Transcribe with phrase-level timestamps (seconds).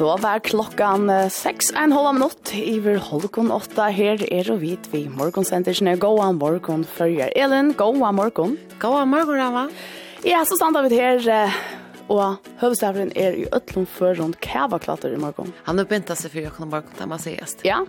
[0.00, 5.02] Så var klokkan seks, en halv minutt, iver holkon 8 her er og vidt vi
[5.12, 5.92] morgonsendersene.
[6.00, 8.54] Gåa morgon følger Elin, gåa morgon.
[8.80, 9.66] Gåa morgon, Rava.
[10.24, 11.52] Ja, så standa vi her,
[12.08, 15.52] og høvestavren er i Øtlund før rundt kavaklatter i morgon.
[15.68, 17.58] Han har begynt seg for åkken morgon, det må sies.
[17.68, 17.84] Ja.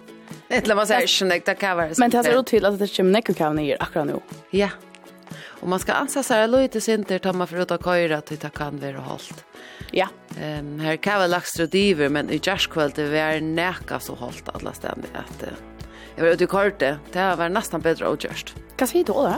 [0.52, 1.96] Et eller man sier ikke nek, det kavar.
[1.96, 3.46] Men det ser ut til at det kommer nek og
[3.88, 4.20] akkurat nå.
[4.52, 4.74] Ja,
[5.62, 8.80] Och man ska ansa sig lite sinter ta man för att köra till det kan
[8.80, 9.46] vara halt.
[9.92, 10.08] Ja.
[10.42, 14.50] Ehm um, här kan väl laxtra diver men i jazzkväll det var näka så halt
[14.54, 15.44] alla ständigt att
[16.16, 17.00] jag vet du körde.
[17.12, 18.56] Det var nästan bättre och just.
[18.78, 19.36] Hva sier då då?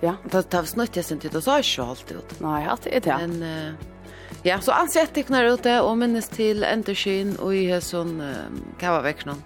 [0.00, 2.40] Ja, det tar snutt jag sent ut och så är jag ut.
[2.40, 3.16] Nej, att det är det.
[3.20, 3.74] Men uh,
[4.42, 8.36] ja, så ansett tecknar när ute och minnes till Enterskyn och i sån uh,
[8.78, 9.42] kavavecknan.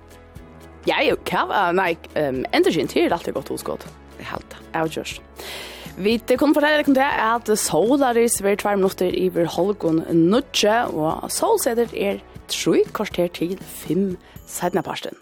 [0.84, 3.86] Ja, jo, kava, nei, um, Enterskyn till allt är gott oskott.
[4.19, 4.56] Det halt.
[4.72, 5.05] Ja.
[5.97, 10.75] Vi kunne fortelle dere om det at Solaris vil tvær minutter i hver halvgående nødje,
[10.92, 12.19] og Solsetter er
[12.53, 14.11] tre kvarter til fem
[14.47, 15.16] sedne parsten.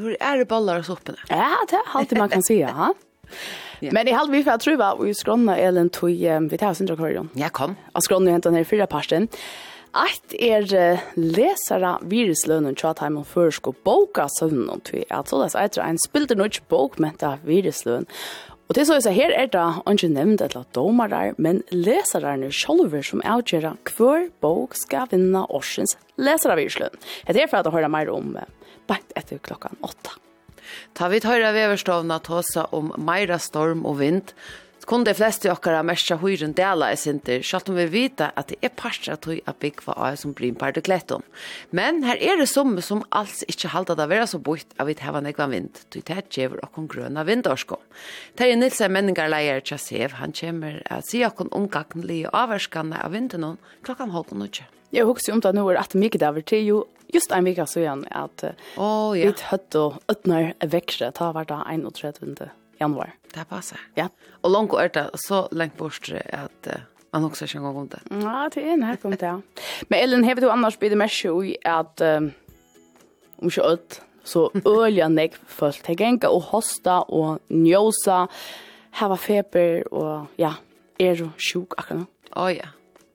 [0.00, 1.20] Hvor er det baller og soppene?
[1.28, 2.90] Ja, det er alltid man kan si, ja.
[3.82, 3.90] Ja.
[3.92, 6.80] Men i halv vi får tro var i skronna elen tog um, vi tar oss
[6.80, 7.26] indre kvarjon.
[7.36, 7.74] Ja, kom.
[7.92, 9.26] Og skrona hentan her fyra parsten.
[9.94, 15.90] Eit er lesara viruslønnen tja time og førsko boka søvnen tog at så det er
[15.90, 18.08] en spilder nødt bok med det viruslønnen.
[18.64, 19.62] Og til så er her er det
[19.92, 25.96] ikke nevnt et eller domere, men leserne selv som avgjør hver bok skal vinne årsens
[26.16, 26.96] leseravyrsløn.
[27.28, 28.36] Det er for at jeg hører mer om
[28.88, 30.16] bare etter klokken åtta.
[30.96, 34.32] Ta vi høyre veverstovna tåsa om Meira storm og vind,
[34.88, 38.58] kun de fleste okkara mestra høyren dela i sinter, sjalt om vi vita at det
[38.64, 41.24] er parstra at høy at byggva av som blir partikletton.
[41.74, 44.96] Men her er det som som alls ikkje halda det vera så bort av vi
[45.00, 47.78] heva nekvan vind, du det gjever okkon grøna vindorsko.
[48.36, 54.44] Terje Nilsen menningarleier Tjasev, han kommer at si okkon omgagnelige avvarskanne av vinden klokkan halvkon
[54.46, 54.68] utje.
[54.94, 56.82] Jeg husker om det nå er at mye daver til jo
[57.14, 58.44] just en vika så igjen at
[58.76, 59.30] oh, ja.
[59.30, 62.50] vi høtt og øtner vekkere, ta hvert da 31
[62.84, 63.14] januar.
[63.34, 63.82] Det passar.
[63.98, 64.08] Ja.
[64.42, 66.80] Og langt er det så långt bort at uh,
[67.14, 68.00] man også ikke engang om det.
[68.10, 69.36] Ja, det er en her punkt, ja.
[69.88, 71.10] Men Ellen, har du annars blivit med
[71.46, 72.32] i at um,
[73.38, 78.26] om ikke allt så ölja nek folk till gänga og hosta og njosa,
[79.00, 80.54] hava feber og ja,
[80.98, 82.06] er du sjuk akkurat nu?
[82.36, 82.72] Oh, ja.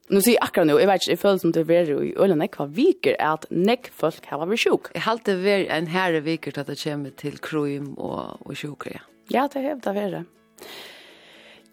[0.09, 2.37] Nu sier jeg akkurat nå, jeg vet ikke, jeg føler som det er i øyne
[2.39, 4.89] nekva viker, er at nek folk har vært sjuk.
[4.95, 8.99] Jeg halte det en herre viker til at det kommer til krum og, og sjuker,
[8.99, 9.05] ja.
[9.29, 10.27] Ja, det er det vært.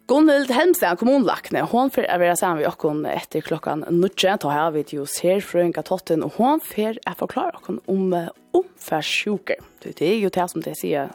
[0.06, 4.70] Gunnhild Helmstein, kommunlakne, hon fer er vera saman vi okkon etter klokkan nudje, ta har
[4.76, 8.14] vi jo ser frøynga totten, og hon får er forklare okkon om
[8.54, 9.64] omfærsjuker.
[9.82, 11.10] Det er jo det som det sier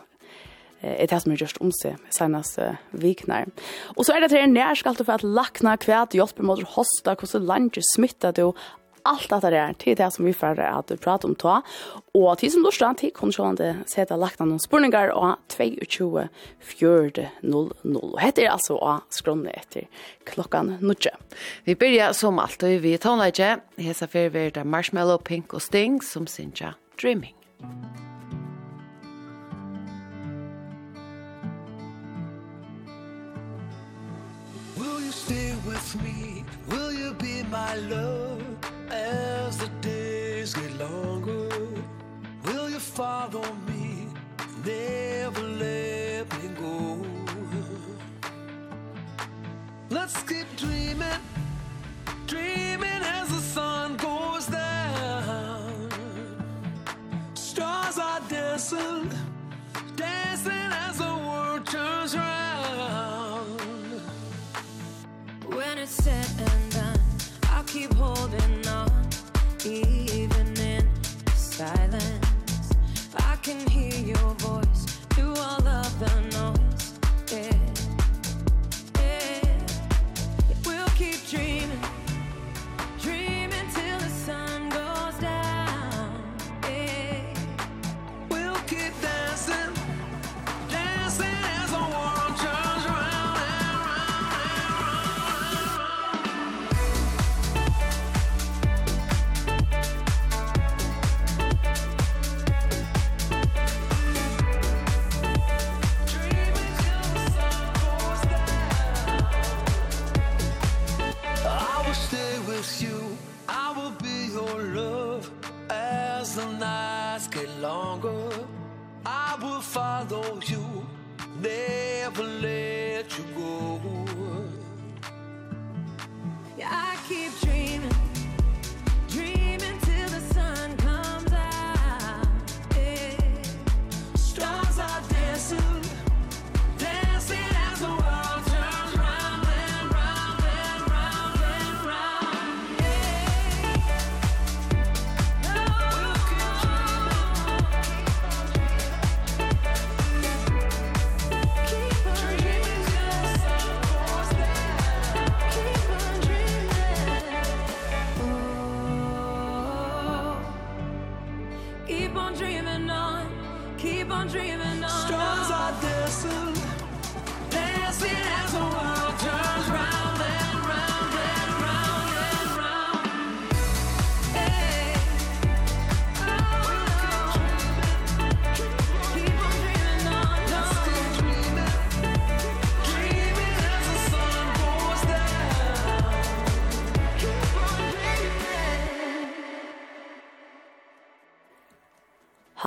[0.82, 3.50] er det som er gjørst om seg senast uh, viknar.
[3.96, 7.86] Og så er det til nærskalt for at lakna kvæt hjelper mot hosta, hvordan langer
[7.94, 8.50] smitta du,
[9.06, 11.62] Alt dette der, til det som vi får at prate om ta.
[12.14, 16.28] Og til som lortet, til kontrollende sete lagt noen spurningar och 22
[16.60, 17.74] 4 00.
[17.84, 19.88] Og dette er altså av skrånne etter
[20.26, 20.78] klokkan
[21.66, 23.62] Vi börjar som alltid vi tar lite.
[23.78, 27.36] Hesa fyrir vi er Marshmallow, Pink og Sting som synja Dreaming.
[27.60, 28.11] Dreaming.
[35.26, 36.44] Stay with me.
[36.68, 38.42] Will you be my love
[38.90, 41.48] As the days get longer?
[42.46, 44.08] Will you follow me?
[44.66, 47.06] Never let me go.
[49.92, 51.22] Let's keep dreaming
[52.26, 53.01] Dreaming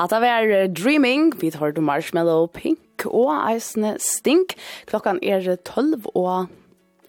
[0.05, 4.53] At det var Dreaming, vi tar du Marshmallow Pink og Eisne Stink.
[4.85, 6.51] Klokkan er 12 og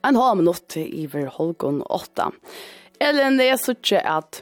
[0.06, 2.30] en halv minutt iver holgon 8.
[3.04, 4.40] Ellen, det er sånn at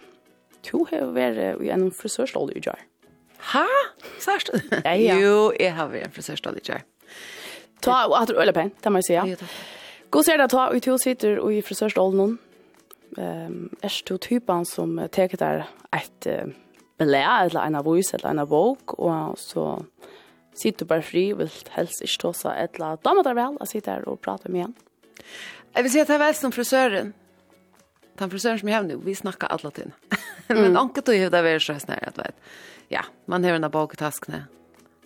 [0.67, 2.85] du har vært i en frisørstål i jar.
[3.55, 3.65] Ha?
[4.21, 4.53] Sørst?
[4.85, 5.17] ja, ja.
[5.17, 6.85] Jo, jeg har vært i en frisørstål i jar.
[7.81, 9.25] Ta, og at du øler pen, det må jeg si, ja.
[9.41, 9.61] Takk.
[10.13, 12.33] God ser det, ta, og du sitter i frisørstålen nå.
[13.17, 16.29] Um, er du typen som teker der et...
[16.29, 16.53] Uh,
[17.01, 19.65] belær, eller en voice, eller en bok og så
[20.53, 23.03] sitter du bare fri, vil helst ikke ta seg et eller annet.
[23.05, 24.75] Da må det vel, jeg sitter her og prater med igjen.
[25.73, 27.13] Jeg vil si at jeg vet som frisøren.
[28.21, 29.95] Den frisøren som jeg har nå, vi snakker alle tiden.
[30.53, 32.49] Men anke tog jo det vært så snart, at vet.
[32.93, 34.43] Ja, man har en bok i taskene,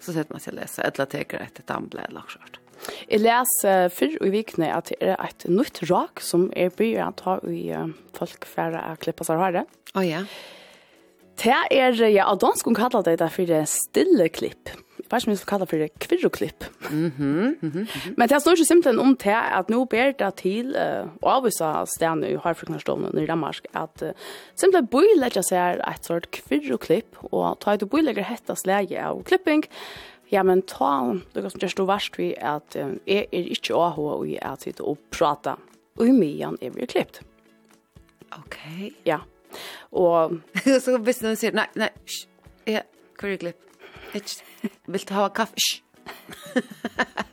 [0.03, 2.59] så sitter man seg og leser, eller teker et damble, eller akkurat.
[3.07, 7.15] Jeg leser før i vikene at det er et nytt rak som er byer å
[7.17, 7.63] ta i
[8.17, 9.79] folk for å klippe seg håret.
[9.95, 10.25] Å oh, ja.
[10.27, 10.56] Yeah.
[11.37, 14.73] Det er, ja, av dansk hun kaller det det for stille klipp.
[14.97, 16.63] Jeg vet ikke om jeg skal kalle det for kvirroklipp.
[16.89, 18.13] Mm -hmm, mm -hmm.
[18.17, 21.85] Men det står ikke simpelthen om det at nå ber det til uh, å avvisa
[21.85, 24.09] stedene i Harfriknarstånden i Danmark at uh,
[24.55, 29.63] simpelthen bøylegger seg et sort kvirroklipp og ta et bøylegger hetta slege av klipping
[30.31, 33.75] Ja, men ta, det kan som gjør stå verst vi at uh, jeg er ikke
[33.75, 35.55] å ha og jeg er til å prate.
[35.97, 37.21] Og i mye er vi klippt.
[38.35, 38.57] Ok.
[39.05, 39.19] Ja.
[39.91, 40.39] Og
[40.83, 41.89] så hvis visst någon nei, nej nej.
[42.67, 42.81] Ja,
[43.23, 43.55] er clip.
[44.13, 44.41] Hitch.
[44.87, 45.55] Vil du ha kaffe?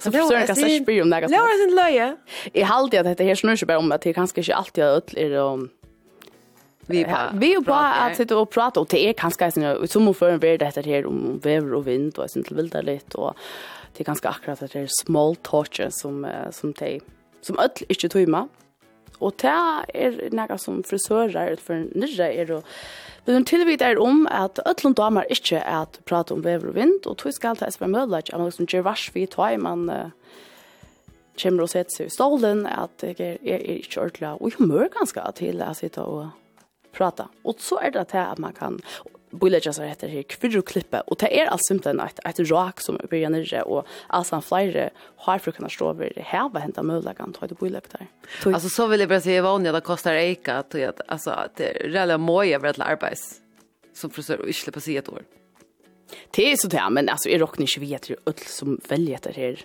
[0.00, 2.16] Så förstår jag kanske spyr om det Det var sin löje.
[2.52, 4.88] I halvtid att det här snurrar sig bara om att det kanske inte alltid är
[4.88, 5.70] öll är om
[6.86, 10.14] Vi på vi på att sitta och prata och det är kanske så som om
[10.14, 13.34] förrän vi det här om väder och vind och sånt vilda lite och
[13.92, 17.00] det är ganska akkurat att det är small touches som som te
[17.40, 18.48] som öll inte tumma
[19.20, 19.54] Og det
[19.94, 22.62] er noe som frisører for nyrre er å
[23.24, 26.74] Vi vil tilvide er om at ødlund damer ikke er at prate om vever og
[26.76, 29.86] vind, og tog skal til SV Mødlach, at man liksom gjør vars vi tar, man
[31.40, 35.24] kommer og setter seg i stålen, at jeg er, er ikke ordentlig, og humør ganske
[35.40, 36.26] til å sitte og
[36.94, 37.30] prata.
[37.44, 38.78] Og så er det til at man kan,
[39.40, 43.10] bojlegjasar heter her kvirru klippe, og det er alt simpelthen et, et rak som er
[43.10, 44.88] byrja nirre, og alt samt flere
[45.26, 48.08] har frukene stå over heva henta møllagan til det bojlegg der.
[48.46, 51.56] Alltså så vill jag bara säga bare si, jeg kostar eka att att alltså att
[51.56, 53.40] det är reelle måje over et arbeids
[53.92, 55.22] som frisør och inte på sig ett år.
[56.36, 59.32] Det er så det, men altså, jeg råkner ikke vi etter ødel som velger etter
[59.32, 59.64] her.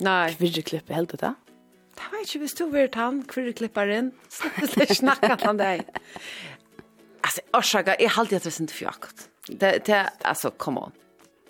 [0.00, 0.34] Nej.
[0.38, 1.34] Kvirru klippe helt det,
[1.98, 5.82] Det var ikke hvis du var tann, kvirru klipparen, så det snakker han deg.
[7.28, 9.28] Alltså orsaka är halt jag vet inte fjakt.
[9.46, 10.92] Det det alltså come on.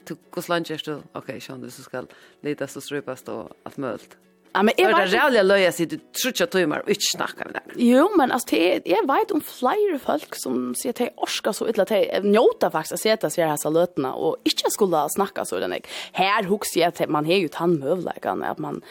[0.04, 0.94] Du går slanjer du.
[1.12, 2.04] Okej, okay, du så ska
[2.40, 4.16] leta så strupas då allt mölt.
[4.52, 5.10] Ja, men jag vet...
[5.10, 7.62] Det är löja sig, du tror att du är och inte snacka med det.
[7.76, 11.82] Jo, men alltså, jag vet om flera folk som säger att jag orskar så illa,
[11.82, 15.74] att jag njuter faktiskt att sätta sig i dessa lötena och inte skulle snacka så.
[16.12, 18.82] Här huxar jag att man har ju tandmövläggande, att man,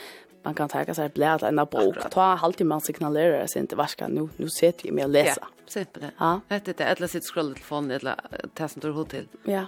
[0.44, 2.10] man kan ta sig bläd en bok.
[2.12, 5.41] Ta alltid man signalerar sig inte varska nu nu sitter jag med och läsa.
[5.41, 6.06] Ja, simpelt.
[6.17, 6.41] Ja.
[6.48, 8.15] Vet inte eller sitt scrolla telefonen eller
[8.53, 9.27] testar som du håll till.
[9.44, 9.65] Ja.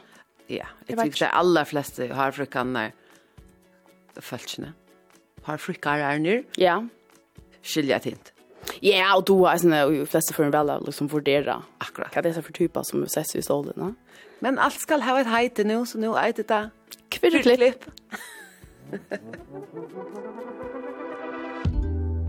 [0.48, 2.92] Ja, det tycker det alla flesta har frukannar.
[4.16, 4.74] Fältchne.
[5.44, 6.44] Har frukar är nu.
[6.56, 6.88] Ja.
[7.64, 8.34] Skilja tint.
[8.80, 12.14] Ja, och har är såna de flesta för en väl liksom vurdera Akkurat.
[12.16, 13.96] hva det er for för typer som ses i stolen,
[14.40, 16.70] Men allt ska ha ett hejte nu så nu er det där.
[17.10, 17.86] Kvirreklipp.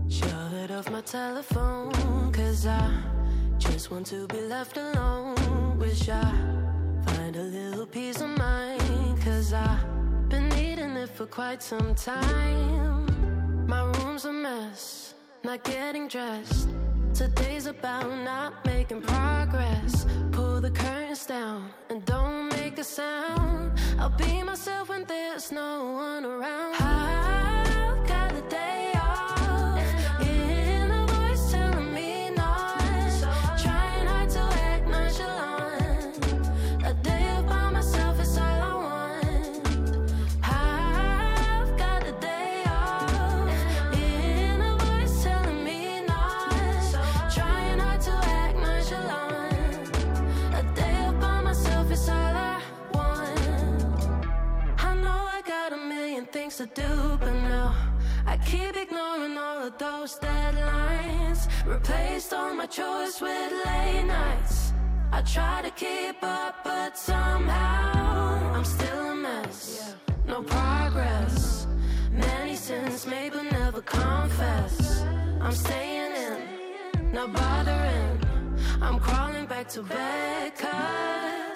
[0.09, 2.91] Shut it off my telephone Cause I
[3.57, 5.79] just want to be left alone.
[5.79, 6.31] Wish I
[7.05, 13.07] find a little peace of mind Cause I've been needing it for quite some time.
[13.67, 16.69] My room's a mess Not getting dressed.
[17.13, 20.05] Today's about not making progress.
[20.31, 23.77] Pull the curtains down and don't make a sound.
[23.99, 26.75] I'll be myself when there's no one around.
[26.79, 27.70] I
[56.51, 57.73] things to do but now
[58.25, 61.47] I keep ignoring all of those deadlines.
[61.65, 64.73] Replaced all my chores with late nights.
[65.11, 69.95] I try to keep up but somehow I'm still a mess.
[70.27, 71.67] No progress.
[72.11, 75.03] Many sins made but never confess.
[75.41, 78.19] I'm staying in, not bothering.
[78.81, 81.50] I'm crawling back to bed cause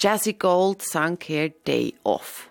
[0.00, 2.46] Jazzy Gold sang her Day Off.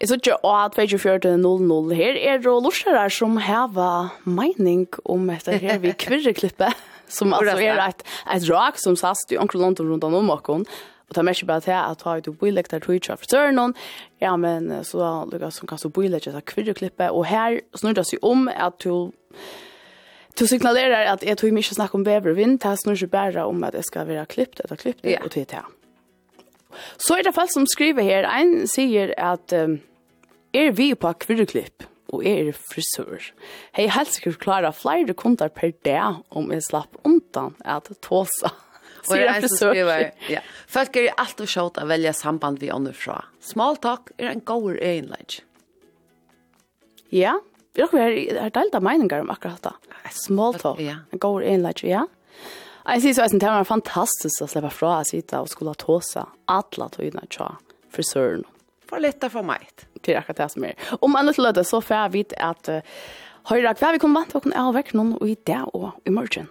[0.00, 5.78] Jeg synes ikke at 24.00 her er det lortere som heva mening om dette her
[5.78, 6.72] vi kvirreklippet,
[7.08, 8.02] som altså er et,
[8.34, 10.64] et rak som sast i onkel London rundt om okken,
[11.08, 13.74] og det er ikke bare til at har et bøylegg der tog ikke frisøren, søren
[14.20, 18.06] ja, men så da lukkar som kan så bøylegg til kvirreklippet, og her snurrer det
[18.06, 19.12] seg om at du
[20.38, 22.60] Du signalerar att jag tog mig att snacka om väder och vind.
[22.60, 25.62] Det här snurrar bara om att det ska vara klippt, eller klippt det och det.
[26.96, 28.22] Så är det fall som skriver här.
[28.22, 29.80] En säger att um,
[30.52, 33.34] är vi på kvirrklipp och är frisör.
[33.72, 38.52] Hej helst klara flera kunder per dag om jag slapp undan att tåsa.
[39.08, 40.40] Och det är en som skriver, ja.
[40.68, 43.24] Folk är alltid sjått att välja samband vi andra fra.
[43.40, 45.42] Small talk är en god egenlägg.
[47.08, 47.40] Ja,
[47.74, 49.94] Vi har er, er delt av meninger om akkurat dette.
[50.14, 50.78] Small talk.
[50.82, 51.00] Ja.
[51.10, 52.04] En god innlegg, ja.
[52.84, 55.98] Jeg synes også at det var fantastisk å slippe fra å sitte og skulle ta
[56.04, 57.56] seg alle tøyene til
[57.94, 58.44] frisøren.
[58.84, 59.64] For litt for meg.
[60.04, 60.90] Det er akkurat det som er.
[61.00, 62.98] Om en liten løte så får jeg vite at uh,
[63.48, 66.50] høyre hva vi kommer vant til å kunne avvekke noen i dag og i morgen.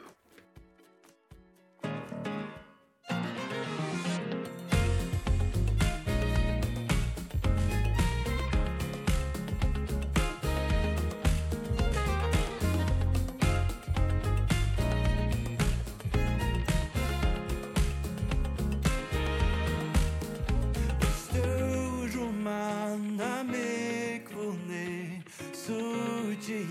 [22.94, 25.24] anna mekvone
[25.62, 26.62] suje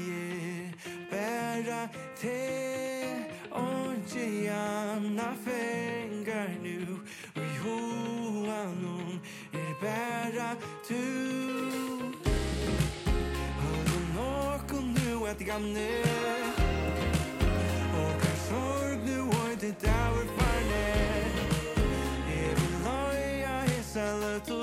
[1.10, 1.88] bæra
[2.20, 2.42] te
[3.50, 6.78] onje anna fengar nu
[7.36, 9.10] og hoanum
[9.52, 10.50] er bæra
[10.88, 11.02] tu
[13.62, 15.90] Hannu nokon nu at gamne
[18.02, 20.86] Og kan sorg nu og det dauer farne
[22.30, 24.61] Jeg vil loja hessa løtu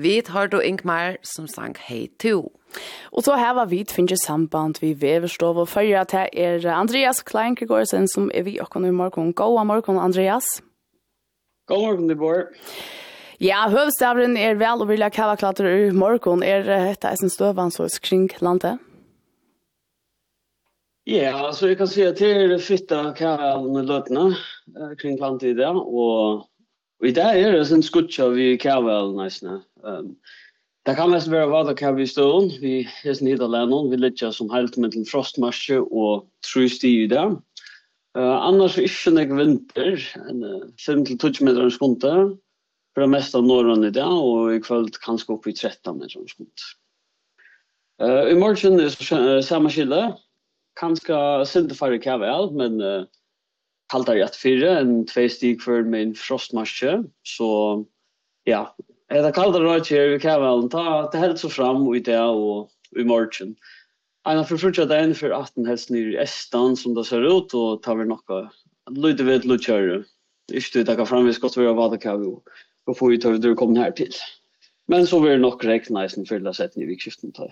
[0.00, 2.52] Vi tar då Ingmar som sang Hey To.
[3.12, 8.06] Og så her var vi finnes samband vi veverstov og følger til er Andreas Kleinkegårdsen
[8.08, 9.32] som er vi okken i morgen.
[9.32, 10.44] God morgen, Andreas.
[11.66, 12.46] God morgen, Dibor.
[13.40, 16.44] Ja, høvstavren er vel og vilja kava klatter i morgen.
[16.46, 18.78] Er dette eisen støvan så skring landet?
[21.06, 24.30] Ja, så jeg kan si at det er fytta kavalen i løtene
[25.02, 25.66] kring landet i det.
[25.66, 26.46] og,
[27.00, 29.58] og i det er det en skutja vi kavalen nesten.
[29.84, 30.14] Um,
[30.88, 32.48] det kan mest være hva det kan vi stå om.
[32.62, 33.82] Vi er sin hit alene.
[33.90, 37.24] Vi lytter som helt med til frostmarsje og trusti i det.
[38.16, 42.14] Uh, annars er ikke nek vinter, en, uh, 5-12 meter en skunte,
[42.94, 44.06] for det meste av norren i det.
[44.06, 46.72] og i kveld kanskje opp i 13 meter en skunte.
[48.00, 50.00] Uh, I morgen er det samme skille,
[50.78, 53.04] kanskje sindefare kjave alt, men uh,
[53.92, 57.50] kaldt er rett fire, en tvei stig for min frostmarsje, så
[58.48, 58.64] ja,
[59.08, 62.04] Det er kaldt rødt her, vi kan vel ta det helt så fram og i
[62.04, 63.54] det og i morgen.
[64.28, 67.80] Einar for frutja den for 18 helst nir i Estan som det ser ut, og
[67.84, 68.40] tar vi noe.
[68.92, 70.02] lydde ved lydkjøre.
[70.52, 72.34] Ikke du takker kan framvis skal være hva det kan vi,
[72.88, 74.12] og få ut av det du kom her til.
[74.88, 77.48] Men så vil nok rekne i sin fylla setning i vikskiften ta.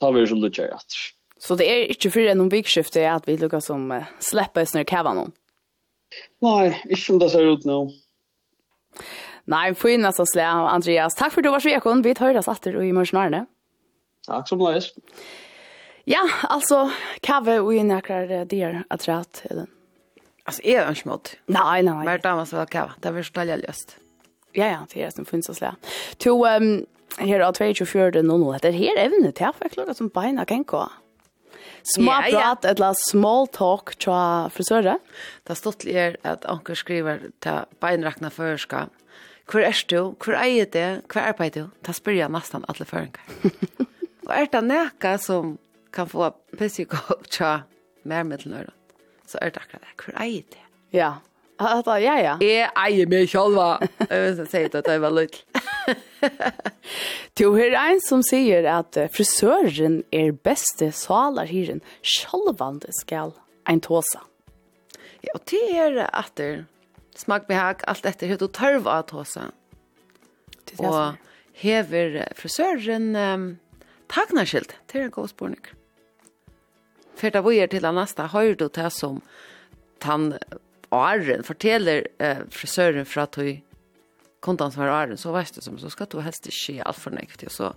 [0.00, 1.00] Ta vi så lydkjøre etter.
[1.40, 5.34] Så det er ikke fyrir enn vikskiftet at vi lukker som uh, slipper snur kavanon?
[6.42, 7.82] Nei, ikke som det ser ut nå.
[7.86, 9.00] No.
[9.46, 11.14] Nei, fin så slä Andreas.
[11.14, 12.02] Takk for at du var så vekon.
[12.02, 13.46] Vi høres atter i morgen.
[14.26, 14.92] Takk som leis.
[16.06, 16.90] Ja, altså,
[17.22, 19.66] kave og i nekrar dyr at rett, eller?
[20.44, 21.36] Alltså är det smått?
[21.46, 22.06] Nej, nej.
[22.06, 22.92] Vart damas så kava.
[23.00, 23.96] Det var ställa löst.
[24.52, 25.74] Ja, ja, det är som finns att slä.
[26.18, 26.86] To um,
[27.18, 27.54] här av
[28.24, 28.58] nå nå.
[28.62, 30.88] Det här är även det här som beina kan gå.
[31.82, 34.98] Små yeah, prat, eller small talk till frisörer.
[35.42, 38.88] Det har stått er at anker skriver til beinräkna förska
[39.50, 43.22] hvor er du, hvor eier det, hvor arbeider du, da spør jeg nesten alle føringer.
[44.28, 45.56] og er det noe som
[45.94, 47.66] kan få pissig opp til
[48.08, 48.70] mer middelnøyre,
[49.26, 50.64] så er det akkurat det, hvor eier det.
[50.94, 51.16] Ja,
[51.60, 52.36] Alltså, ja, ja.
[52.40, 53.82] Jeg eier meg sjølva.
[54.08, 55.42] Jeg vil si at det var litt.
[57.36, 61.82] Du er en som sier at frisøren er beste salarhyren.
[62.00, 63.34] Sjølvande skal
[63.68, 64.22] en tåsa.
[65.20, 66.40] Ja, og det er at
[67.18, 69.50] smak behag, alt etter hur du tørv av tåsa.
[70.78, 71.16] Og
[71.60, 73.46] hever frisøren um,
[74.10, 75.62] tagnaskilt til en god spårning.
[77.18, 79.20] For da vi er til Anasta, høyr du det som
[80.06, 80.32] han
[80.90, 83.60] Arren forteller eh, frisøren fra du
[84.40, 87.02] kontan som var Arren, så vet du som, så skal du helst ikke gjøre alt
[87.02, 87.44] for nekt.
[87.44, 87.72] og så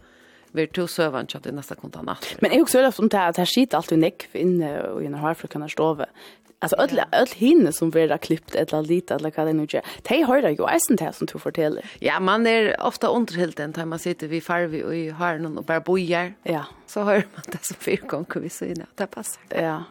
[0.54, 2.28] vi to søvann til neste kontan natt.
[2.42, 5.22] Men jeg har også hørt om det at her sitter alltid nekv inne og inne
[5.22, 5.88] har for å kunne stå
[6.64, 9.82] Alltså öll öll hinne som vera klippt eller lite eller vad det nu är.
[10.02, 11.86] De hör ju isen där som du fortäller.
[12.00, 15.64] Ja, man är ofta underhälld den när man sitter vid farvi och i hörnen och
[15.64, 16.34] bara bojar.
[16.44, 16.66] Ja.
[16.86, 18.86] Så hör man det som fyra gånger vi syna.
[18.96, 19.44] Det passar.
[19.50, 19.84] Ja.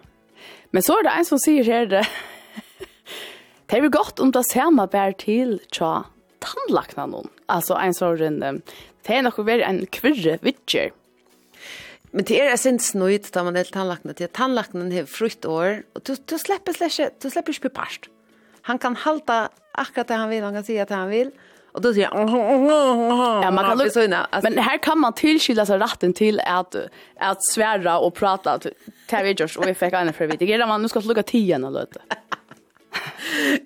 [0.71, 2.07] Men så är det en som säger här det.
[3.67, 6.05] Det är väl gott om det samma bär till tja
[6.39, 7.29] tandlakna någon.
[7.47, 8.63] Alltså en sån
[9.03, 10.91] det är nog en kvirre vitcher.
[12.13, 16.03] Men det är sen snöjt där man helt tannlakene till Tannlakene har frukt år och
[16.05, 18.09] du du släpper ikke, du släpper ju parst.
[18.63, 21.31] Han kan halta akkurat det han vil, han kan si at han vill.
[21.73, 22.29] Och då säger han
[23.43, 24.01] Ja, man kan alltså,
[24.43, 26.77] Men här kan man tillskilja sig rätten till att
[27.17, 28.73] att svära och prata till
[29.09, 30.39] Tavigers och effekt en för vet.
[30.39, 32.01] Det man nu ska sluka 10 eller lite.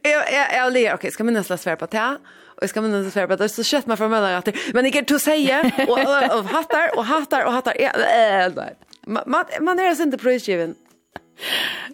[0.05, 0.95] jeg, jeg, jeg, ler.
[0.95, 2.19] Okej, ska minnas läs svär på det.
[2.57, 4.85] Och jag ska men inte svär på det så shit man får med att men
[4.85, 5.99] det kan du säga och
[6.39, 8.75] och hattar och hattar och hattar
[9.07, 10.75] man man är inte prisgiven.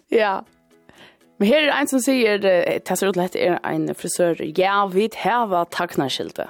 [0.09, 0.45] Ja.
[1.37, 4.59] Men här är en som säger det ser ut lätt är en frisör.
[4.59, 6.49] Ja, vi har var tacknarskilte.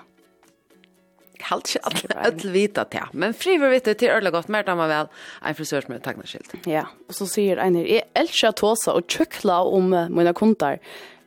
[1.42, 3.04] Halt alt att vita det.
[3.12, 5.08] Men friver vet til till örla gott mer tar man väl
[5.42, 6.54] en frisör med tacknarskilt.
[6.66, 10.80] Ja, og så säger en är älskar tåsa og tjøkla om mina kontar.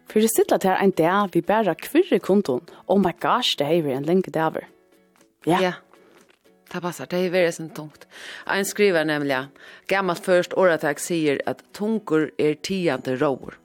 [0.07, 2.63] For det sitter til en dag vi bare kvirrer kontoen.
[2.87, 4.69] Oh my gosh, det er en lenge dager.
[5.47, 5.61] Ja.
[5.61, 5.73] Ja.
[6.73, 8.07] Det passar, det är veldig sånn tungt.
[8.47, 9.47] En skriver nämligen,
[9.87, 13.59] gammalt först åratak sier att tungor är tiande råor.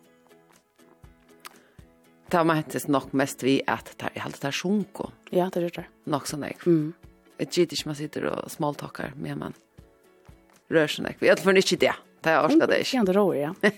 [2.30, 5.12] Det har mentes nog mest vi att det är alltid er sjunko.
[5.30, 5.86] Ja, det er det.
[6.04, 6.62] Nok sånn jeg.
[6.66, 6.94] Mm.
[7.42, 9.58] Jeg gitt man sitter og småltakar med man
[10.70, 11.18] rør sånn jeg.
[11.20, 11.96] Vi har for ikke det.
[12.22, 12.86] Det är ikke.
[12.86, 13.72] Tiande råer, ja.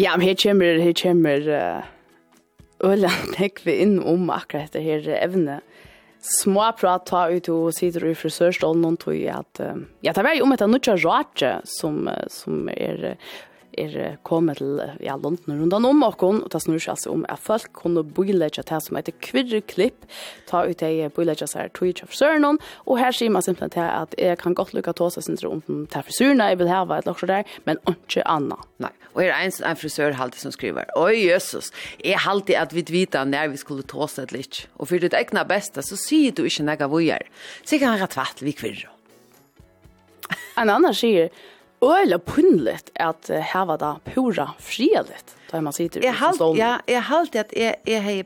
[0.00, 1.88] Ja, men her kommer, her kommer uh,
[2.84, 3.10] øyla
[3.64, 5.60] vi inn om akkurat dette her evne.
[6.22, 10.38] Små prat ta ut og sitter i frisørstålen og tog at, uh, ja, det var
[10.38, 13.32] jo om et nødja rart som, uh, som er uh,
[13.78, 17.40] er kommet til ja, London rundt om åkken, og det snur seg altså om at
[17.42, 20.06] folk kunne bilegge til som heter kvirreklipp,
[20.50, 24.16] ta ut ei bilegge seg Twitch of Sørnon, og her sier man simpelthen til at
[24.18, 27.08] jeg kan godt lukke til seg sindre om den til frisyrene, jeg vil ha et
[27.08, 28.58] lakker der, men ikke anna.
[28.82, 31.72] Nei, og her er en, en frisør alltid som skriver, oi Jesus,
[32.04, 35.46] jeg alltid at vi vita når vi skulle ta seg litt, og for ditt egna
[35.48, 37.28] beste så sier du ikke nega vujer,
[37.64, 38.90] så kan han rett vi kvirre.
[40.60, 41.32] En annan sier,
[41.82, 46.58] øyla punnligt at hava da pura frialigt, da man sitter i stolen.
[46.60, 48.22] Ja, jeg halte at jeg, jeg har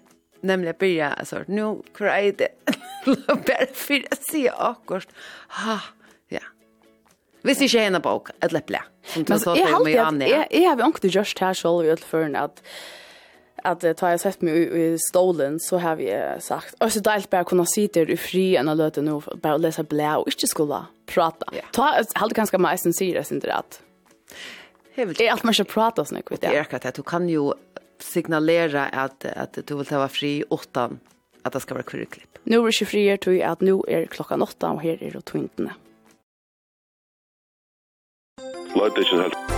[0.47, 2.49] nemlig byrja, altså, nu hvor jeg det,
[3.49, 5.16] bare for å si akkurat,
[5.62, 5.79] ha,
[6.31, 6.45] ja.
[7.47, 8.83] Hvis ikke jeg er en bok, et lepple.
[9.07, 11.92] som du Men jeg halte at jeg, jeg har jo ikke gjort her selv i
[11.95, 12.62] utføren at
[13.67, 16.93] at uh, tar jeg sett meg i i stolen så har vi uh, sagt og
[16.93, 20.17] så delt bara kunna sitta i fri enn å løte nå, bare å lese blæ
[20.23, 21.49] og ikke skulle prata.
[21.55, 21.69] Yeah.
[21.77, 23.81] Ta halt ganska meg som sier det synes jeg rätt.
[24.97, 26.41] Det er alt man ska prata såna kvitt.
[26.41, 27.55] Det er akkurat att du kan jo
[27.99, 31.01] signalera at, at du vil ta fri åttan
[31.45, 32.41] at det skal være kvirklipp.
[32.47, 35.25] Nå er det 24 tror jag at nå er klockan åtta, og her er det
[35.31, 35.75] tvintene.
[38.77, 39.56] Leute, ikke helt.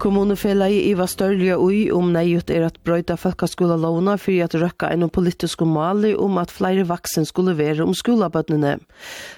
[0.00, 5.04] Kommunefellegi Iva Størlige ui om neiut er at brøyta folkaskola lovna fyrir at røkka en
[5.12, 8.78] politisk mali om at flere vaksen skulle være om skolabøttene.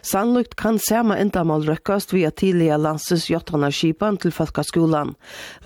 [0.06, 5.16] Sannlukt kan sama endamal røkkast via tidliga landsins jottana skipan til folkaskolan.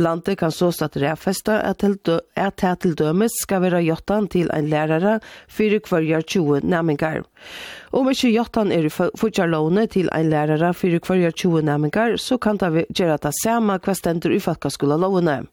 [0.00, 5.18] Landet kan sås at refesta at det til dømes skal være jottan til ein lærare
[5.48, 7.26] fyrir kvarjar 20 næmingar.
[7.92, 12.56] Om ikke jottan er i fortjarlåne til ein lærere for hver 20 næmingar, så kan
[12.56, 15.44] det gjøre det samme hva stender i fatkaskolalåne.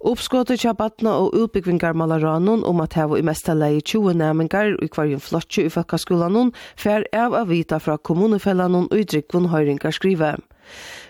[0.00, 4.88] Uppskottet kja batna og utbyggvingar malaranon om at heva i mesta leie 20 næmingar i
[4.88, 10.38] kvarjen flotje i fakkaskolanon fer av vita fra kommunefellanon og drikvun høyringar skrive.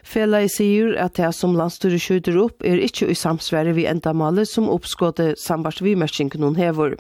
[0.03, 4.11] Fela i sier at det som landstyret skjuter opp er ikke i samsverre vi enda
[4.11, 6.97] male som oppskåte sambars vi hun hever.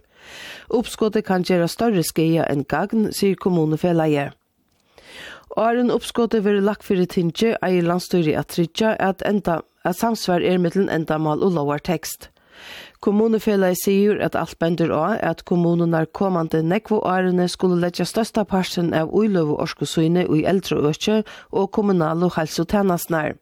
[0.70, 4.36] Oppskottet kan gjøre større skia enn gagn, sier kommunefellet.
[5.58, 10.60] Åren oppskottet vil lagt for tinge eier landstyret at trykja at, enda, at samsvar er
[10.62, 12.30] mittelen enda mal og lovar tekst.
[13.00, 18.90] Kommunefellegi sier at alt bender av at kommunerna kommande nekvo årene skulle letja størsta parten
[18.92, 21.16] av uiløv og orskosyne i eldre økje
[21.48, 23.38] og kommunal og helsetjenestnær.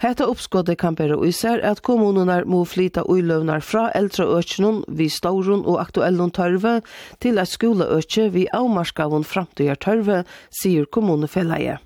[0.00, 5.68] Hetta oppskottet kan bære uiser at kommunene må flyta uiløvnar fra eldre økjenon vi staurun
[5.68, 6.78] og aktuellon tørve
[7.20, 11.76] til at skoleøkje vi avmarskavun framtidjar tørve, sier kommunefellegi.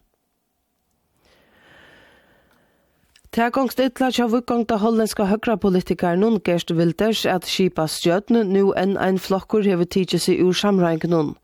[3.35, 8.73] Det er gongst ytla tja vukkongta hollandska høyra nun Gerst Wilders at skipa stjøtn nu
[8.73, 11.35] enn ein flokkur hever tidsi seg ur samræng nun.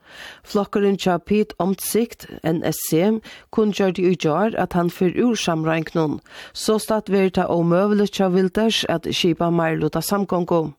[0.42, 3.20] Flokkurin tja Pete Omtsikt, NSC,
[3.50, 6.20] kun gjørdi ui jar at han fyr ur samræng nun.
[6.54, 10.70] Så statt og omøvelig tja Wilders at skipa meirluta samgongo.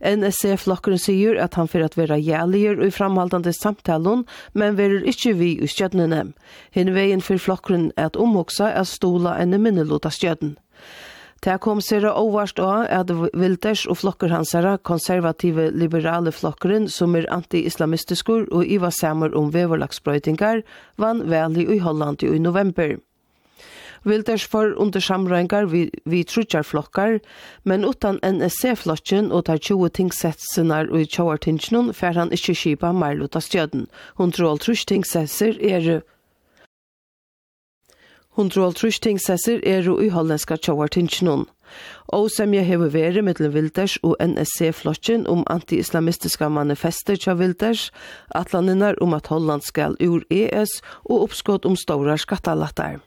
[0.00, 5.36] NSC-flokkeren sier at han fyrir at vera jæliger og i framhaldande samtalen, men verir ikkje
[5.38, 6.32] vi i stjødnene.
[6.74, 10.56] Hinn veien fyrir flokkeren at omhoksa er stola enn minnelota stjødn.
[11.42, 17.16] Det kom seg overst av at Wilders og flokker hans er konservative liberale flokkeren som
[17.18, 20.62] er anti-islamistiskur og iva samer om veverlagsbrøytingar
[21.02, 22.94] vann vel i Holland i november.
[24.04, 27.20] Vilders for under samrøyngar vi, vi trutjar flokkar,
[27.64, 33.40] men utan NSC-flokken og tar 20 tingsetsenar og i tjauartingsnun fer han ikkje kipa Marluta
[33.40, 33.86] stjøden.
[34.18, 36.02] Hun tror trus tingsetser er
[38.32, 41.44] Hundrol trustingssessir er i hollandska tjauartingsnun.
[42.16, 47.90] Og som jeg hever vere mittlen Vilders og NSC-flokken om anti-islamistiska manifester tja Vilders,
[48.32, 53.02] atlaninnar om at Holland skal ur ES og oppskott om stora skattalattar.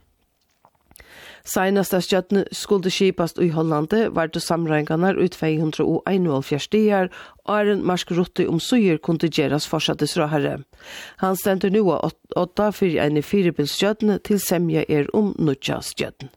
[1.46, 7.12] Seinasta stjøttene skulle skipast i Hollande var det samrenganar ut 271 stier,
[7.46, 10.64] og er en marsk rutte om suger kunne gjeras fortsattes råherre.
[11.22, 16.34] Han stender nu av åtta fyrir ene firebilstjøttene til semja er om nutja stjøttene.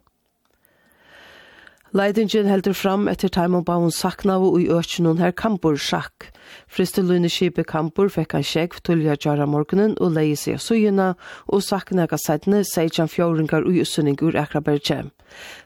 [1.89, 6.29] Leidingen heldur fram etter Taimon Baun saknavu i økjennom her kampur sjakk,
[6.69, 11.07] Fristeluneskipet Kampur fikk han sjekk tullja tjara morgenen og leie seg av sujena,
[11.49, 15.01] og sakna ega sætne seitjan fjóringar ui usunning ur Akraberge.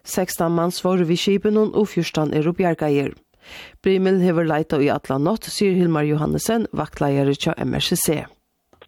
[0.07, 3.11] 16 mann svarer vi skipen og 14 er oppjergeier.
[3.83, 8.23] Brimil hever leita i atla natt, sier Hilmar Johannesen, vaktleier tja MRCC.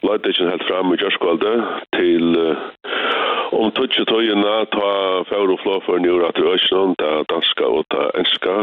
[0.06, 1.54] Leita ikke helt fram i kjørskvalde
[1.98, 2.40] til
[3.56, 4.90] om tutsi tøyina ta
[5.30, 6.48] fjord og flåføren i ura til
[7.00, 8.56] ta danska og ta enska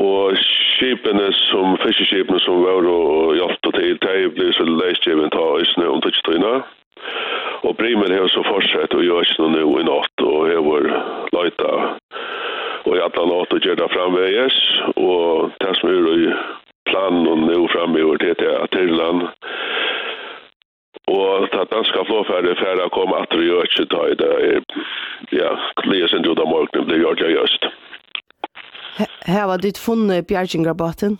[0.00, 5.88] og skipene som fiskeskipene som var og hjalp til, de ble så leisgjeven ta isne
[5.88, 6.54] om tidsdøyna.
[7.68, 11.72] Og Brimen har så fortsett og gjør ikke noe i natt og har vært leita
[12.88, 14.58] og i alle natt og gjør det framveges
[14.96, 16.30] og det som er i
[16.88, 19.26] planen og nå framveger til til Atirland
[21.10, 24.32] og det danske flåferdet færre kom at vi gjør ikke ta i det
[25.36, 25.52] ja,
[25.84, 27.52] leser ikke ut av morgenen blir gjort jeg gjør
[29.26, 31.18] Her var ditt funnet Bjergjengarbåten?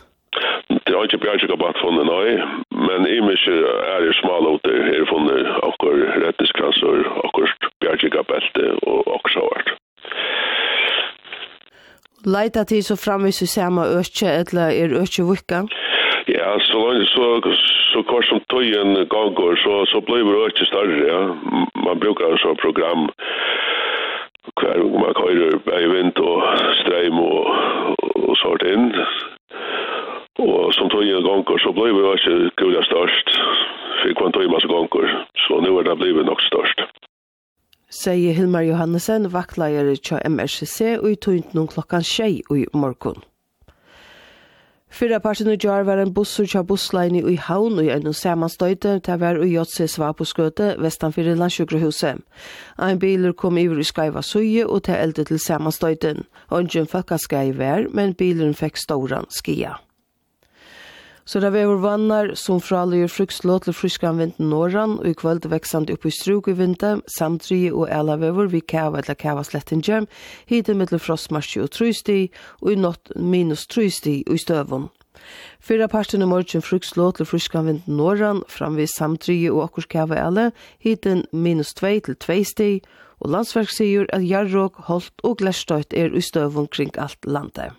[0.68, 2.30] Det har ikke Bjergjengarbåten funnet, nei.
[2.88, 3.36] Men i mig
[3.94, 4.78] er det smalåter.
[4.88, 9.68] Her funnet akkur rettiskranser, akkur Bjergjengarbælte og akkur såvart.
[12.24, 15.62] Leita til så framvis i samme økje, eller er økje vikka?
[16.28, 17.26] Ja, så langt så,
[17.92, 21.20] så kort som tøyen ganger, så, så blir det økje større, ja.
[21.84, 23.08] Man brukar så program
[24.60, 26.38] hver man køyrer bare vind og
[26.80, 27.40] streim og
[28.30, 28.90] og sort inn.
[30.40, 33.34] Og som tog en gonger så blev vi ikke gula størst.
[34.02, 35.06] Fikk man tog en masse gonger,
[35.44, 36.86] så nu er det blivit nok størst.
[37.90, 43.18] Sier Hilmar Johannesen, vaktleier til MRCC og i tøynden klokkan tjei i morgen.
[44.90, 49.20] Fyrra parten i jar var en bussur tja bussleini i haun og en samanstøyte til
[49.22, 52.18] var ui Jotse Svaposkøte, vestan fyrir landsjukrehuset.
[52.78, 56.26] Ein biler kom iver i skaiva suje og til elde til samanstøyten.
[56.50, 59.78] Ongen fakka skai vær, men bileren fekk stauran skia.
[61.24, 65.14] Så det var vannar som fra alle gjør frukslå til fryskan vinden norran, og i
[65.14, 69.44] kvöld veksande opp i struk i vinden, samtri og ela vever vi kava eller kava
[69.44, 70.08] slettinger,
[70.48, 72.30] hittil mittel frostmarski og trusti,
[72.62, 74.88] og i nått minus trusti og i støvun.
[75.60, 80.50] Fyra parten i morgen frukslå til fryskan vinden norran, framvi samtri og okkur kava ela,
[80.80, 82.70] hittil minus 2 til 2 sti,
[83.20, 87.76] og landsverk sier at jarrog, holt og glerstøyt er i støvun kring alt landet.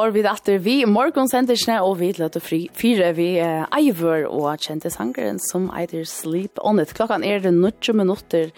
[0.00, 5.36] var vi datter vi morgonsendersne, og vi løte fire vi uh, Eivor og kjente sangeren
[5.44, 6.94] som eider Sleep On It.
[6.96, 8.48] Klokkan er 90 minutter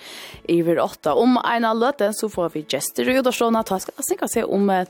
[0.47, 1.17] iver åtta.
[1.19, 4.71] Om en av løte så får vi gester i Udorsjona, ta skal jeg se om
[4.71, 4.85] uh,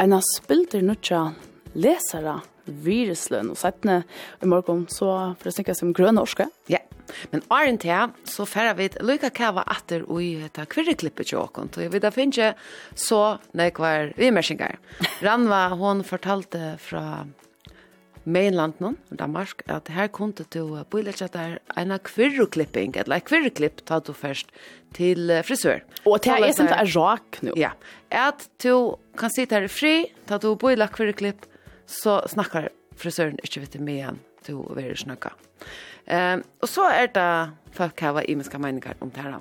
[0.00, 4.00] en av spilter 90 lesere virusløn, og settene
[4.40, 6.48] i morgon så får jeg snakke som grønne orske.
[6.70, 6.80] Ja.
[6.80, 6.89] Yeah.
[7.30, 11.72] Men åren til, så færre vi lykka kava atter ui eta kvirreklippet til åkon.
[11.74, 12.54] Så vi da finnes
[12.94, 14.78] så nekvar vimersingar.
[15.26, 17.26] Ranva, hon fortalte fra
[18.24, 23.84] mainland någon i Danmark att här kunde du boila chat där en kvirreklipping, eller kvirroklipp
[23.84, 24.52] ta du först
[24.92, 25.84] till frisör.
[26.04, 27.52] Och det är inte en rak nu.
[27.56, 27.70] Ja.
[28.08, 31.46] Att du kan sitta här fri, ta du boila kvirreklipp,
[31.86, 35.32] så snackar frisören inte vet med än du vill snacka.
[36.10, 37.30] Ehm og så er det
[37.72, 39.38] folk har i meningar om det her.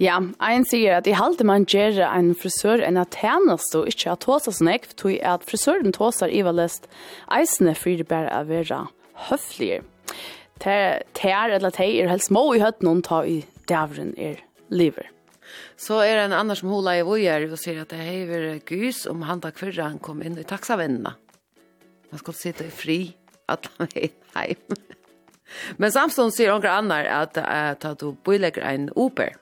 [0.00, 4.14] Ja, ein sier at i halte man gjøre en frisør enn at tjenest og ikke
[4.14, 6.88] at tåsa sånn ekv, tog at frisøren tåsar ivalest
[7.28, 8.86] eisene fyrir bare å være
[9.28, 9.82] høflige.
[10.60, 14.40] Tær, ter eller teg er helst små i høtten hun ta i dævren er
[14.72, 15.08] liver.
[15.76, 19.06] Så er det en annen som hula i vojer og sier at det hever gys
[19.10, 21.12] om han da kvirra han kom inn i taksavennene.
[22.10, 23.00] Man skal sitte i fri
[23.50, 24.78] att vegin heim.
[25.76, 29.34] Men samstånd sier några annar at uh, du bøylegger ein Uber,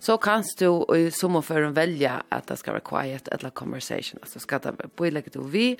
[0.00, 4.20] så kan du i sommerføren velja at det skal være quiet eller conversation.
[4.22, 5.76] Altså skal det bøylegger du vi,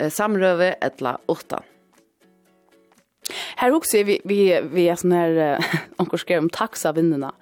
[0.00, 1.62] uh, samrøve eller åtta.
[3.56, 5.64] Här också vi vi vi är sån här
[5.96, 7.32] onkel skrev om taxavinnerna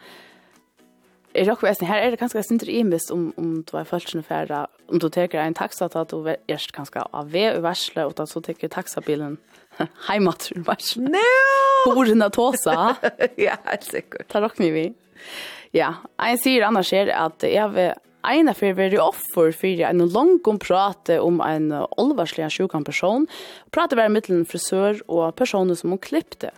[1.34, 4.66] är dock väsen här är det ganska i imist om om du är falschen färda
[4.86, 8.40] om du tar en taxa att du först ganska av ve varsla och att så
[8.40, 9.36] tar taxabilen
[10.08, 11.02] heimat till varsla.
[11.02, 11.22] Nej.
[11.94, 12.96] Borden tåsa.
[13.36, 14.28] ja, helt sikkert.
[14.28, 14.94] Ta dock vi.
[15.70, 20.60] Ja, en sier annars er att jag vil Eina fyrir veri offer fyrir en langon
[20.62, 23.26] prate om en olvarslig sjukan person.
[23.74, 26.52] Prate var mittelen frisør og personer som hun klippte.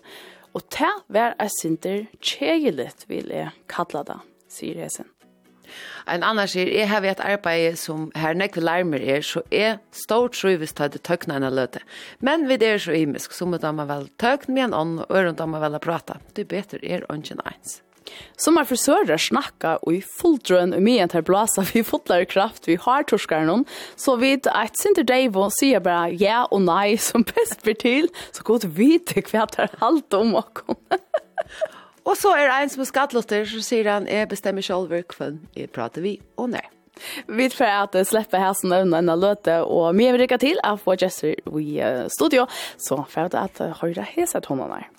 [0.52, 4.20] Og ta var er sinter tjejeligt, vil jeg kalla det
[4.54, 5.10] sier Hesen.
[6.10, 10.36] En annan sier, jeg har et arbeid som her nekve larmer er, så er stort
[10.36, 11.80] trivist til det tøkna enn løte.
[12.20, 15.40] Men vi er så imisk, så må man vel tøkna med en ånd, og øren
[15.40, 16.20] da må vel prata.
[16.36, 17.80] Det betyr er ånden eins.
[18.36, 22.76] Som er frisører snakka og i fulldrøn og mye tar blasa vi fotlar kraft vi
[22.80, 23.64] har torskar noen,
[23.96, 28.44] så vid at Sinter Devo sier bare ja og nei som best blir til, så
[28.44, 30.78] godt vite hva det er alt om åkken.
[32.04, 35.38] Og så er det en som er skattlotter, så sier han, jeg bestemmer selv hvem
[35.56, 36.64] jeg prater vi, og nei.
[37.26, 40.60] Vi tror at jeg slipper her som nevner en løte, og mye vil lykke til
[40.62, 41.70] at få Jesse i
[42.12, 42.46] studio,
[42.78, 44.92] så for at jeg hører hese tonene her.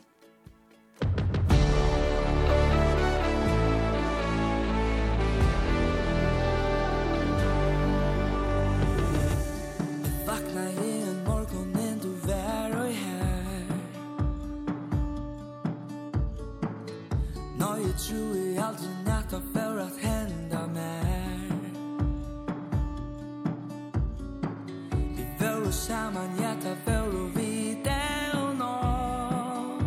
[17.96, 21.40] Jag tror jeg aldri natt for at henda mer.
[25.16, 27.96] Vi vore samman hjärta for å vite
[28.36, 29.80] og nåt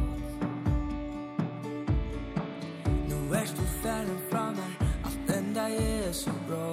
[3.10, 4.72] Nu er du färden fra meg,
[5.04, 6.70] alt enda er så bra.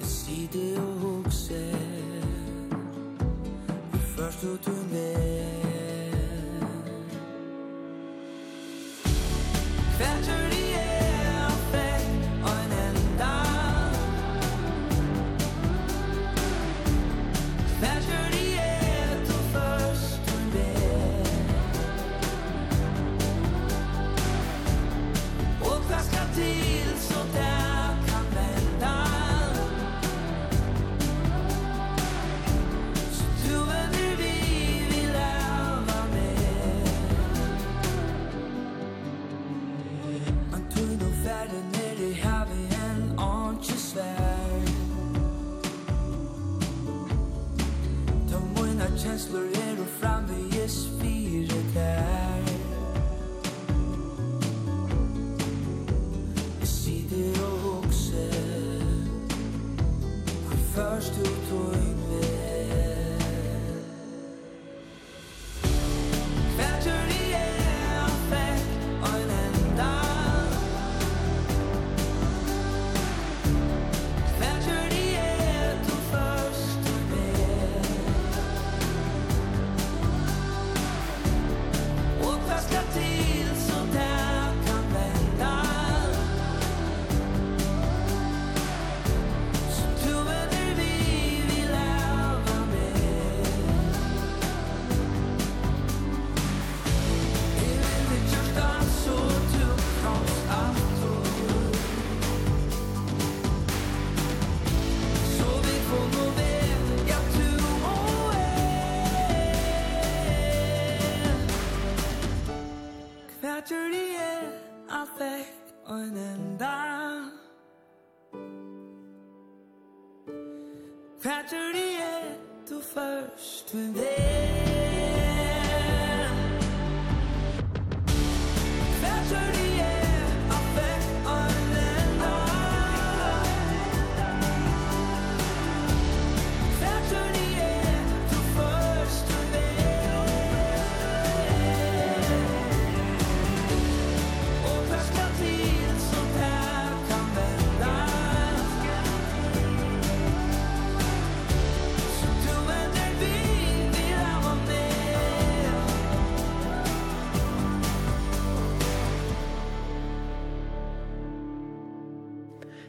[0.00, 1.76] Jeg ser det och huxar
[3.92, 4.91] Vi förstår du nu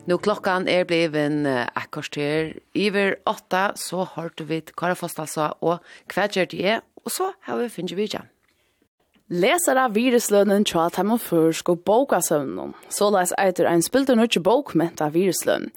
[0.04, 2.54] Nå klokkan er bleven akkurat her.
[2.76, 5.80] Iver åtta så har du vi Kara Fostalsa og
[6.12, 8.28] hva gjør det er, og så har vi finnet vi igjen.
[9.32, 12.74] Leser av viruslønnen tja at man først går boka søvnen.
[12.92, 15.72] Så les eitir ein spilter nødje bok ment av viruslønnen.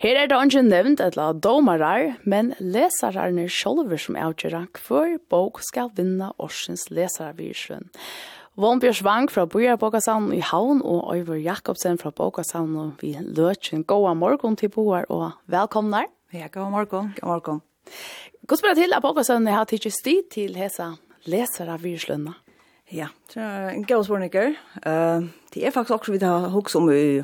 [0.00, 5.60] Her er det ikke nevnt et la domarar, men leserarne sjolver som avgjører hver bok
[5.68, 7.92] skal vinna årsens leser av viruslønnen.
[8.56, 13.82] Vånbjør Vang fra Bøyer Bokasavn i Havn og Øyvor Jakobsen fra Bokasavn og vi løtjen
[13.84, 16.06] gåa morgon til Boar og velkomnar.
[16.32, 17.10] Ja, god morgon.
[17.20, 17.60] God morgon.
[18.48, 20.94] Godt spela til at Bokasavn har tidsi sti til hesa
[21.28, 22.32] lesere av virslønne.
[22.88, 24.32] Ja, det er en god spørning.
[24.32, 27.20] Uh, det er faktisk også vi har hos om i,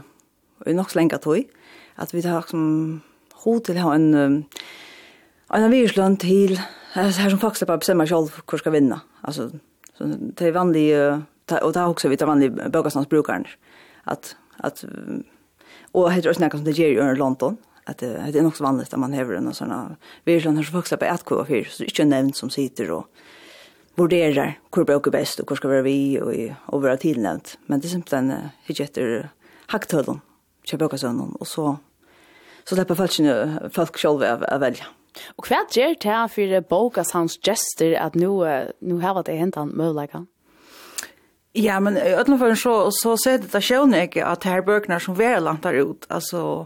[0.66, 1.48] i nok så lenge tog,
[1.96, 3.02] at vi har som
[3.46, 4.40] hod til å ha en, um,
[5.48, 6.58] en virslønn til
[6.92, 9.00] her som faktisk bare bestemmer selv hvor skal vinne.
[9.24, 9.48] Altså,
[10.06, 10.96] det är vanlig
[11.62, 13.08] och det har också vi tar vanlig bokastans
[14.04, 14.84] att att
[15.92, 17.56] och heter det snackar som det ger i London.
[17.84, 21.04] Att det är också vanligt att man häver en såna virlan har så vuxit på
[21.04, 23.06] ett kvar för så inte nämnt som sitter och
[23.94, 27.86] vurderar hur brukar bäst och hur ska vara vi och och vara tillnämnt men det
[27.86, 29.28] är simpelthen hittar
[29.66, 30.20] hacktödon
[30.64, 31.76] köpa och så
[32.64, 34.86] så släpper fallet folk själva av välja
[35.38, 38.32] Og hva gjør det her for bokas hans gester at nå,
[38.80, 40.28] nå har det hendt han mulighet?
[41.54, 45.18] Ja, men i ødelføren så, så ser det da skjønner ikke at her bøkene som
[45.18, 46.64] vi er langt der ut, altså,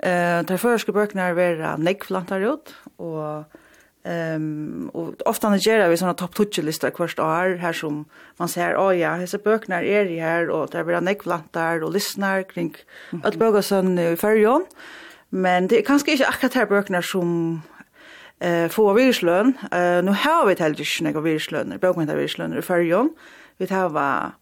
[0.00, 3.44] eh, der første bøkene er være nekv langt der ut, og
[4.04, 8.04] Ehm um, och ofta när gör vi såna topp 20 listor kvart år här som
[8.36, 11.92] man ser oh ja hesa bökna är i här och där blir det plantar och
[11.92, 12.74] lyssnar kring
[13.10, 13.28] mm -hmm.
[13.28, 14.64] att bögar i förjon
[15.28, 17.62] men det är kanske inte akkurat här bökna som
[18.42, 19.54] eh få virslön.
[19.72, 23.10] Eh nu har vi helt ikke några virslön, bokmenta virslön i färjan.
[23.58, 24.32] Vi har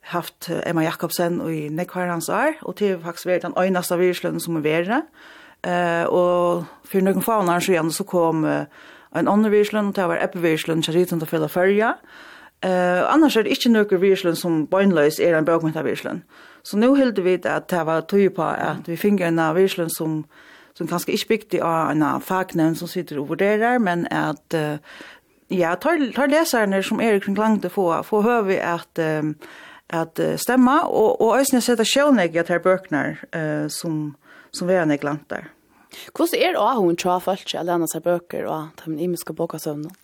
[0.00, 4.40] haft Emma Jakobsen och i Nekvarans år och det har faktiskt varit den enda virslönen
[4.40, 5.02] som är värre.
[5.62, 8.44] Eh och för några faunar så igen så kom
[9.14, 11.96] en annan virslön och det var epivirslön Chariton till Fella Färja.
[12.60, 16.22] Eh annars är det inte några virslön som bönlös är en bokmenta virslön.
[16.62, 20.24] Så nu hilde vi att det var typ på att vi fick en virslön som
[20.76, 24.76] som kanskje ikke bygde av en fagnevn som sitter og vurderer, men at uh,
[25.52, 29.34] ja, tar, tar leserne som er kring langt å få, få høve at um,
[29.94, 34.16] at uh, stemma, og, og øyne sette sjøvnegg at her bøkene uh, som,
[34.50, 35.52] som vi har neglant der.
[36.12, 38.90] Hvordan er det å ha hun tror folk til å lene seg bøker og ta
[38.90, 39.94] min imiske bokasøvn nå?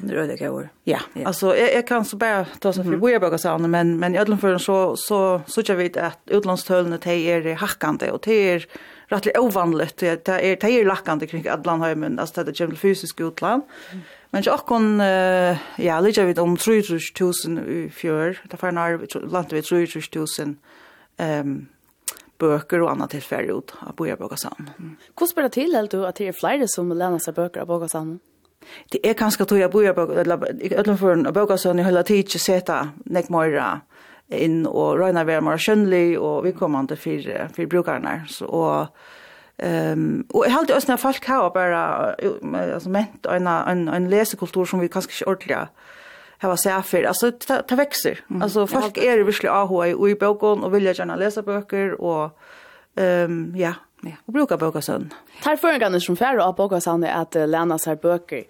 [0.00, 0.66] Det er det gøy.
[0.88, 3.02] Ja, altså jeg, jeg kan så bare ta sånn for mm.
[3.04, 7.48] bojebøkasøvn, men, men i utenfor så, så, så, så ikke vi at utlandstølene de er
[7.60, 8.66] hakkende, og de er
[9.10, 9.96] rättligt ovanligt.
[9.96, 13.62] Det är det är lackande kring Atlantheimen alltså det är ju fysisk utland.
[14.30, 15.00] Men jag kan
[15.76, 18.38] ja, lägga vid om 3000 i fjör.
[18.50, 20.56] Det får när landet vid 3000
[21.16, 21.68] ehm
[22.40, 24.72] bøker og annet til ferie ut av Boja Bogasand.
[25.18, 27.70] Hvordan blir det til, helt du, at det er flere som lærer seg bøker av
[27.70, 28.18] Bogasand?
[28.92, 32.44] Det er kanskje tog jeg Boja Bogasand, eller utenfor Bogasand, i holder tid til å
[32.44, 32.80] sette
[33.12, 33.68] nekmøyre
[34.30, 38.14] inn og røyna vera mer skjønnelig og vi kom an til fire, fire brukerne.
[38.30, 38.92] Så, og,
[39.58, 41.80] um, og jeg halte også når folk har bare
[42.20, 45.58] altså, ment en, en, en lesekultur som vi kanskje ikke ordentlig
[46.40, 47.06] har sett for.
[47.06, 48.24] Altså, det, det vekser.
[48.28, 48.42] Mm.
[48.42, 52.30] Altså, folk er virkelig AHA i, i bøkene og vil gjerne lese bøker og
[52.96, 53.74] um, ja,
[54.06, 54.16] ja.
[54.26, 55.10] og bruke bøker sånn.
[55.44, 58.46] Tar føringene som færre av bøker sånn er at uh, lena seg bøker.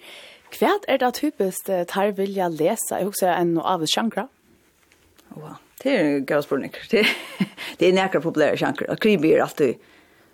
[0.51, 2.99] Hva er det typisk uh, tar vilja lese?
[2.99, 4.29] Jeg husker en av sjankra.
[5.35, 5.59] Wow.
[5.83, 6.75] Det er en god spørning.
[6.91, 7.07] Det,
[7.81, 8.91] det er nekra populære sjanker.
[8.93, 9.81] Og kribi er alltid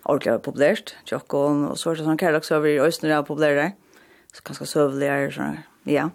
[0.04, 0.96] ordentlig populært.
[1.06, 3.72] Tjokkon og så er det sånn kærlagsøver i Østner er populære.
[4.34, 6.10] Så ganske är sånn, ja.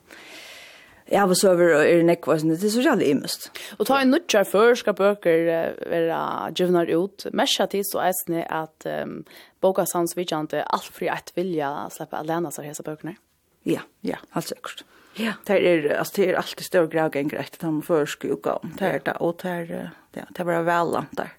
[1.12, 3.50] Ja, og søver og er nekva, det er så jævlig imest.
[3.80, 7.26] Og ta en nødjar før skal bøker være djevnar ut.
[7.34, 9.26] Mesja tid så er det at um,
[9.60, 13.18] boka sans vidjante alt fri et vilja slippe alene seg hese bøkene.
[13.66, 14.86] Ja, ja, helt sikkert.
[14.86, 15.01] Ja.
[15.14, 15.34] Ja.
[15.43, 18.74] Det är alltså det är alltid stor grej en grej att han förskugga om.
[18.78, 19.91] Det är det och det är
[20.30, 21.32] det var väl lant där.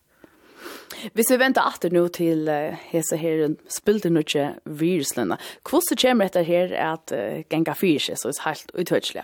[1.12, 2.48] Vi ser vänta åter nu till
[2.78, 5.38] hesa här spilde nu inte viruslena.
[5.64, 7.12] Kvist så kommer det här att
[7.50, 9.16] gänga fyra så är helt uthöjligt.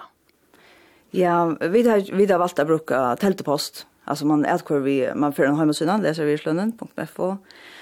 [1.10, 3.86] Ja, vi har vi har valt att bruka tältepost.
[4.04, 7.36] Alltså man är kvar vi man för en hemsidan läser viruslenen.fo.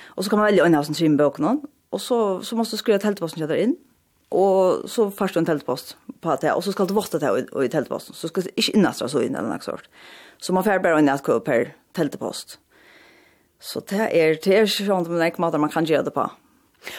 [0.04, 1.60] Och så kan man välja en av sin bok någon
[1.90, 3.76] och så så måste du skriva tälteposten där in
[4.34, 7.30] Og så først du en teltpost på det, og så skal du votta det
[7.62, 8.14] i teltposten.
[8.14, 9.86] Så skal du ikke innastra så inn eller noe sort.
[10.42, 12.58] Så man får bare inn at kø per teltpost.
[13.62, 16.26] Så det er, det er ikke sånn med en måte man kan gjøre det på.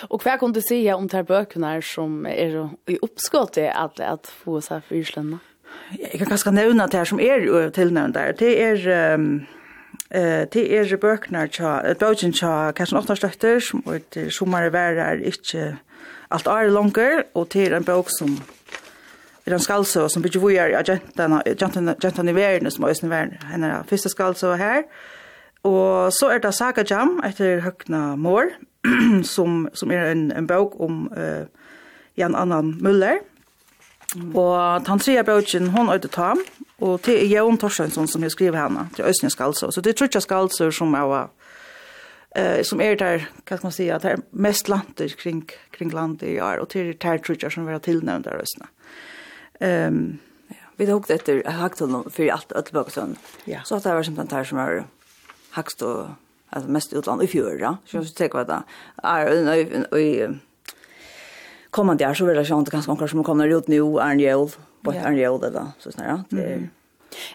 [0.10, 2.56] Og hva kan du si om de bøkene som er
[2.90, 5.38] i oppskått i at, at få seg for Islanda?
[6.00, 8.36] Jeg kan kanskje nevne at det her som er tilnevnt der.
[8.40, 9.14] Det er...
[9.16, 9.30] Um,
[10.08, 15.74] Eh det er bøkene tja, bøkene tja Karsten Åttarstøtter som er sommer værer ikke
[16.32, 18.38] alt er langer, og til en bok som
[19.46, 23.10] er en skalsø som bygger vujer av jentene, jentene, jentene i verden, som er i
[23.10, 24.84] verden, henne er første skalsø her.
[25.64, 28.52] Og så er det Saga Jam etter Høgna Mår,
[29.24, 31.48] som, som er en, en bok om uh,
[32.18, 33.24] Jan Annan Muller.
[34.34, 36.40] Og den tredje boken, hun øyde Tam,
[36.80, 40.20] og det er Jørgen Torsjønsson som har skrivet henne, til Østene Så det er trutja
[40.20, 41.30] skalsø som er
[42.38, 46.42] eh som är där kan man säga att det mest landet kring kring landet i
[46.42, 48.68] år och till territorier som vi har tillnämnda rösterna.
[49.60, 50.18] Ehm um,
[50.48, 50.56] ja.
[50.76, 52.72] vi tog hukt efter Hagstol för allt allt
[53.46, 53.60] Ja.
[53.64, 54.84] Så att det var som den där som är
[55.82, 56.08] och
[56.50, 57.78] alltså mest utland i fjör ja.
[57.86, 58.64] Så jag tycker att det
[59.04, 60.30] är i
[61.70, 64.50] kommande år så vill jag inte kanske någon som kommer ut nu är en jul
[64.84, 66.24] på en jul eller så snarare.
[66.30, 66.70] Det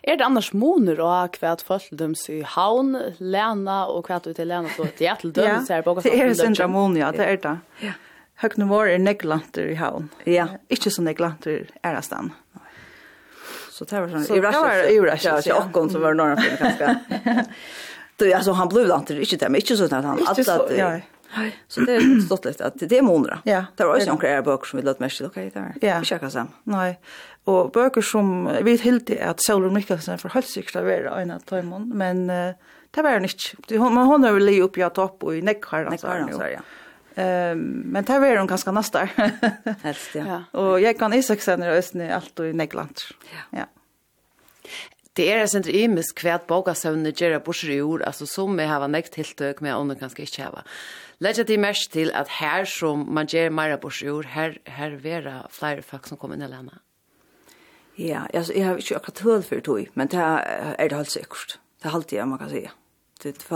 [0.02, 4.28] Er det annars moner og hva at folk døms i havn, lena og hva at
[4.28, 7.40] vi til lena så til døms her på Det er sin moner, ja, det er
[7.42, 7.56] det.
[7.82, 7.94] Ja.
[8.42, 10.10] Høgne vår er neglanter i havn.
[10.26, 10.48] Ja.
[10.72, 12.32] Ikke så neglanter er det stand.
[13.72, 17.46] Så det var sånn, i rasjøs, i rasjøs, i okkon som var norrfinn kanske.
[18.20, 21.56] Du, altså han blev lanter, ikke det, men ikke sånn at han, at, at, Nej.
[21.68, 23.38] Så det är stått lite att det är månader.
[23.44, 23.64] Ja.
[23.76, 25.74] Det var ju några böcker som vi lät mest till okej där.
[25.80, 25.98] Ja.
[25.98, 26.48] Vi checkar sen.
[26.64, 26.96] Nei,
[27.44, 31.88] og bøker som vi helt är att Solon Mikkelsen för hälsoklar var en av Tøymon,
[31.94, 32.54] men uh,
[32.90, 33.56] det var inte.
[33.68, 36.06] Det hon hon har ju upp at opp og i Neckar alltså.
[36.06, 36.60] Neckar ja.
[37.14, 39.08] Um, men det var hon ganska nästa.
[39.82, 40.44] Helst ja.
[40.52, 42.96] Og jeg kan Isaksen i östen alt og i nekkland.
[43.32, 43.58] Ja.
[43.58, 43.66] Ja.
[45.16, 49.60] Det er sent imisk kvært bogasøvne i bursur, altså som vi har nekt helt tøk
[49.60, 50.62] med andre kanskje ikkje hava.
[51.22, 55.46] Lægja det mest til at her som man gjør mer på sjord, her, her vera
[55.50, 56.78] flere folk som kommer inn i landet.
[57.96, 61.58] Ja, alltså jag har inte akkurat höll för tog, men det är det helt säkert.
[61.82, 62.70] Det är alltid, man kan säga.
[63.22, 63.48] Det,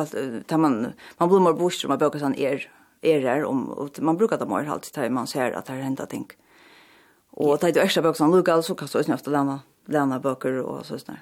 [0.49, 2.69] det, man, man blir mer bort, man sån sånn er,
[3.03, 6.11] er om och man brukar det mer alltid, da man ser att det händer hendet
[6.11, 6.31] ting.
[7.31, 8.89] Og det är det ekstra bøker som lukker, så kan
[9.25, 11.19] det lämna, lämna böcker och så sånn.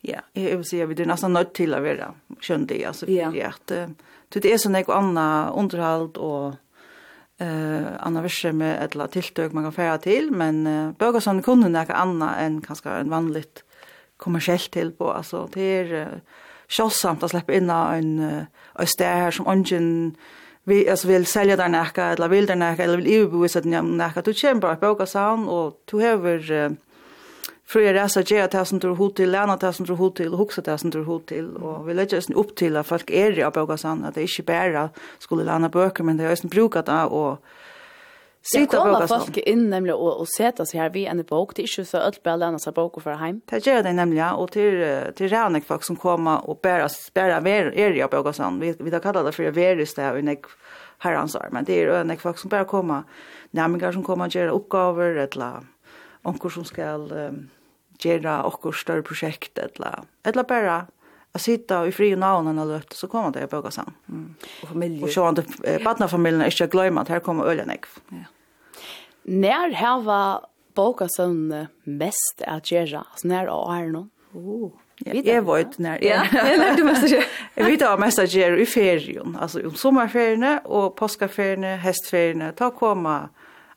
[0.00, 2.92] Ja, jeg vil si at vi er nesten nødt til å være skjønne det, Ja,
[2.92, 3.70] fordi at...
[3.70, 3.88] Uh,
[4.32, 6.56] Så det er sånn jeg anna underhold og
[7.42, 11.98] uh, anna visse med etla tiltøk man kan fære til, men uh, Bøgason kunne nekka
[12.00, 13.62] anna enn kanskje en vanligt
[14.18, 15.12] kommersielt tilbå.
[15.14, 19.50] Altså, det er uh, kjølsamt å slippe inn av en, uh, en sted her som
[19.50, 20.16] ungen
[20.66, 23.64] vi alltså vill sälja där näka eller vill där näka eller vill ju bevisa att
[23.64, 24.86] näka du kommer bara på
[25.50, 26.76] och du har
[27.66, 30.34] för jag resa ge att som tror hot till läna att som tror hot till
[30.34, 31.56] huxa att som tror hot till.
[31.56, 34.42] Och vi lägger oss upp till att folk är det på sån att det inte
[34.42, 37.44] bara skulle läna böcker men det är ju sen brukat det och
[38.46, 41.56] Sitta på vad folk in nämligen och och sätta sig här vi en bok.
[41.56, 43.40] Det är ju så öll bara lära sig bok för hem.
[43.44, 47.74] Det gör det nämligen och till till Ranek folk som kommer och bära bära ver
[47.74, 50.44] är i på och sån vi vi har kallat det för verus där och nek
[50.98, 51.48] herrans arm.
[51.52, 53.02] Men det är ju nek folk som bara kommer.
[53.50, 55.60] Nämligen som kommer att göra uppgifter eller
[56.24, 57.40] onkur som skal um,
[58.02, 60.84] gjøre okkur større prosjekt, eller, eller bare
[61.34, 63.90] å sitte i fri og navn og løpt, så kommer det i Bøgasan.
[64.06, 64.28] Mm.
[64.62, 65.02] Og familie.
[65.02, 67.88] Og sånn, eh, badnafamilien er ikke glemme at her kommer ølen jeg.
[68.14, 68.28] Ja.
[69.24, 74.10] Når her var Bøgasan mest at gjøre, altså når og er noen?
[74.34, 74.72] Oh.
[75.02, 76.24] Ja, jeg vet när ja.
[76.32, 77.22] Jag du måste ju.
[77.54, 83.28] Jeg vet att mest är i ferien, alltså om sommerferiene och påskferierna, hestferiene, ta komma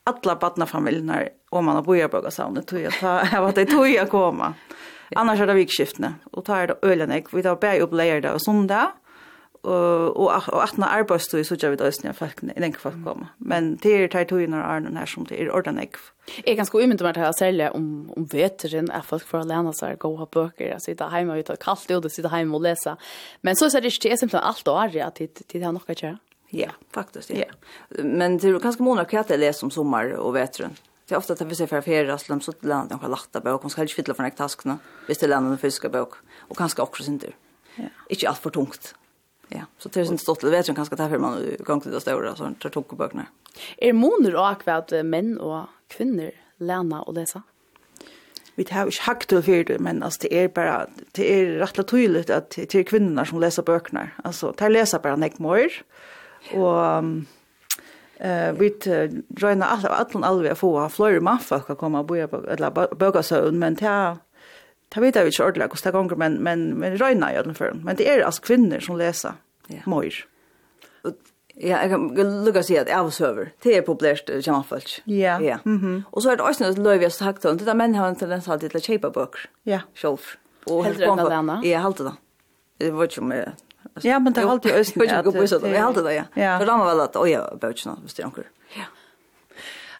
[0.08, 4.54] alla barnafamiljerna om man har bojarbogasavnet tog jag ta vad det tog jag komma.
[5.16, 7.28] Annars är det vikskiftene, og tar det ölen jeg.
[7.32, 8.92] Vi tar bare opp leier det og sondag,
[9.62, 13.32] og, og, og 18 arbeidstøy så gjør vi det østene folk, i den folk kommer.
[13.38, 15.96] Men det er tar tøy när Arne her som det er ordene jeg.
[16.44, 19.72] Är ganska ganske umyndig med det her om, om veteren är folk för å lene
[19.72, 22.54] seg gå og böcker bøker, og sitte hjemme og ta kaldt ut og sitte hjemme
[22.54, 22.96] og lese.
[23.42, 25.94] Men så er det ikke det simpelthen alt å være at det har noe å
[25.94, 26.18] gjøre.
[26.48, 27.30] Ja, faktiskt.
[27.30, 27.36] Ja.
[27.36, 28.02] ja.
[28.02, 30.76] Men det är ganska många katter jag läser om sommar och vetren.
[31.08, 33.64] Det är ofta att vi ser för färra slum så till landet och latta bok.
[33.64, 34.78] och ska fylla från ett taskna.
[35.06, 36.14] Visst det landet och fiska bok.
[36.38, 37.36] Och kanske också sin tur.
[37.76, 37.84] Ja.
[38.08, 38.94] Inte allt för tungt.
[39.48, 42.36] Ja, så det är inte stått det vetren kanske därför man gång till det stora
[42.36, 43.26] så tar tunga böcker.
[43.76, 47.42] Är moner och akvat män och kvinnor läna och läsa?
[48.58, 50.86] vi har ikke hakt til fyrir det, men altså, det er bare,
[51.16, 54.08] det er rettelig tydelig at det er kvinner som leser bøkene.
[54.26, 55.70] Altså, de leser bare nek mer,
[56.54, 57.04] Og
[58.20, 58.72] eh vi
[59.40, 64.16] joina alla allan alvi få flöru maffa ska komma bo eller böga sån men ta
[64.88, 67.74] ta vet jag inte ordla kosta gånger men men men joina i alla fall.
[67.84, 69.32] Men det är alltså kvinnor som läser.
[69.84, 70.12] Mor.
[71.60, 72.04] Ja, jeg kan
[72.46, 73.48] lukke å si at jeg var søver.
[73.64, 74.92] Det er populært kjemmefølg.
[75.06, 75.40] Ja.
[75.42, 75.58] ja.
[75.64, 76.02] Mm -hmm.
[76.12, 77.58] Og så er det også noe løy vi har sagt om.
[77.58, 79.48] Det er menn har en tendens alltid til å kjøpe bøker.
[79.66, 79.80] Ja.
[79.94, 80.38] Selv.
[80.66, 81.60] Og helt på.
[81.64, 82.12] Ja, helt det da.
[82.80, 83.52] Det var ikke om jeg
[84.04, 85.06] Ja, men det er alltid øyne.
[85.06, 86.58] Jeg har ikke det, jeg har det, ja.
[86.58, 88.46] Så da må vel at, åja, bøtjene, hvis det er anker.
[88.76, 88.86] Ja.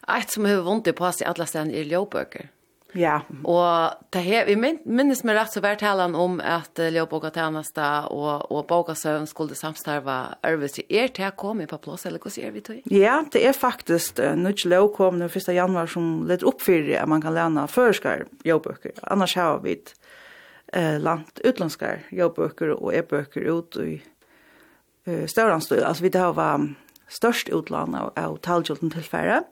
[0.09, 2.49] Eit som har vondt i på seg alle stedene er ljøbøker.
[2.97, 3.19] Ja.
[3.45, 7.85] Og det her, vi minnes meg rett så vært talen om at ljøbøker tjeneste
[8.15, 10.79] og, og bøkasøvn skulle samstarve ærvis.
[10.87, 12.81] Er det her kommet på plass, eller hvordan er vi til?
[12.89, 15.53] Ja, det er faktisk uh, nødt til lov kom den 1.
[15.53, 18.97] januar som leder opp for at man kan lære førskar ljøbøker.
[19.05, 19.77] Annars har vi
[20.73, 24.01] eh langt utländska jobböcker och e-böcker ut i
[25.05, 26.75] eh stora Altså alltså vi det var
[27.07, 29.43] störst utland av, av talgjulten tillfälle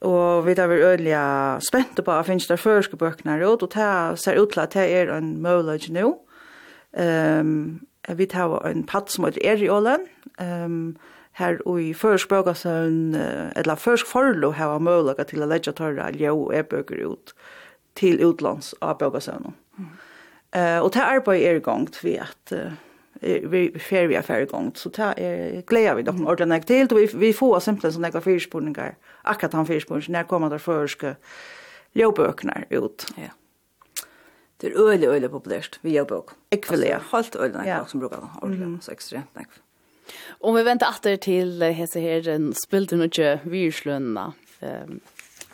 [0.00, 4.40] og vi er øyelig spente på at finnes det førske bøkene ut, og det ser
[4.40, 6.18] ut til at det er en mulighet nå.
[7.40, 10.06] Um, vi har en patt som heter Eriålen,
[10.40, 10.96] um,
[11.32, 13.14] her og i førsk bøkasøn,
[13.56, 17.34] eller førsk forlå har mulighet til å legge tørre ljø og e-bøker ut
[17.96, 19.56] til utlands av bøkasønnen.
[19.78, 19.90] Mm.
[20.50, 22.52] Eh och det arbetet är igång vi att
[23.20, 27.32] vi fer vi affär igångt så där är glädje vi dem ordentligt till vi vi
[27.32, 31.16] får simpelt såna några fyrspårningar akkurat han fyrspårningar när kommer där förska
[31.92, 33.06] jobböknar ut.
[33.16, 33.30] Ja.
[34.56, 36.24] Det är öle öle populärt vi jobbök.
[36.50, 37.86] ekvile Halt öle ja.
[37.86, 39.48] som brukar ordentligt så extremt tack.
[40.28, 44.32] Om vi väntar åter till hese här spilten och virslunna.
[44.60, 45.00] Ehm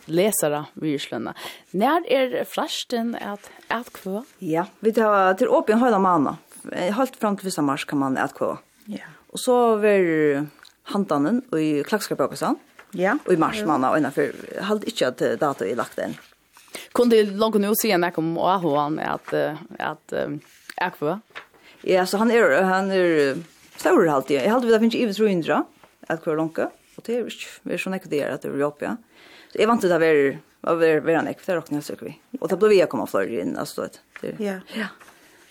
[0.06, 1.36] lesere vi slønner.
[1.72, 4.22] Når er flasjen at at kvø?
[4.40, 6.36] Ja, vi tar til åpen høyda manna.
[6.72, 7.64] Helt fram til 1.
[7.66, 8.54] mars kan man at kvå.
[8.86, 9.06] Ja.
[9.32, 10.46] Og så ver
[10.92, 12.58] handanen i klakskapakastan.
[12.94, 13.16] Ja.
[13.26, 14.34] Og i mars manna og innenfor.
[14.68, 16.18] Halt ikke at dato er lagt inn.
[16.96, 19.32] Kunde langt nå si se når kom og han at
[19.78, 20.14] at
[20.76, 21.16] at kvø?
[21.84, 23.38] Ja, så han er han er
[23.76, 24.40] stor alltid.
[24.40, 25.64] Jeg halte vi da finnes ju över Ruindra,
[26.08, 26.58] at kvå långt.
[26.96, 28.84] Og det er ikke, vi er sånn ikke det er at det är uppe.
[28.84, 28.96] Ja.
[29.52, 32.18] Så jag var å være var var var var han ekte rockna så vi.
[32.40, 33.88] Och då blev vi komma för in alltså
[34.20, 34.40] det.
[34.40, 34.60] Ja.
[34.74, 34.86] Ja.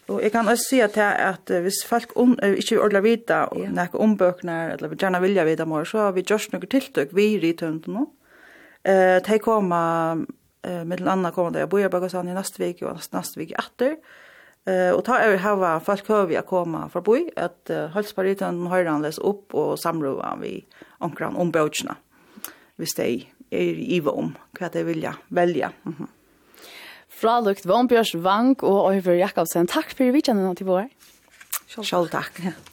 [0.07, 3.97] Och jag kan också se att att hvis folk om inte ordla vita och näka
[3.97, 7.53] om böcker eller gärna vilja vita mer så har vi just några tilltök vi i
[7.53, 8.05] tönt nu.
[8.83, 10.25] Eh ta komma
[10.63, 13.95] eh med andra kommer det boja bara sen i nästa vecka och nästa vecka åter.
[14.65, 17.69] Eh och ta över hava folk hör vi komma för boj att
[18.39, 20.65] han hörandes upp och samråda vi
[20.99, 21.95] omkring om böckerna.
[22.75, 25.71] Vi steg er i iva om hva de vilja velja.
[25.83, 26.07] Mm -hmm.
[27.07, 30.89] Fralukt Vånbjørs Vank og Øyver Jakobsen, takk for vidtjennene til vår.
[31.67, 31.85] Selv takk.
[31.85, 32.67] Selv takk.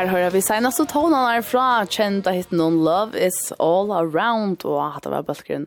[0.00, 4.62] Her hører vi senest og tonene er fra kjenta hitten on Love is All Around,
[4.64, 5.66] og hatt av bølgeren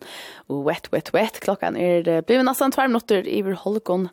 [0.50, 1.36] Wet, Wet, Wet.
[1.44, 4.08] Klokken er blivet nesten tver minutter i vår holdegon.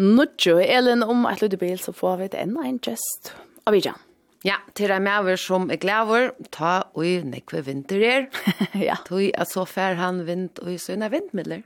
[0.00, 3.34] Nudjo, Elin, om et lydebil, så får vi det enda en gest
[3.68, 4.00] av Vidjan.
[4.40, 8.30] Ja, til deg med over som er glæver, ta ui nekve vinter er.
[8.88, 8.96] ja.
[9.04, 11.60] Tui at så fær han vind og sønne vindmidler.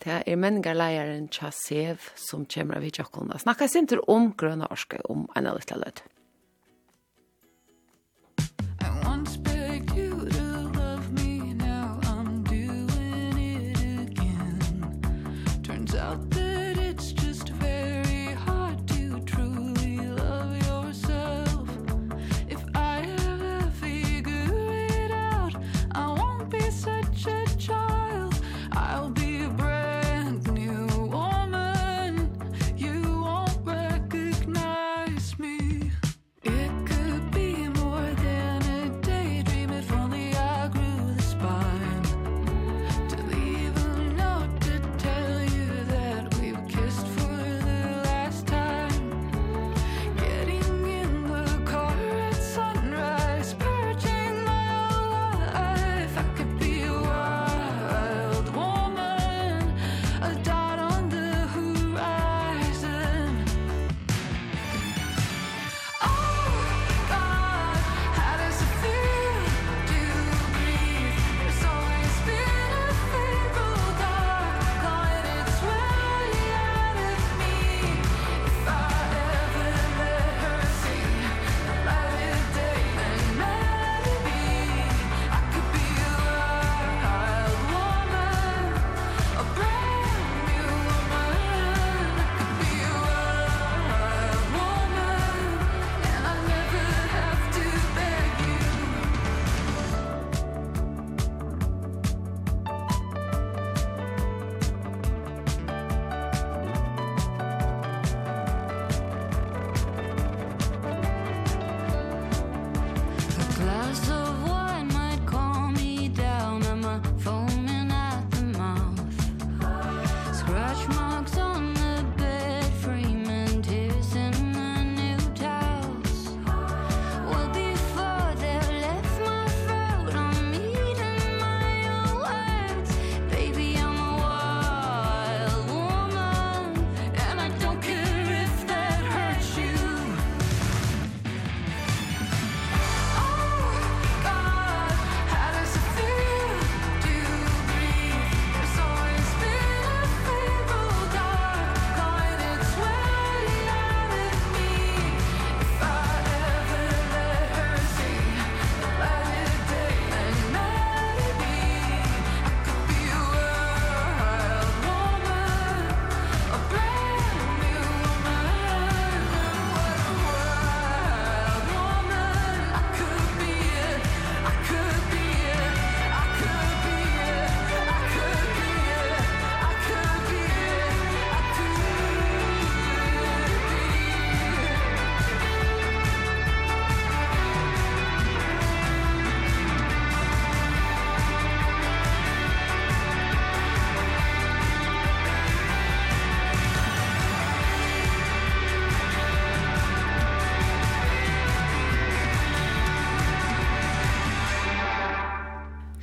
[0.00, 5.28] Det er menningarleieren Tjasev som kommer av i Snakka Snakkes ikke om grønne orske om
[5.36, 6.06] en av litt lød
[9.12, 9.51] once been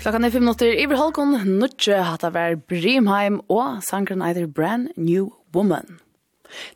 [0.10, 4.88] Klokkan er fem minutter i Halkon, nudje hatt av er Brimheim og sangren eider Brand
[4.98, 6.00] New Woman.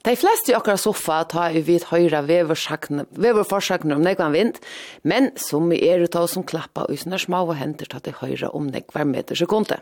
[0.06, 4.60] De fleste i okkar soffa tar i vidt høyre veverforsakene om nekvann vind,
[5.02, 8.52] men som i er utav som klappa og sånne små og henter tar de høyre
[8.54, 9.80] om nekvann meter sekunde.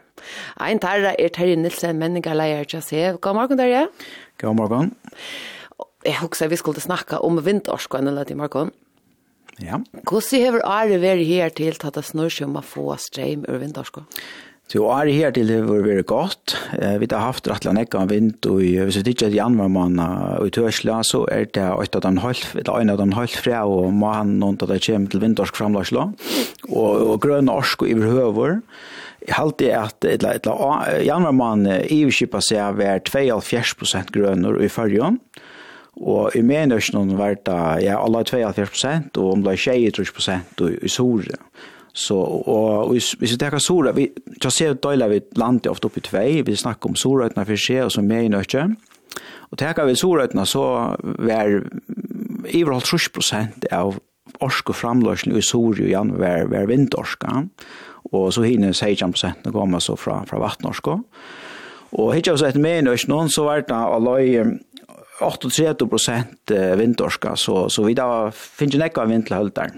[0.55, 3.19] Ein tarra er Terje Nilsen, menningaleier til seg.
[3.19, 3.89] God morgen, Terje.
[4.39, 4.95] God morgen.
[6.07, 8.71] Jeg husker vi skulle snakka om vindorskene eller til morgen.
[8.71, 8.90] Ja
[9.61, 9.81] Ja.
[10.01, 13.61] Hvordan har Ari vært her til at det snur seg om å få streim ur
[13.61, 14.05] vindarsko?
[14.71, 16.53] Så Ari her til har vært godt.
[16.71, 20.47] Vi har haft rettelig nekka av vind, og hvis vi ikke er januar måned og
[20.47, 23.91] i Tørsla, så er det et av den halv, et av den halv fra, og
[23.91, 26.07] må han noen til det kommer til vindarsk framlagsla,
[26.69, 28.61] og, og grønne orsk og iverhøver.
[29.27, 30.07] Jeg halte at
[31.03, 35.40] januar måned iverskipa seg var 2,5 prosent grønner i fargen, og
[36.01, 36.81] Og i mener
[37.17, 38.85] var det ja, alle 72
[39.17, 41.37] og om det er 23 prosent i, i Sore.
[41.93, 44.07] Så, og hvis, hvis vi tar Sore, vi
[44.41, 47.83] kan se ut vi landet ofte opp i tvei, vi snakker om Sorøytene for seg,
[47.83, 48.69] og så mener ikke.
[49.51, 51.61] Og tar vi Sorøytene, så var
[52.47, 53.99] iverholdt 30 prosent av
[54.41, 57.43] orske framløsning i Sore i januar, var vindorska.
[58.11, 60.97] Og så hinner 16 prosentene kommer så fra, fra vatnorska.
[61.91, 63.83] Og hittar vi så ett mener ikke noen, så var det da,
[65.21, 69.75] 38% vindorska, så, så vi da finner nekka vindlehølt der,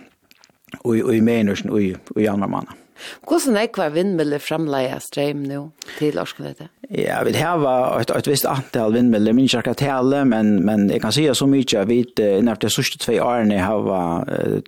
[0.81, 1.93] og, og i menersen og i,
[2.27, 2.79] andre manna.
[3.27, 5.59] Hvordan er hver vindmølle fremleie strøm nå
[5.97, 6.69] til Orskenete?
[6.93, 7.63] Ja, vi har
[7.99, 11.79] et, et visst antall vindmølle, min ikke tale, men, men jeg kan si så mye
[11.79, 14.59] at vi innenfor de sørste tve årene har uh,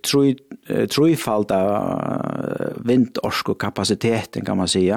[0.90, 4.88] trofalt av uh, vindorskokapasiteten, kan man si.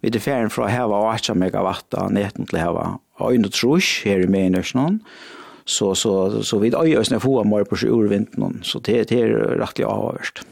[0.00, 2.90] Vi er ferdig fra å ha 8 megawatt av netten til å
[3.22, 5.00] øyne trus her i Meinersnån,
[5.64, 9.86] så, så, så vidt øyne få mer på seg urvintene, så det, det er rettelig
[9.90, 10.42] avhørst.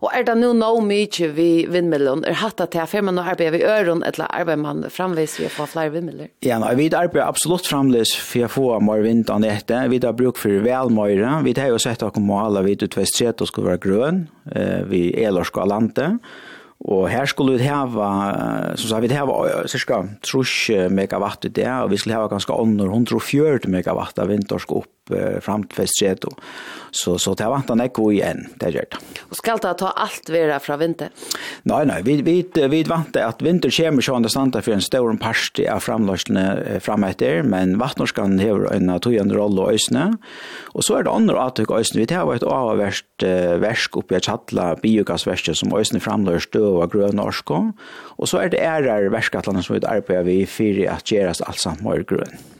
[0.00, 2.26] Og er det nå nå mye vi vindmøllene?
[2.28, 5.70] Er hatt at jeg firma nå arbeider vi øren, eller arbeider man framvis vi får
[5.74, 6.32] flere vindmøller?
[6.46, 9.82] Ja, nei, vi arbeider absolutt framvis for å få mer vind enn dette.
[9.92, 11.38] Vi har bruk for velmøyre.
[11.46, 14.26] Vi har jo sett at kommunale ut utvestet og skal være grøn.
[14.90, 16.14] Vi er eller skal lande.
[16.84, 18.08] Og her skulle vi hava,
[18.76, 22.92] som sagt, vi hava cirka 30 megawatt i det, og vi skulle hava ganske under
[22.92, 26.26] 140 megawatt av vintersk opp uh, fram til festret.
[26.96, 29.00] Så, så det vant han ikke igjen, det gjør det.
[29.28, 31.12] Og skal det ta alt være fra vinter?
[31.68, 32.36] Nei, nei, vi, vi,
[32.72, 37.04] vi vant at vinter kommer sånn det standa for en stor parst av framløsene fram
[37.04, 40.06] etter, men vattnorskan hever en tøyende rolle og øsne.
[40.72, 42.00] Og så er det andre atøk øsne.
[42.00, 47.16] Vi tar et avverst uh, versk oppi et kjattla biogassverset som øsne støv og grøn
[47.20, 47.50] norsk.
[48.16, 51.84] Og så er det ærer verskatlene som vi arbeider vi fyrir at gjerast alt samt
[51.84, 52.55] mer grøn.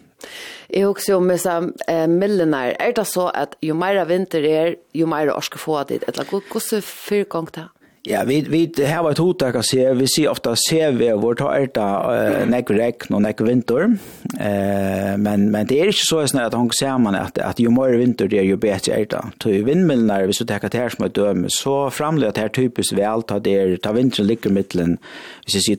[0.73, 2.75] Jeg husker jo med seg eh, millionær.
[2.83, 6.05] Er det så at jo mer vinter er, jo mer orske få av dit?
[6.09, 7.69] Eller hvordan fyrkong det?
[8.09, 11.13] Ja, vi vi här var ett hot där kan se vi ser ofta ser vi
[11.13, 11.69] vårt har
[12.15, 13.97] eh näck regn och näck vinter.
[14.41, 17.71] Eh men men det är inte så snart att hon ser man att att ju
[17.71, 19.25] mer vinter det är ju bättre är det.
[19.39, 22.49] Till ju vindmillar vi så tar det här som ett döme så framleder det här
[22.49, 24.99] typiskt väl ta det ta vinter ligger mitten.
[25.47, 25.77] Vi ser ju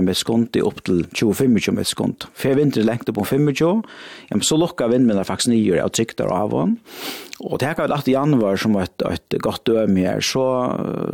[0.00, 2.26] med skont upp till 25 med skont.
[2.34, 3.54] För vintern längst på 25.
[4.28, 6.76] Ja, så lockar vindmillar faktiskt nya och trycktar av honom.
[7.40, 10.44] Og det her kan vi i januar som et, et godt døme her, så,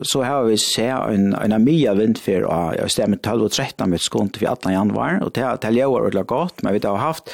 [0.03, 4.03] så har vi sett en, en mye vindfyr, av jeg stemmer 12 og 13 med
[4.03, 7.31] skånd til 18 januar, og det, det er ordentlig godt, men vi har haft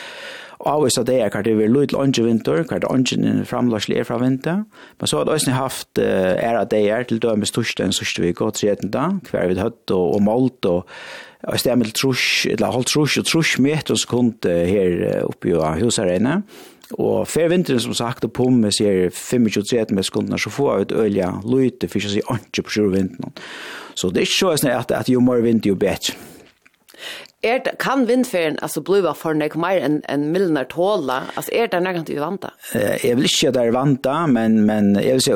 [0.69, 4.07] avvis av det er kvart det vil lyd til lunge vinter, kvart lunge framlagslig er
[4.07, 4.63] fra vinter,
[5.01, 7.89] men så har det også haft uh, er av det er til døme dømes torsdag
[7.89, 8.61] en sørste vik og
[8.93, 10.87] da, hver vi høtt og, og målt og
[11.43, 16.07] jeg stemmer til trusk, eller holdt trusk og trusk meter sekund her oppe i huset
[17.01, 20.97] Og fer vinteren som sagt, og pomme ser 25-30 med sekunder, så får jeg ut
[21.05, 23.33] ølja løyte, for ikke å si ikke på sjur vinteren.
[23.95, 26.17] Så det er ikke så at, at jo mer vinter, jo bedre
[27.43, 31.69] är det kan vindferien altså, blöva för nek mer enn en miljoner tåla alltså är
[31.69, 35.33] det nærkant du vanta eh jag vill inte där vanta men men jag vil si,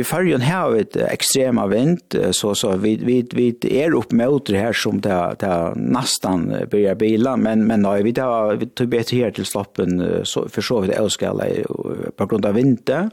[0.00, 4.58] i färgen här vet extrema vind så så vi vi vi är upp mot det
[4.58, 9.16] här som det det nästan börjar bila men men nei, vi tar vi tar bedre
[9.16, 11.44] her till sloppen så för så vid älskala
[12.16, 13.10] på grund av vinter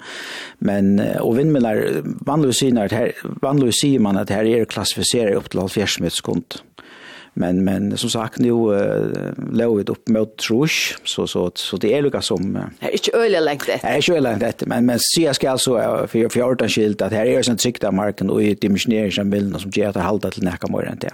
[0.60, 6.10] men och vindmillar vanligtvis när det här man att här är klassificerat upp till 70
[6.10, 6.44] sekund
[7.40, 12.02] Men men som sagt nu uh, låg upp mot Trush så så så det är
[12.02, 13.80] lika som uh, är inte öliga längt det.
[13.84, 17.12] Är inte öliga längt men men ser ska alltså uh, för för ordan skilt att
[17.12, 20.44] här är sen sikta marken och i dimensionering som vill som ger att hålla till
[20.44, 21.14] näka mer än det.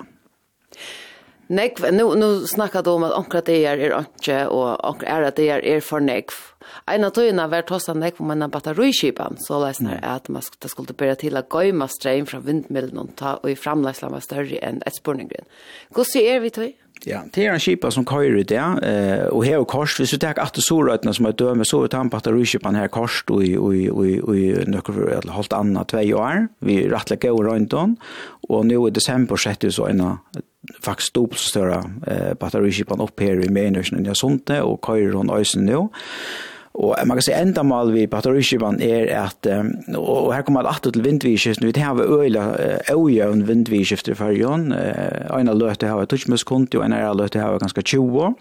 [1.47, 5.35] Nekv, nu, nu snackar du om att onkra det är inte och onkra är att
[5.35, 6.33] det är för nekv
[6.91, 10.71] En av tøyene var tosset nek om en batteriskipan, så løsner er at man skulle,
[10.71, 14.61] skulle bære til å gøyma strøm fra vindmidlen og, ta, og i framleislen var større
[14.63, 15.47] enn et spurningen.
[15.93, 16.71] Hvordan er vi tøy?
[17.03, 20.13] Ja, det er en skipa som køyrer ut, ja, eh, og her og kors, hvis
[20.15, 23.17] vi tar at det sorøytene som er døme, så er det en batteriskipan her kors
[23.27, 26.79] og i, og i, og i, og i nøkker, eller holdt annet, tvei år, vi
[26.87, 27.97] rettelig går rundt den,
[28.47, 30.05] og nå i desember setter vi så en
[30.83, 35.19] faktisk dobbelt så større eh, batteriskipan opp her i Menersen enn jeg sånne, og køyrer
[35.19, 35.89] hun øysen nå,
[36.73, 39.45] Og man kan se enda mal vi batteriskipan er at,
[39.93, 42.47] og her kommer alt til vindvidskiften, vi har øyla
[42.89, 48.33] øyjøvn vindvidskifter i fargen, av løte har tutsmuskonti, og øyna løte har ganske 20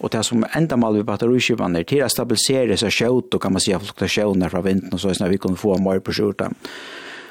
[0.00, 3.52] og det som enda mal vi batteriskipan er til å stabilisere seg sjøt, og kan
[3.52, 6.48] man si fluktasjoner fra vinden, og så er vi kan få mer på skjorta.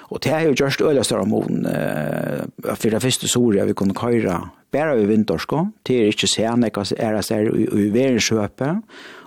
[0.10, 1.66] Og det er jo just øyla større moden,
[2.66, 4.40] for det første sorg vi kunne køyra
[4.72, 8.84] bare vi vindorsko, det er ikke er det er i verensjøpet,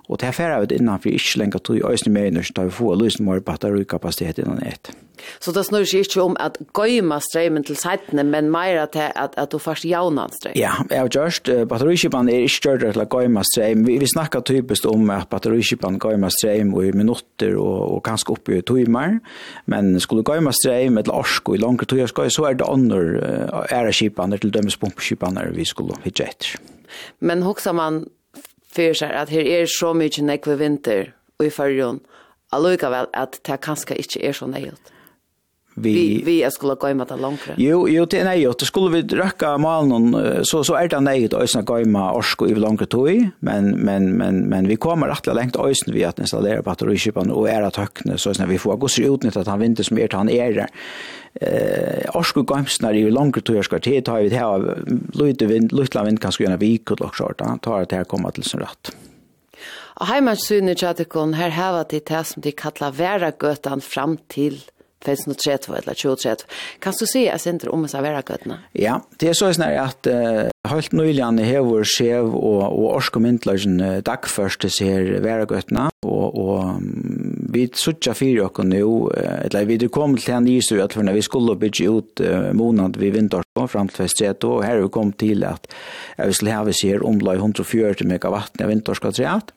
[0.08, 2.66] Og det er færre ut innan, for ikke lenger tog i øyne med innan, da
[2.66, 4.90] vi får løsning med batterikapasitet innan et.
[5.38, 9.36] Så det snurrer seg ikke om at gøyma strømmen til seitene, men mer at, at,
[9.38, 10.56] at du først jauna strøm?
[10.58, 13.84] Ja, jeg har gjort, batterikipan er ikke gjort til gøyma strøm.
[13.86, 18.58] Vi, vi snakker typisk om at batterikipan gøyma strøm i minutter og, og kanskje oppe
[18.58, 19.20] i timer,
[19.70, 24.42] men skulle gøyma strøm eller orsk og i langere tog, så er det andre æreskipaner
[24.42, 26.58] til dømmes pumpeskipaner vi skulle hitje etter.
[27.24, 28.02] Men hoksa man
[28.72, 32.00] för sig att här är så mycket nekve vinter och i förrjon
[32.52, 34.90] allikevel at det kanskje ikke er så nøyelt.
[35.72, 37.54] Vi, vi, vi er skulle gå med det langere.
[37.56, 38.60] Jo, jo, det er nøyelt.
[38.60, 40.10] Det skulle vi røkke malen,
[40.44, 43.08] så, så er det nøyelt å gå med orsk i langere tog,
[43.40, 47.64] men, men, men, men vi kommer rettelig lengt øyne vi at installere batteriskipen og er
[47.64, 50.32] at høkene, så vi får gå så utnyttet at han vinter som er til han
[50.32, 50.68] er
[51.40, 54.76] eh orsku gamsnar i långt tog skal ska te ta vid här
[55.46, 58.42] vind lite vind kan skönna vik och lock short han tar det här komma till
[58.42, 58.92] sin rätt.
[60.00, 64.16] Och hemma syne chatikon här har varit det här som de kallar vära götan fram
[64.26, 64.60] till
[65.04, 66.46] 2030 eller 2030.
[66.78, 68.58] Kan du se at inte om så vära götna?
[68.72, 70.06] Ja, det är så snarare att
[70.68, 76.64] helt nyligen og, vår chef och och orskomintlagen dagförste ser vära og, och och
[77.52, 81.90] vi suttja fyrir okkur nu, eller vi kom til en isu at vi skulle bytja
[81.90, 85.68] ut uh, månad vi vindarskon fram til festret, og her er vi kom til at
[86.18, 89.52] vi skulle hava sier omlai 140 megawatt av vindarskon treat.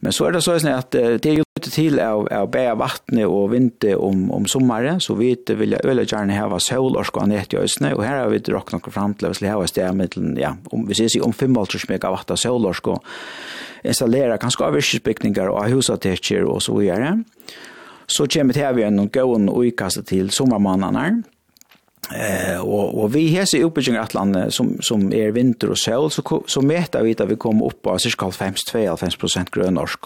[0.00, 3.26] Men så er det så at det er jo Ute til av, av bæa vattnet
[3.26, 7.56] og vinter om, om sommaren, så vi vil jeg øyla gjerne hava solorsk og anett
[7.56, 10.36] i øsne, og her har vi drakk noen frem til å vi hava sted middelen,
[10.38, 13.08] ja, om, vi sier om 55 megawatt av solorsk og
[13.82, 17.16] installera kanskje avvirkesbygninger og husatekker og så videre.
[18.06, 21.24] Så kommer til her vi en gåen utkastet til sommermannene,
[22.08, 26.42] Eh och och vi hese uppbygging Atlant som som är er vinter och sol så
[26.46, 30.00] så mäter vi att vi kommer upp på cirka 52 95 grön norsk.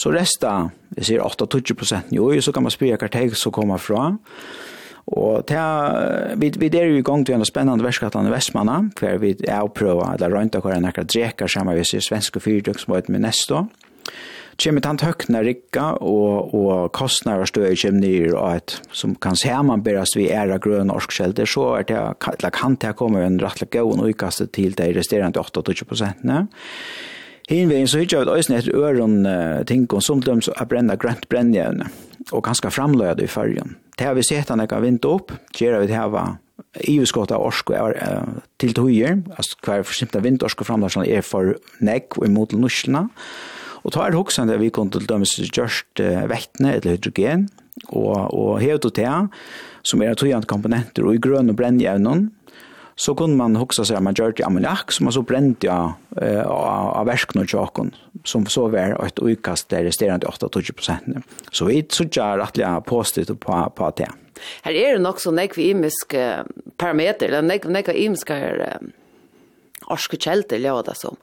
[0.00, 4.14] Så resta, vi ser 8-20% jo, så kan man spyrja hva teg som kommer fra.
[5.10, 5.62] Og ta,
[6.38, 9.66] vi, vi er jo i gang til en spennende verskattan i Vestmanna, for vi er
[9.66, 13.26] opprøva, eller røynta hver en akkurat drekar sammen vi sier svenske fyrtøk som var med
[13.26, 13.68] neste år.
[14.60, 19.52] Kjemmet tant høkna rikka, og, og kostnader støy kjem nyr, og et, som kan se
[19.64, 22.02] man berast vi er av grøn norsk kjelder, så er det,
[22.34, 26.28] eller kan det komme en rettelig gøy og utkastet til de resterende 8-20%.
[27.50, 31.88] Hinvegen så hittar vi ösnet etter øron uh, ting som døms å brenne grønt brennjevne
[32.30, 33.74] og ganske framløya i fargen.
[33.98, 36.36] Det har vi sett han ikke har vint opp, gjør vi det her var
[36.86, 41.26] iviskått av orsk er, uh, til tøyer, altså hver for simpel vindorsk og framløya er
[41.26, 43.08] for negg og imot norslene.
[43.82, 47.48] Og tar hoksan det vi kom til dømes gjørst uh, vettene eller hydrogen
[47.88, 49.16] og, og hevd og tea
[49.82, 52.28] som er tøyant komponenter og i grøn og brennjevnen
[52.94, 55.94] så kunne man huxa seg at man gjør det ammoniak som man så brände ja,
[56.20, 57.92] eh, av versken og tjåken,
[58.24, 61.20] som så var et utkast der resterende 28 prosent.
[61.52, 64.10] Så vi såg rättliga påstått på, på det.
[64.64, 66.24] Her er det nok så nekve imiske
[66.80, 68.38] parameter, eller nekv, nekv imiska
[69.90, 71.18] orskekjelder, leva det som.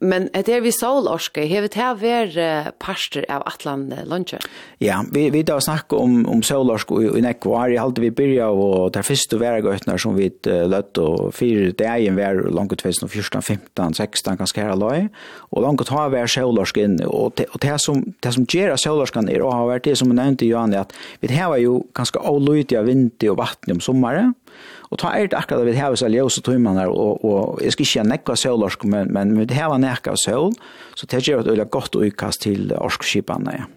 [0.00, 2.46] Men er det vi solorske, har vi til å være
[2.82, 4.40] parster av Atlan-lunsje?
[4.82, 7.70] Ja, vi, vi da snakker om, om solorske i, i nekvar.
[7.72, 12.42] Jeg halte vi byrja og det første væregøytene som vi løtt og fire en vær
[12.52, 15.08] langt 2014, 15, 16, ganske her aløy.
[15.50, 19.02] Og langt ha vær solorske inn, Og, te, og det som, det som gjør sol
[19.02, 22.18] orske er, og har vært det som jeg nevnte, Johan, at vi har jo ganske
[22.18, 24.34] avløyde av vind og vatten om sommeren,
[24.90, 27.86] Og ta er det akkurat vi har så ljøs og tøymaner, og, og jeg skal
[27.86, 30.50] ikke ha nekka sølorsk, men, men vi har nekka søl,
[30.98, 33.60] så det gjør et øyla godt utkast til orskskipene.
[33.60, 33.68] Ja.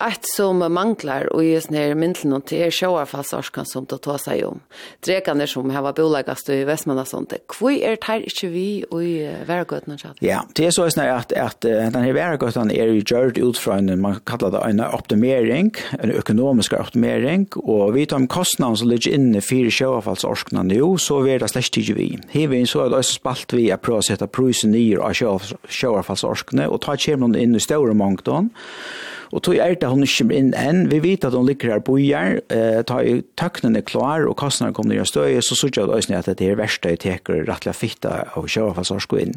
[0.00, 4.16] Ett som manglar og ges ned i myndlen og til er sjåarfallsorskan som det tar
[4.22, 4.62] seg om.
[5.04, 7.34] Drekene som har bolagast i Vestmanna sånt.
[7.52, 9.12] Hvor er det ikke vi i
[9.48, 9.98] Væregøtene?
[10.24, 13.92] Ja, det er så snart at, at denne Væregøtene er jo gjørt ut fra en,
[14.00, 19.12] man kallar det en optimering, en økonomisk optimering, og vi tar om kostnaden som ligger
[19.12, 22.10] inne for sjåarfallsorskene nå, så er det slett ikke vi.
[22.32, 25.12] Hivin så er det også spalt vi att prøve å sette prøysen nye av
[25.68, 28.50] sjåarfallsorskene, og ta kjemmen inn i stora mangdom,
[29.32, 30.84] Og tog er det hun ikke inn enn.
[30.90, 34.92] Vi vet at hun ligger her bojar, eh, tar jo tøknene klar, og kostnadene kommer
[34.92, 38.12] ned og støy, så sørger jeg også at det er verste jeg teker rettelig fitta
[38.36, 39.34] av kjørefassarsko inn.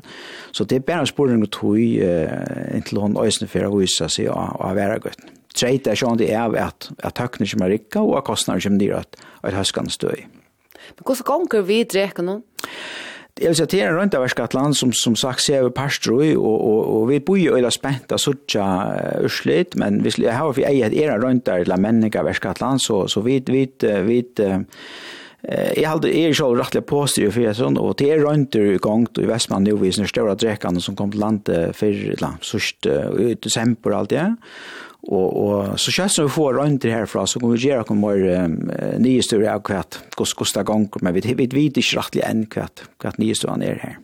[0.52, 4.28] Så det er bare spørsmål og tog eh, inntil hun også for å vise seg
[4.34, 5.32] av, av være gutten.
[5.56, 9.20] Treit er sånn det er at, at tøknene kommer rikka, og at kostnadene kommer ned
[9.40, 10.26] og et høskende støy.
[10.96, 12.42] Men hvordan ganger vi dreker nå?
[13.36, 15.74] Jeg vil si at det er rundt av hvert land som, som sagt ser vi
[15.76, 18.64] parstrøy, og, og, og vi bor jo øyla spent av suttja
[19.28, 22.62] urslit, men hvis jeg har vi eier et era rundt av la mennig av hvert
[22.64, 23.66] land, så, så vi, vi,
[24.08, 24.22] vi,
[25.76, 29.04] Jeg halde er så rettelig påstyr for jeg sånn, og det er rundt i gang
[29.20, 33.36] i Vestmann nu, vi snur større drekkene som kom til landet fyrir, eller sørst, i
[33.36, 34.32] desember og alt det, ja.
[35.06, 38.56] Og, og så kjennes vi får røynder herfra, så kan vi gjøre noen mer um,
[39.04, 42.66] nye større av hva det ganger, men vi vet ikke rettelig enn hva,
[43.04, 44.00] hva nye større er her.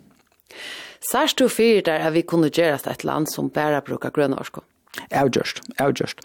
[1.02, 4.62] Sars du fyrir der at vi kunne gjøre et land som bare bruker grønne orsko?
[5.10, 6.22] Avgjørst, avgjørst.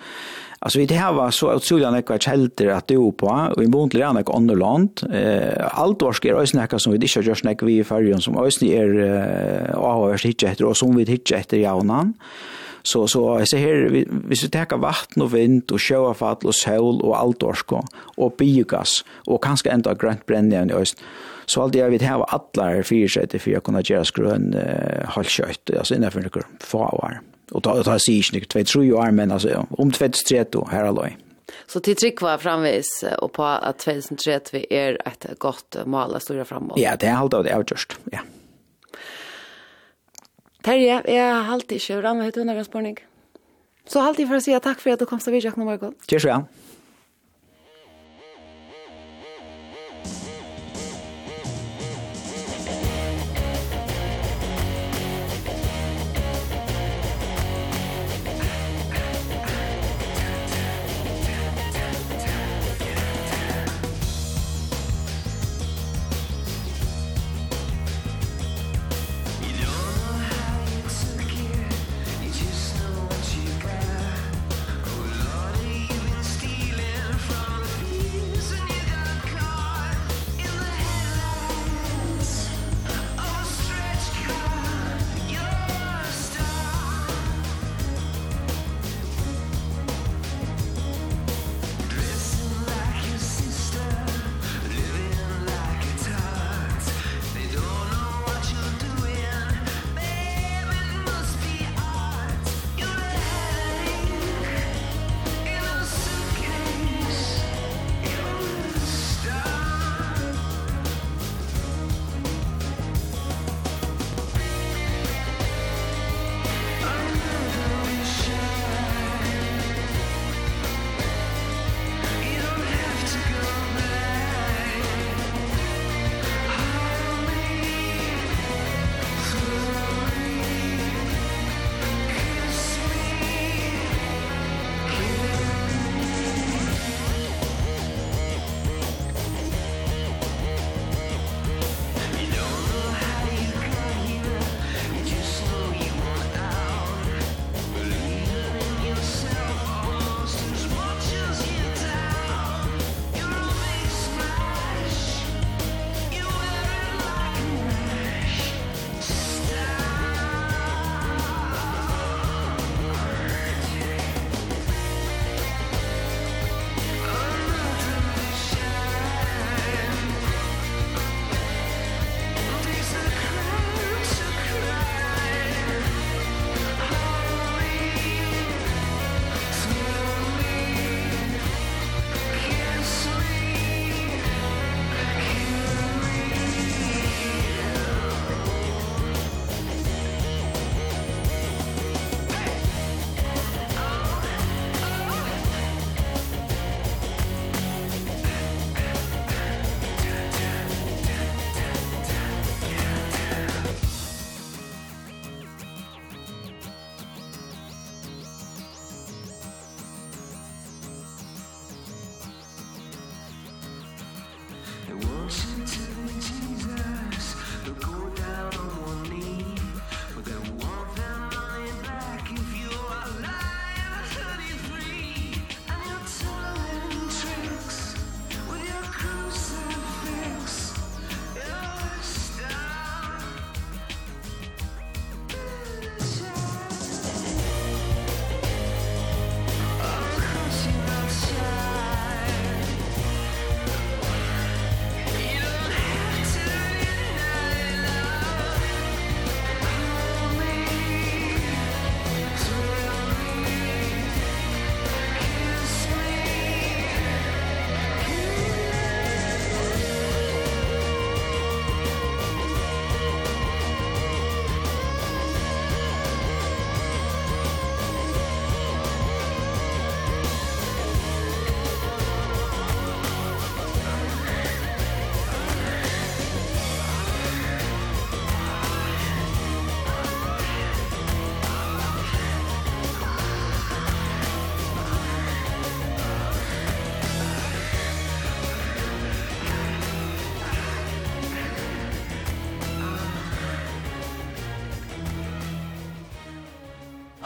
[0.61, 3.66] Altså, vi det här var så otroligt när kjelter at att det på och i
[3.66, 7.23] mån till andra andre land eh alt vars er oss näka som vi ikke har
[7.23, 11.05] gör nekva vi i färjan som ösn er eh avhörs hitje etter, og som vi
[11.05, 12.15] hitje etter jaunan.
[12.16, 16.54] Eh Så så jag ser här vi så tar vatten och vind och sjöfall och
[16.54, 17.82] sol och allt orsko
[18.16, 21.02] och biogas och kanske ända grönt brännande i öst.
[21.46, 25.08] Så allt jag vet här var alla fyra sätt för jag kunna göra skrön eh,
[25.08, 27.20] halvkött alltså innanför några få år.
[27.50, 30.84] Och då tar sig inte två tre år men alltså om två tre då här
[30.84, 31.08] alltså.
[31.66, 36.22] Så till trick var framvis och på att 2003 vi är ett gott mål att
[36.22, 36.78] stora framåt.
[36.78, 37.96] Ja, det är allt det är just.
[38.04, 38.18] Ja.
[40.66, 42.97] Terje, jeg har alltid ikke, Rama, ut hun spørning.
[43.86, 45.93] Så alltid for å si takk for at du kom til vidtjøkken i morgen.
[46.10, 46.65] Kjør så, ja.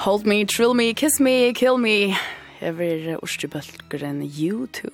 [0.01, 2.17] Hold me, thrill me, kiss me, kill me.
[2.61, 4.89] Jeg vil orske bølgeren U2,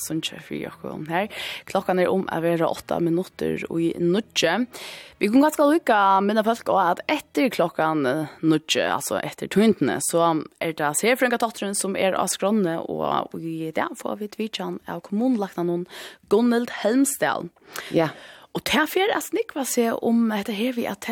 [0.00, 1.26] sånn kjær for akkurat om her.
[1.68, 4.54] Klokkan er om å være åtta minutter og i nødje.
[5.20, 8.00] Vi kan ganske lykke minne folk også at etter klokkan
[8.40, 10.30] nødje, altså etter tøyntene, så
[10.64, 15.04] er det Serfrenka Tatteren som er av skrånne, og i det får vi tvittjan av
[15.10, 15.84] kommunlagna noen
[16.32, 17.50] Gunnhild Helmsdal.
[17.92, 18.14] Ja.
[18.56, 21.06] Og det er fyrir at snikva seg om dette her vi at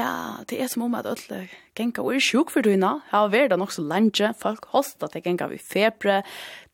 [0.49, 1.43] det er som om at alle
[1.77, 2.97] genga og er sjuk for døgna.
[3.11, 6.23] Jeg har vært nok så lenge, folk holdt at det genga vi febre,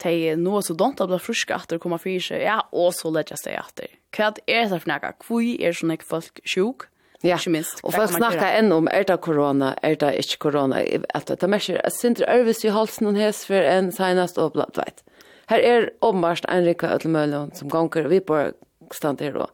[0.02, 2.94] det er noe så dumt at bli fruska at det kommer fyrir seg, ja, og
[2.96, 3.90] så lett jeg seg at det.
[4.14, 5.12] Hva er det for nekka?
[5.26, 6.88] Hvor er sånn ikke folk sjuk?
[7.22, 7.82] Ja, ikke minst.
[7.86, 10.80] Og folk snakker enn om, er det korona, er det ikke korona?
[11.14, 13.92] At det er mest, jeg synes det er hvis vi holdt noen hes for en
[13.94, 15.04] senest og blatt, veit.
[15.50, 18.54] Her er omvarst en rikva ødelmøllon som gonger, vi bare
[18.94, 19.50] stand her og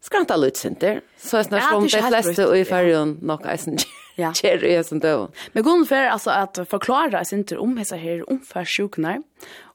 [0.00, 1.00] skranta lutsinter.
[1.16, 3.78] Så är snart som de flesta i färjan nog eisen
[4.16, 4.32] Ja.
[4.34, 5.28] Kjer är sånt då.
[5.52, 9.22] Men går för alltså att förklara sig inte om hessa här omfärsjuknar.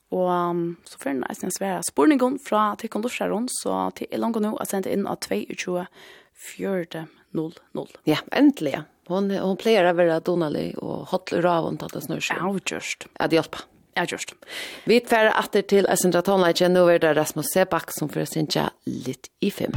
[0.10, 4.42] Och um, så för en eisen svära spårningen från till kondorsaron så till är långt
[4.42, 5.28] nu att sända in att
[5.58, 5.86] 22
[6.58, 7.06] 400.
[7.32, 7.88] 0 0.
[8.04, 8.84] Ja, äntligen.
[9.08, 13.08] Hon hon plejer över att donalig och håller av hon att det Ja, just.
[13.14, 13.58] Att hjälpa.
[13.94, 14.36] Ja, just.
[14.84, 16.62] Vi tar åter till Essendra Tonlight.
[16.62, 18.48] Nu är det Rasmus Sebak som för sin
[18.86, 19.72] lite i fem.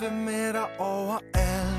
[0.00, 1.73] vil med dig overalt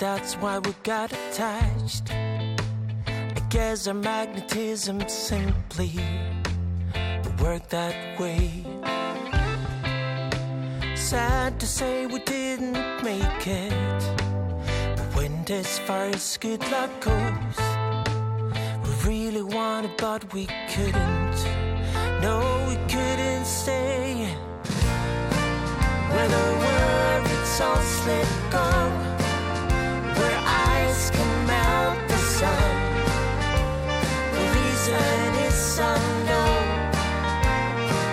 [0.00, 2.10] that's why we got attached.
[2.10, 5.92] I guess our magnetism simply
[7.38, 8.64] worked that way.
[10.96, 14.00] Sad to say we didn't make it.
[14.96, 17.60] But when this far as good luck goes
[18.82, 21.38] We really wanted but we couldn't.
[22.22, 22.36] No,
[22.68, 24.34] we couldn't stay.
[26.12, 29.09] When the words all slipped gone
[31.12, 32.74] can melt the sun
[34.32, 36.66] The reason is unknown.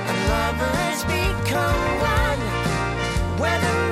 [0.09, 2.41] And lovers become one.
[3.41, 3.86] Whether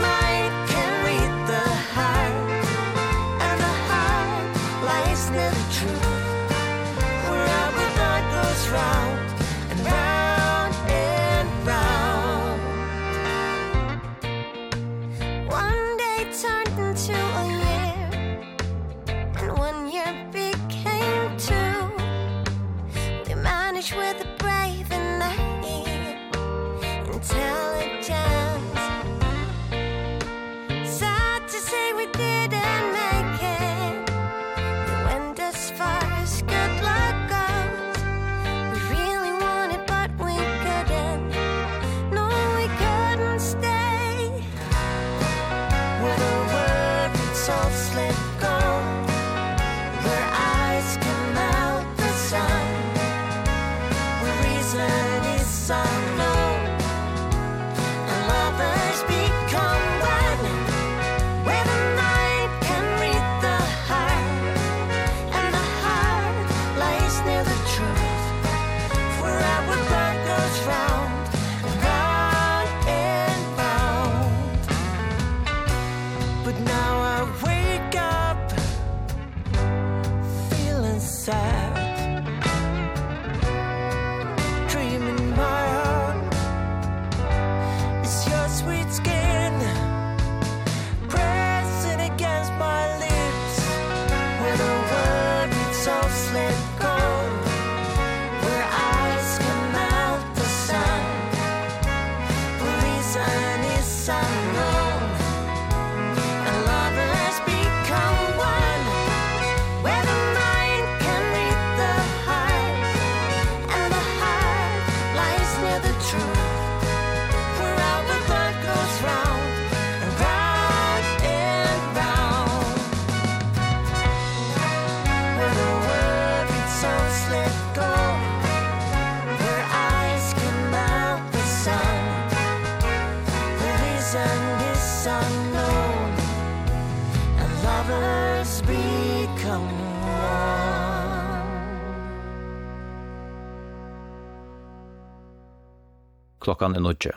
[146.46, 147.16] klokkan er nødje.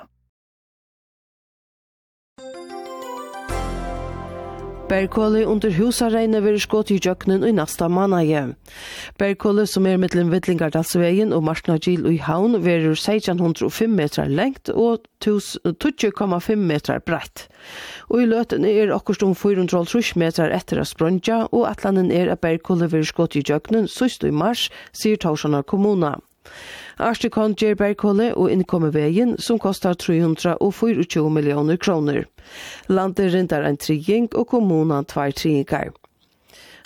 [4.89, 8.55] Bergkåli under husareine vil skått i jøkkenen i nasta mannaje.
[9.21, 16.65] Bergkåli som er mittlen Vittlingardalsvegen og Marsnagil i havn verur 1605 meter lengt og 20,5
[16.71, 17.45] meter breitt.
[18.09, 22.89] Og i løten er okkurstum 430 meter etter av Sprøndja og atlanen er at Bergkåli
[22.95, 26.17] vil skått i jøkkenen sust i mars, sier Torsanar kommuna.
[26.99, 32.25] Arstikon Gjerbergkolle og innkommevegen som kostar 324 millioner kroner.
[32.89, 35.93] Landet rindar en trygging og kommunan tvær tryggingar.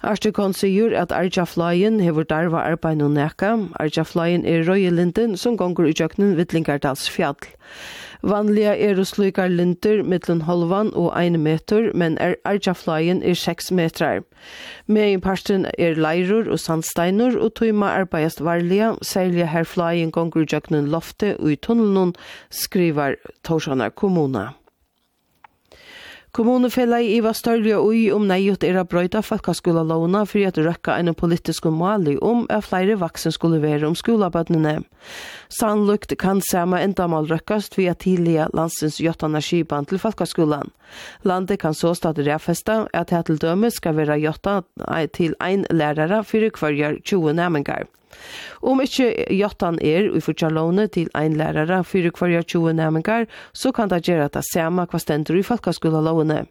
[0.03, 3.53] Artikon sier at Arja Flyen hever darva arbeid og neka.
[3.79, 7.39] Arja Flyen er røyelinden som gonger i jøknen Vittlingardals fjall.
[8.23, 13.73] Vanliga er og slukar linter mittlen halvan og 1 meter, men er arjaflaien er 6
[13.75, 14.23] metrar.
[14.87, 20.49] Megin parsten er leirur og sandsteinur og tøyma arbeidast varliga, særlig her flaien gonger i
[20.53, 22.15] jøknen og i tunnelen,
[22.51, 24.62] skrivar Torsanar kommuna.
[26.33, 30.95] Kommunefellet i var større ui om neiut er a brøyta folkaskola låna for at røkka
[30.97, 34.79] en politisk måli om at flere vaksen skulle være om skolabøttene.
[35.53, 40.73] Sannlukt kan sama endamal røkkast via tidlige landsins jøttana skipan til folkaskolan.
[41.29, 44.63] Landet kan så stadig rafesta at her til døme skal være jøtta
[45.13, 47.85] til ein lærere for hver 20 nærmengar.
[48.61, 53.73] Om ikkje jottan er i fyrtja låne til ein lærare fyrir kvarja 20 næmingar, så
[53.73, 56.45] kan det gjere at det samme hva stendur i folkaskola låne.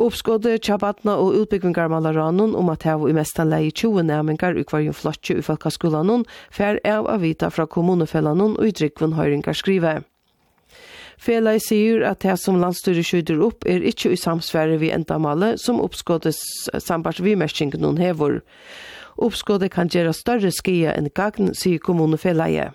[0.00, 4.96] Oppskådet tjabatna og utbyggingar malaranon om at hevo i mestan lei 20 næmingar i kvarjun
[4.96, 10.00] flotje i folkaskolanon, fær av avita fra kommunefellanon og i drikvun høyringar skrive.
[11.22, 15.78] Felai sier at det som landstyret skyder opp er ikkje i samsvære vi endamale som
[15.84, 16.40] oppskådes
[16.82, 18.40] sambart vi merskingen noen hever.
[19.16, 22.70] Oppskådet kan gjøre større skia enn gagn, sier kommunefeleie.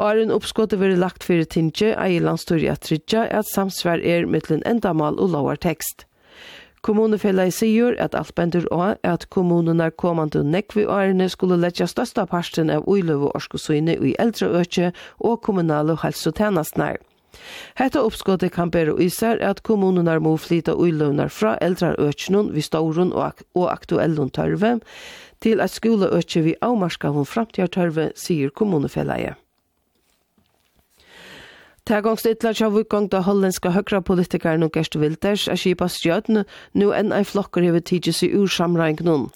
[0.00, 5.20] Åren oppskåttet vil lagt fyrir tinge ei landstøyre at tridja at samsvær er mittlen endamal
[5.22, 6.08] og lovar tekst.
[6.84, 12.26] Kommunefellet sier at alt bender også at kommunen er kommende nekvi årene skulle letja største
[12.28, 14.90] parten av uiløv og orskosyne i eldre øke
[15.20, 16.96] og kommunale helsetjenestene.
[17.78, 23.12] Hetta uppskottet kan bæra især at kommununar må flyta uiløvnar fra eldrar økjenun vi staurun
[23.12, 24.76] og, ak og aktuellun tørve
[25.44, 29.34] til at skoleøkje vi avmarska hun framtidtørve, sier kommunefelleie.
[31.84, 36.38] Tægongstidla tja vikong da hollandska høgra politikaren og Gerst Wilders er kipa stjøtn,
[36.72, 39.26] nu enn ei flokker hever tidsi seg ur samreing nun.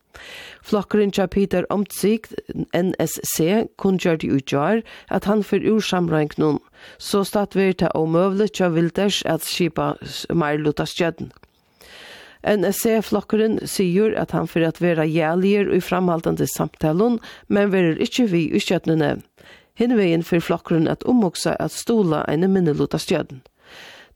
[0.65, 2.31] Flokkeren tja Peter Omtsik,
[2.73, 4.81] NSC, kunngjør i utgjør
[5.13, 6.57] at han fyr ur samreing nun.
[6.97, 9.91] Så statt vi ta omøvlet tja Wilders at kipa
[10.33, 10.89] meir luta.
[12.47, 18.43] NSC-flokkeren sier at han fyrir at vera jælier i framhaldande samtalen, men verir ikkje vi
[18.57, 19.19] uskjøtnene.
[19.79, 23.43] Hinvegin fyrir flokkeren at omoksa at stola en minneluta stjøden.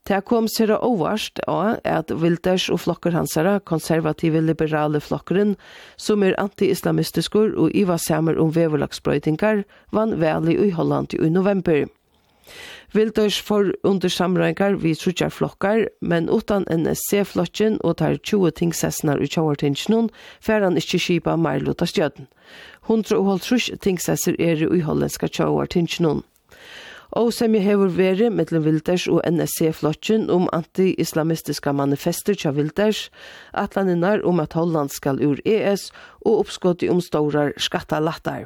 [0.03, 5.55] Det kom seg overst av at Wilders og flokker hansara, konservative liberale flokkeren,
[5.95, 9.63] som er anti-islamistiskur og iva samer om veverlagsbrøytingar,
[9.95, 11.85] vann veli i Holland i november.
[12.93, 20.11] Vildøys for undersamrengar vi trutjar flokkar, men utan NSC-flokken og tar 20 tingsessnar i tjauartingsnun,
[20.37, 22.27] fer han ikkje kipa meir luta stjøden.
[22.85, 26.21] 150 tingsesser er i hollandska tjauartingsnun.
[27.17, 33.07] Og som jeg hever veri mellom Vilders og NSC-flokken om anti-islamistiska manifester tja Vilders,
[33.53, 35.89] atlaninnar om at Holland skal ur ES
[36.21, 38.45] og oppskott i omstårar skattelattar.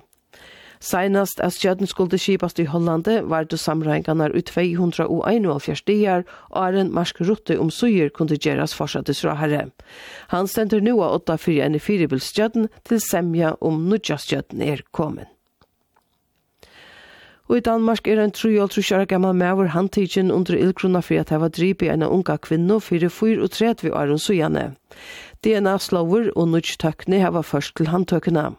[0.79, 6.81] Seinast at stjøden skulle skipast i Hollande var det samrenganar ut 271 dier, og er
[6.81, 9.69] en marsk rutte om suger kunne gjeras fortsattes fra herre.
[10.33, 15.27] Han sender nu av 8-4 enn i firebildstjøden til semja om nudjastjøden er kommet.
[17.47, 21.47] Og i Danmark er en 3,5 år gammal mever handtidgen under ildkrona for at hava
[21.47, 24.73] dripi en unga kvinno fyrir 34 år og sujane.
[25.45, 28.49] DNA-slover og nudjtøkne hava først til handtøkene.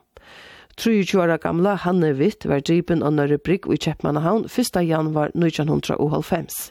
[0.78, 4.76] 23 år gamla Hanne Witt var dripen av Nørre Brygg i Kjeppmannahavn 1.
[4.86, 6.70] januar 1995.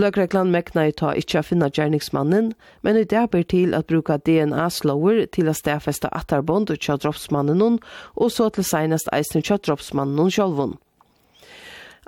[0.00, 5.26] Løgreglan mekna i ta ikkje finna gjerningsmannen, men i dag ber til at bruka DNA-slower
[5.36, 7.76] til at stedfeste atarbond og kjødroppsmannen
[8.16, 10.76] og så til seinast eisen kjødroppsmannen droppsmannen sjolvun.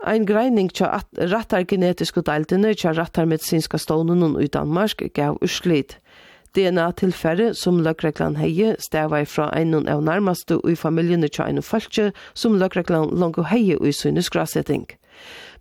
[0.06, 5.98] Ein greining tja rattar genetiske deltene tja rattar medisinska stånen i Danmark gav urslit.
[6.58, 12.10] DNA-tilfære som Løkreglan heie stava fra einon av nærmaste og i familjene tja einon falskje
[12.34, 14.88] som Løkreglan lango heie og i synes grasetting.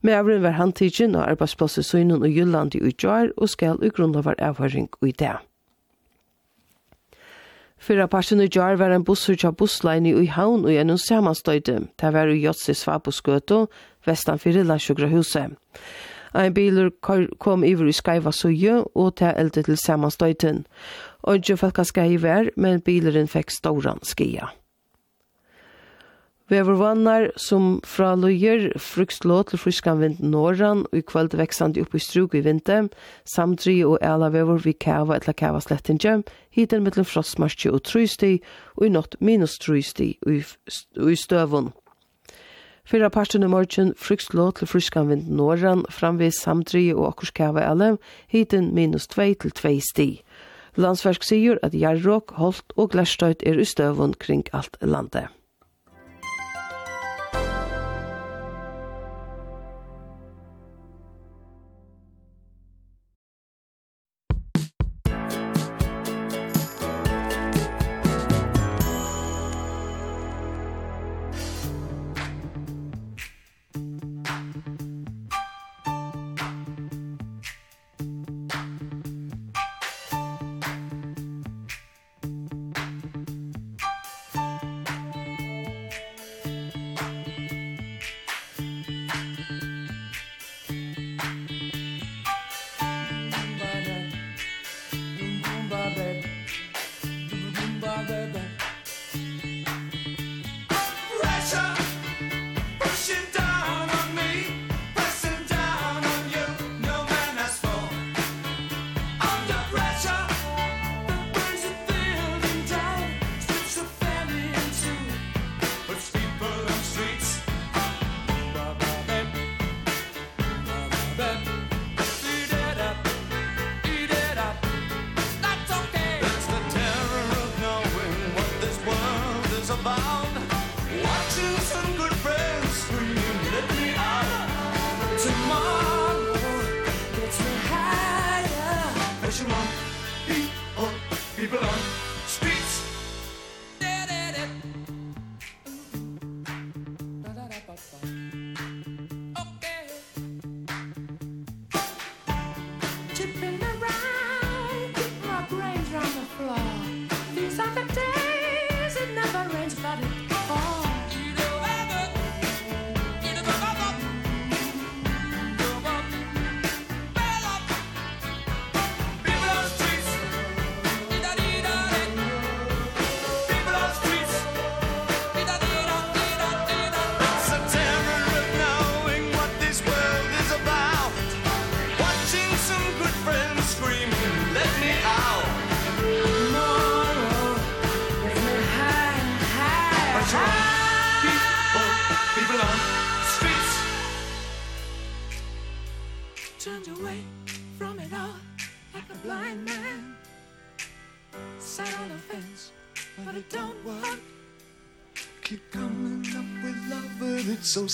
[0.02, 4.34] Mævren var handtidgen og arbeidsplasset synen og Jylland i utgjør og skal i grunn av
[4.38, 5.38] avhøring i det.
[7.78, 11.80] Fyra parten i jar var en bussur tja busslein i haun og gjennom samanstøyde.
[11.94, 13.68] Det var i Jotsi Svaboskøto,
[14.06, 15.54] vestan fyrir landsjugra huset.
[16.34, 16.92] Ein bilur
[17.40, 20.66] kom iver i skaiva suje og ta elde til samanstøyten.
[21.24, 24.52] Oidje falka skai vær, men bileren fekk stauran skia.
[26.48, 31.98] Vever vannar som fra løyer frukslå til fruskan vind norran og i kveld veksandi opp
[31.98, 32.78] i strug i vinte,
[33.28, 36.22] samtri og ala vever vi kava etla kava slettinje,
[36.56, 38.38] hiten mittlen frostmarsje og trusti
[38.78, 41.74] og i natt minus trusti og i støvun.
[42.88, 47.98] Fyra parten i morgen frykslå til fryskan vind norran, framvis samtri og akkurskava alle,
[48.32, 50.06] hiten minus 2 til 2 sti.
[50.80, 55.28] Landsverk sier at jarrok, holt og glerstøyt er i støvun kring alt landet.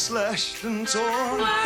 [0.03, 1.62] slashed and torn.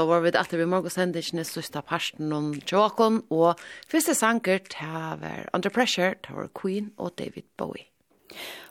[0.00, 3.58] så var vi etter vi morgen sendisene sørste parten om Tjåkon, og
[3.90, 7.84] første sanger til var Under Pressure, til var Queen og David Bowie.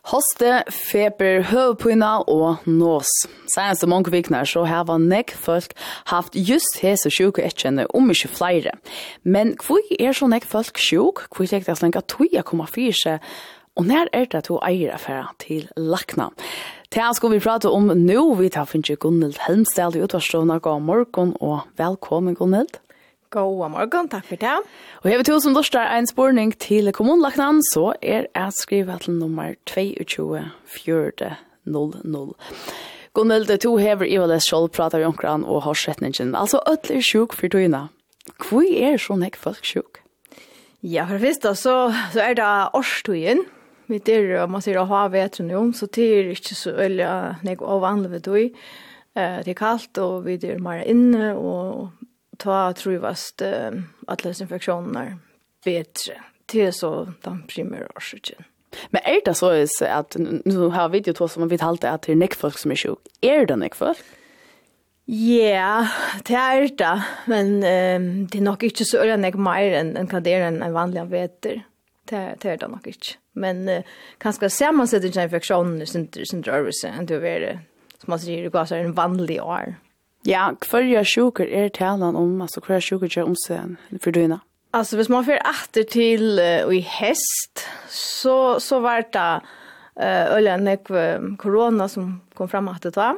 [0.10, 3.12] Hoste, feber, høvpuna og nås.
[3.54, 5.76] Seneste mange vikner så har var nek folk
[6.10, 8.74] haft just hese sjuke etkjenne om ikke flere.
[9.22, 11.28] Men hvor er så nek folk sjuk?
[11.30, 13.30] Hvor er det slik at tog jeg kommer fyrt seg?
[13.78, 16.32] Og når er det at hun eier affæra til lakna?
[16.34, 16.79] Lakna.
[16.90, 18.34] Det her skal vi prate om nå.
[18.40, 20.58] Vi tar finnes Gunnhild Helmstad i utvarstående.
[20.58, 22.82] God morgen og velkommen Gunnhild.
[23.30, 24.58] God morgen, takk for det.
[25.04, 29.14] Og jeg vet jo som dørste en spørning til kommunlagnan, så er jeg skrivet til
[29.20, 32.34] nummer 22.4.00.
[33.14, 36.34] Gunnhild, to hever i og les selv prater vi omkran og har setningen.
[36.34, 37.94] Altså, ødel er sjuk for tøyene.
[38.50, 40.02] Hvor er sånn ikke folk sjuk?
[40.82, 43.46] Ja, for det første så, så er det årstøyen
[43.90, 47.10] vi der, man ser ha havet nu, så det er ikke så øyelig
[47.44, 48.36] nek av vanlig ved du.
[49.18, 51.90] Eh, det er kaldt, og vi er mer inne, og
[52.40, 55.18] ta truvast eh, er
[55.66, 56.22] bedre.
[56.52, 56.94] Det er så
[57.26, 58.46] den primære årsaken.
[58.92, 59.50] Men er det så
[59.82, 62.78] at, nu har vi jo to som vi halte, at det er nekfolk som er
[62.78, 63.00] sjuk.
[63.22, 64.02] Er det nekfolk?
[65.10, 69.80] Ja, yeah, det er det, men um, det er nok ikke så øyne nek mer
[69.80, 71.64] enn en kan det er en, en vanlig veter
[72.10, 73.18] det det är det nog inte.
[73.34, 73.82] Men uh,
[74.18, 77.60] kanske sammansättningen av infektionen sin inte rörelse än det är
[77.98, 79.76] som man säger det går så en vanlig år.
[80.24, 84.40] Ja, kvarja sjuker är talan om alltså kvarja sjuker är om sen för dyna.
[84.72, 89.42] Alltså, hvis man får åter til uh, i hest, så, så var det
[90.00, 93.16] uh, øyla nekv korona som kom fram att det var,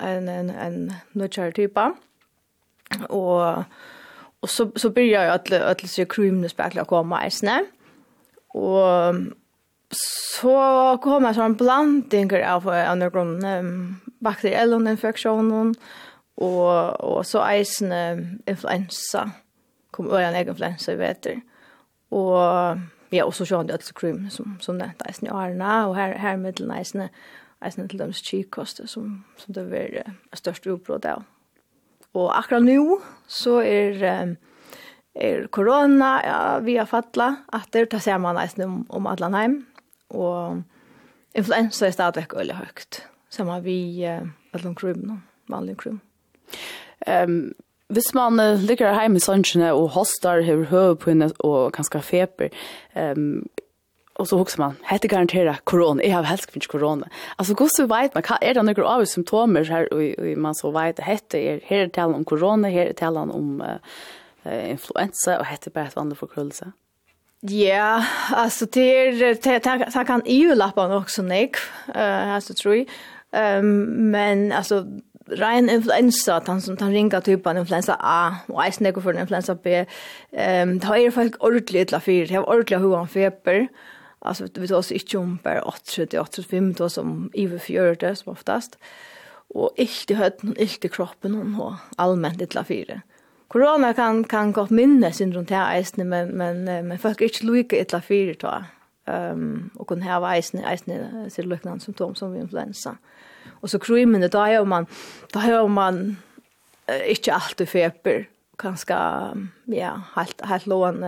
[0.00, 1.90] en, en, en nødkjær type.
[3.08, 3.64] Og,
[4.42, 7.81] og så, så begynner jeg at alle sier krymne spekler å komme i Mm
[8.54, 9.26] Og
[9.92, 10.56] så
[11.04, 15.74] kom jeg sånn blandinger av undergrunnen, um, bakterielloninfeksjonen,
[16.42, 16.72] og,
[17.04, 18.00] og så eisende
[18.48, 19.26] influensa,
[19.92, 21.42] kom øyne egen influensa i veter.
[22.12, 22.80] Og
[23.12, 26.16] ja, og så sjående det til krym, som, som nevnt eisende i årene, og her,
[26.20, 27.10] her middelen eisende,
[27.62, 31.26] eisende til dems kikkoste, som, som det var uh, størst utbrott av.
[32.16, 34.00] Og akkurat nå så er...
[34.22, 34.40] Um,
[35.14, 39.58] er korona, ja, vi har fattla, at det tar seg man nesten om, om Atlanheim,
[40.12, 40.62] og
[41.36, 43.02] influensa er stadigvæk veldig høyt,
[43.32, 43.76] som har vi
[44.08, 45.22] uh, alle krummen,
[45.52, 46.00] vanlig krummen.
[47.06, 47.52] Um,
[47.92, 52.48] Hvis man uh, ligger hjemme i sønnsene og hostar, hever høvepinne og kanskje feber,
[52.96, 53.42] um,
[54.20, 57.08] og så husker man, hette garanterer korona, jeg har helst finnes korona.
[57.38, 61.00] Altså, hvordan vet man, er det noen av symptomer her, og, og man så vet,
[61.04, 63.76] hette er, her er talen om korona, her er talen om uh,
[64.44, 66.72] eh, influensa och hette bare et vanlig forkrullelse?
[67.40, 71.56] Ja, alltså det det det kan ju lappa också nick.
[71.94, 72.86] Eh alltså tror jag.
[73.32, 74.86] Ehm men alltså
[75.26, 79.54] rein influensa tan som han ringa typ av influensa A och är snägg för influensa
[79.54, 79.86] B.
[80.32, 83.68] Ehm det har ju folk ordentligt illa för det har ordentligt hur han feber.
[84.18, 88.32] Alltså vi tar oss inte om per 80 85 då som i för 40 som
[88.32, 88.78] oftast.
[89.54, 93.00] Och inte högt, inte kroppen og allmänt illa för.
[93.52, 97.76] Corona kan kan gott minne runt till eisne men men men folk är inte lika
[97.76, 98.64] illa för då.
[99.06, 102.96] Ehm um, och kan ha eisne eisne så liknande symptom som influensa.
[103.60, 104.86] Och så krymen det där man
[105.32, 106.16] då hör man
[106.90, 108.94] uh, inte alltid feber kanske
[109.64, 111.04] ja helt helt lån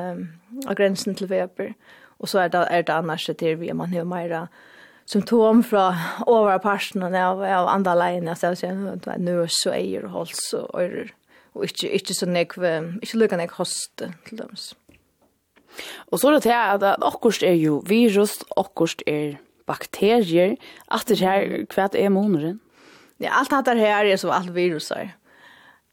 [0.69, 1.75] av gränsen till feber.
[2.21, 4.49] Och så är det är det annars det vi man hör mera
[5.05, 5.95] symptom från
[6.27, 11.15] överparten av av andre leiene, så att nu så är og hals och ører
[11.55, 14.55] og ikke, ikke så nekve, ikke lukka nek hoste til dem.
[16.10, 19.36] Og så er det til at, at akkurst er jo virus, akkurst er
[19.66, 20.56] bakterier,
[20.93, 22.60] at det her, hva er moneren?
[23.22, 25.14] Ja, alt hatt her er som alt viruser.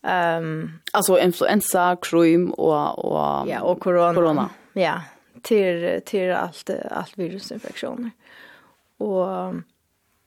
[0.02, 4.14] Um, altså influensa, krym og, og, ja, og korona.
[4.18, 4.48] korona.
[4.76, 4.96] Ja,
[5.44, 8.10] til, til alt, alt virusinfeksjoner.
[9.00, 9.62] Og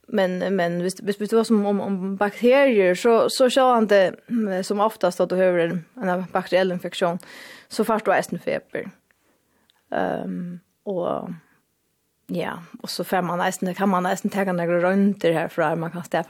[0.07, 4.15] men men visst hvis det var som om om bakterier så så så han det
[4.63, 7.19] som oftast att du har en, en bakteriell infektion
[7.69, 8.91] så först då är feber.
[9.91, 11.31] Ehm um, och
[12.27, 15.91] ja, och så får man nästan kan man nästan ta några röntger här för man
[15.91, 16.25] kan fasta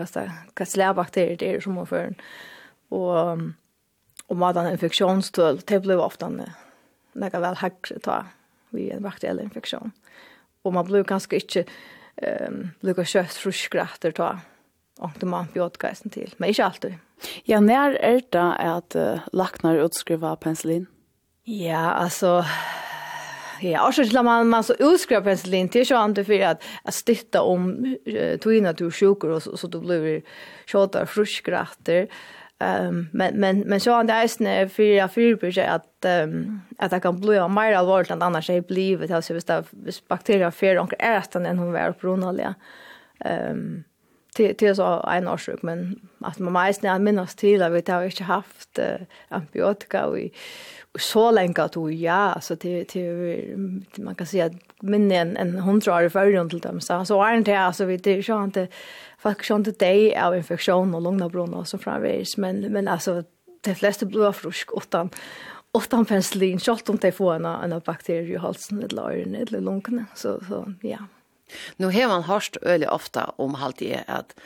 [0.54, 2.14] kan slags bakterier det är som man får.
[2.88, 3.38] och
[4.26, 4.78] och man har en
[5.66, 6.28] det blir ofta
[7.12, 8.24] några väl hack ta
[8.70, 9.90] vid en bakteriell infektion.
[10.62, 11.64] Och man blir ganska inte
[12.16, 14.38] ehm lukka kött fruskrätter ta.
[14.98, 16.34] Och det man bjödkaisen till.
[16.36, 16.94] Men inte alltid.
[17.44, 20.86] Ja, när är det att uh, lacknar utskriva penicillin?
[21.44, 22.44] Ja, alltså
[23.60, 26.94] Ja, och så lär man man så utskriva penicillin till så inte för att att
[26.94, 27.96] stitta om
[28.40, 28.90] tog in du
[29.30, 30.22] och så, så då blir det
[30.66, 32.08] tjatar fruskrätter.
[32.60, 37.00] Um, men men men så han där snä för jag för att um, att det
[37.00, 39.68] kan bli mer allvarligt än annars är blivet alltså visst av
[40.08, 42.54] bakterier för onkel att den hon var på ronalja.
[43.20, 43.84] Ehm um,
[44.34, 48.04] till till så en årsjuk men att man mest när minnas till att vi har
[48.04, 50.32] inte haft uh, antibiotika och i
[50.98, 54.50] så länge att du ja så till till man kan säga
[54.80, 58.22] men en en hundra år förrun till dem så så är det alltså vi det
[58.22, 58.68] så inte
[59.18, 63.24] faktiskt inte det av infektion och långa bronor så framvis men men alltså
[63.60, 65.10] de flesta blir frisk utan
[65.78, 70.06] utan penicillin shot att de får en en bakterie i halsen eller öronen eller lungorna
[70.14, 70.98] så så ja.
[71.76, 74.40] Nu har man hört öle ofta om halt det att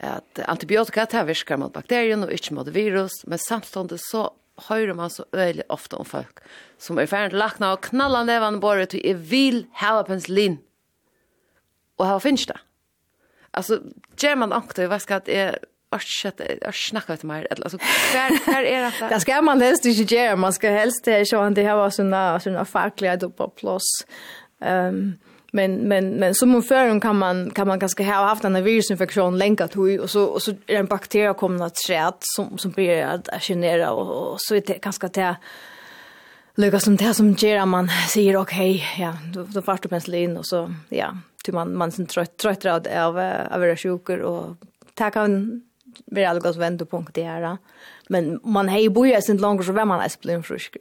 [0.00, 4.32] att antibiotika tar viskar mot bakterien och inte mot virus men samtidigt så
[4.68, 6.42] hører man så øyelig ofte om folk
[6.82, 10.58] som er ferdig til lakna og knalla levande båret til jeg vil hava penselin.
[11.98, 12.58] Og hava finnes det.
[13.54, 13.78] Altså,
[14.16, 15.60] gjør man ankter, hva skal jeg
[16.60, 17.46] jag snackar inte mer.
[17.50, 17.78] Alltså,
[18.14, 19.08] här, här är detta.
[19.08, 20.36] Det ska man helst inte göra.
[20.36, 24.06] Man ska helst det här så att det här var sådana, såna fackliga på plås.
[24.60, 25.18] Um,
[25.54, 29.38] men men men som hon förrän kan man kan man ganska ha haft en virusinfektion
[29.38, 33.02] länkat hur och så och så är en bakterie kommer att träd som som blir
[33.02, 35.36] att genera och, och så är det ganska det
[36.54, 40.36] lukar som det som ger man säger okej okay, ja då då fast penicillin.
[40.36, 43.18] Och så ja till man man sen trött trött av av
[43.50, 44.56] av sjukor och
[44.94, 45.62] ta kan
[46.06, 47.56] vi alla gås vända det här
[48.08, 50.76] men man hej bojer sen långt så vem man är splin frisk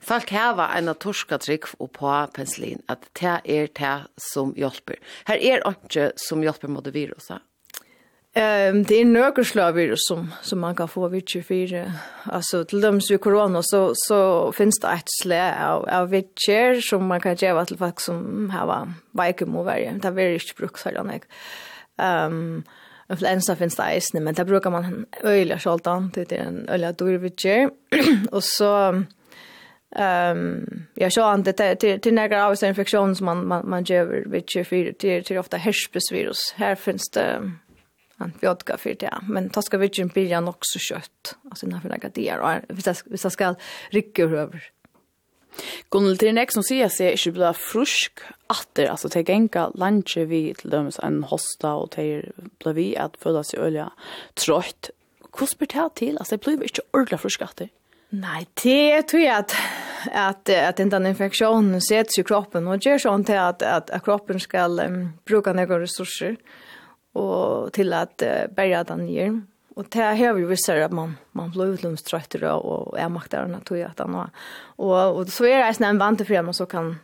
[0.00, 3.96] Folk hava en torska trygg og på penicillin at det er det
[4.32, 5.00] som hjelper.
[5.28, 7.42] Her er ikke som hjelper mot viruset.
[8.36, 11.92] Ehm um, det er några slag virus som som man kan få vid 24
[12.26, 17.02] Altså, til dem som korona, så så finnes det et slag av av vidtjer som
[17.02, 21.20] man kan ge til folk som har vakuum och det er ikke brukt så där
[21.98, 22.64] Ehm
[23.10, 27.70] influensa finns det eisne men det brukar man öliga til det er en öliga dårvidtjer.
[28.32, 29.04] og så
[29.98, 33.84] Ehm jag sa inte till till, till några av dessa infektioner som man man man
[33.84, 36.54] gör vid 24 till till ofta herpesvirus.
[36.56, 37.52] Här finns det
[38.16, 41.36] antibiotika för det, men ta ska vi inte börja nog så kött.
[41.50, 43.54] Alltså när för några där och vi ska ska
[43.90, 44.62] rycka över.
[45.90, 50.54] Gunnel till nästa som säger sig inte bli frusk åter alltså ta gänga lunch vi
[50.54, 53.92] till dem en hosta och till blir vi att föda sig olja
[54.34, 54.90] trött.
[55.38, 56.18] Hur det till?
[56.18, 57.68] Alltså det blir inte ordla frusk åter.
[58.20, 59.54] Nej, det tror jag att
[60.12, 64.68] att att den infektionen sätts i kroppen och gör sånt att att, att kroppen ska
[64.68, 66.36] um, bruka några resurser
[67.12, 69.42] och till att uh, bära den ner.
[69.74, 73.80] Och det här vi vill säga att man man blir utlömströtter och är maktarna tror
[73.80, 74.30] jag att han har.
[74.76, 76.96] Och och så är det en vant för man så kan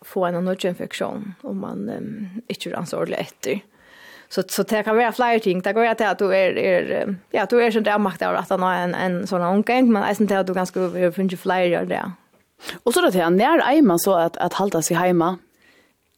[0.00, 3.69] få en annan infektion om man um, inte ansvarlig ordentligt efter
[4.30, 5.60] så så det kan vara flera ting.
[5.60, 8.62] Det går att att du är är ja, du är inte makt av att han
[8.62, 12.12] har en en sån omgång, men jag inte att du ganska över finns flera där.
[12.82, 15.38] Och så då till när är man så att att hålla sig hemma.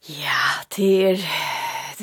[0.06, 1.20] Ja, det är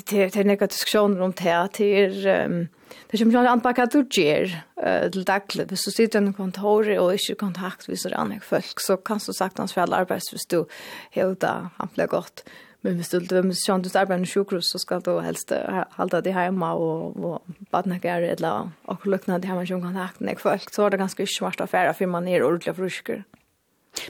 [0.10, 2.69] det är några diskussioner om det det är
[3.11, 6.99] det kommer ju an på vad du gör till dagligt Hvis du sitter i kontor
[6.99, 10.65] och inte kontakt med sånne folk, så kan du sagt hans for alle arbeidsvis du
[11.11, 12.44] helt ampla han blir.
[12.81, 15.51] Men hvis du vil kjønne du arbeid i sjukhus, så skal du helst
[15.97, 20.72] halda det hjemme og, og badnakker eller akkurat det hjemme som kontakt med folk.
[20.72, 23.26] Så er det ganske smart affære for man er ordentlig frusker.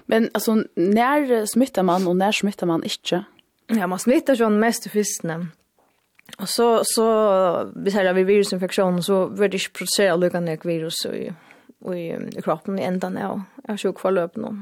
[0.05, 3.23] Men altså, når smittar man og når smittar man ikke?
[3.73, 5.47] Ja, man smittar sånn mest i fyrstene.
[6.37, 7.05] Og så, så
[7.73, 11.29] hvis her vi virusinfektion så vil det ikke produsere lukkende virus i,
[11.93, 12.03] i,
[12.37, 14.53] i kroppen i enden av, av sjukforløpene.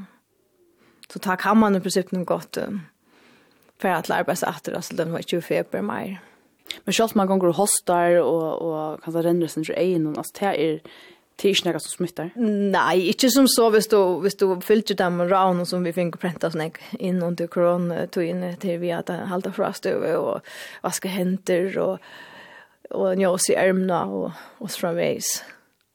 [1.12, 2.60] Så takk har man i prinsippet noe godt.
[2.60, 2.80] Uh,
[3.78, 6.20] för att lära sig att det den var 24 per mer.
[6.84, 10.32] Men själv man går och hostar och och kan så renna sin egen och alltså
[10.40, 10.80] det är
[11.36, 12.30] tisnaga som smittar.
[12.70, 16.50] Nej, inte som så visst då visst då fyllde dem raun som vi fick pränta
[16.50, 20.40] sån in under corona tog in till vi att hålla fast över och
[20.82, 21.98] vad ska händer och
[22.90, 25.44] och njås i ärmna och och framväs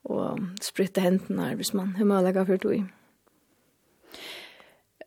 [0.02, 2.84] och spritta händerna hvis man hur möjligt för tog.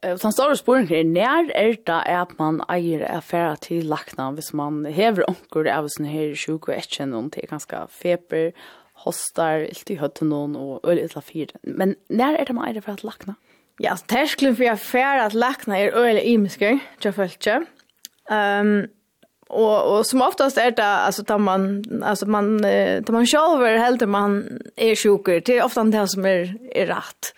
[0.03, 4.53] Og Så store spåren er, när är det att man äger affärer till lakna hvis
[4.53, 8.51] man hever onker av sån här sjuk og etkjen någon till ganska feber,
[8.93, 11.57] hostar, ilt i høtten någon och öl itla fyre.
[11.63, 13.35] Men när är det man äger för att lakna?
[13.79, 17.65] Ja, terskelen för affæra att lakna er øl i jag jeg føler ikke.
[18.31, 18.87] Um,
[19.49, 22.59] och och som oftast är det alltså tar man alltså man
[23.05, 27.33] tar man själv helt man är sjuker det är ofta det som är är rätt.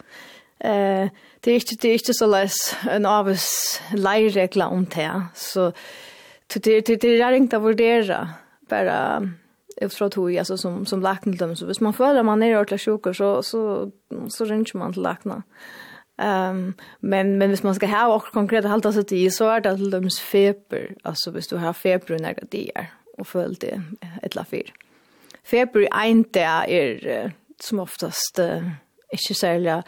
[0.60, 1.10] Eh
[1.46, 2.58] det er ikke, det er ikke så läs
[2.92, 3.48] en avs
[3.96, 5.12] leiregler om det.
[5.34, 5.72] Så
[6.54, 8.24] det, det, det er ikke å vurdere
[8.70, 8.98] bare
[9.80, 11.56] ut fra tog, altså som, som lakene til dem.
[11.56, 13.62] Så hvis man føler man er ordentlig sjuk, så, så,
[14.30, 15.44] så ringer man til lakene.
[16.20, 19.78] Um, men, men hvis man skal ha och konkret hålla sig till så är det
[19.78, 20.96] till dems feber.
[21.04, 22.72] Alltså hvis du har feber i negativ
[23.18, 23.82] och føler det
[24.24, 24.74] ett la fyr.
[25.44, 28.70] Feber i en dag är som oftast uh,
[29.12, 29.86] inte särskilt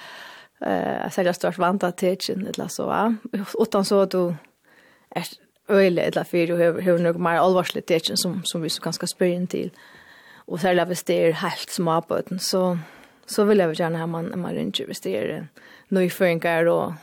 [0.66, 3.16] eh sälja stort vanta titchen eller så va.
[3.60, 4.36] Utan så att du
[5.10, 5.26] är
[5.68, 9.08] öle eller för du har hur några mer allvarligt titchen som som vi så ganska
[9.08, 9.72] spyr till.
[10.36, 12.78] Och sälja visst det är helt små på den så
[13.26, 15.48] så vill jag gärna ha man man inte visst det är
[15.88, 16.94] nu för en och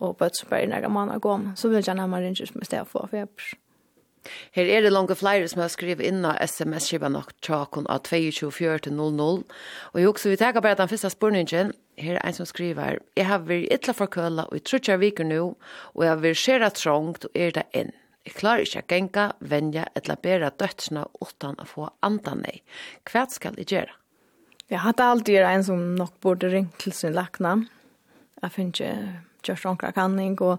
[0.00, 2.70] och på ett spärr när man går så vill jag gärna ha man inte visst
[2.70, 3.26] det för för
[4.56, 9.44] Her er det langt flere som har skrivet inn av sms-skiva nok tjakon av 22.4.00.
[9.92, 11.74] Og jeg også vil tenke bare den første spørningen.
[11.96, 14.92] Her er en som skriver, «Jeg har vært ytla for køla, og jeg tror ikke
[14.92, 15.44] jeg viker nå,
[15.94, 17.94] og jeg har vært skjera trångt, og er det inn.
[18.26, 22.58] Jeg klarer ikke å genka, venja, etla bæra dødsna, utan å få andan nei.
[23.08, 23.96] Hva skal jeg gjøre?»
[24.66, 27.54] Jeg hadde alltid en som nok borde ringt til sin lakna.
[28.42, 30.58] Jeg finner ikke kjørst omkring kanning, og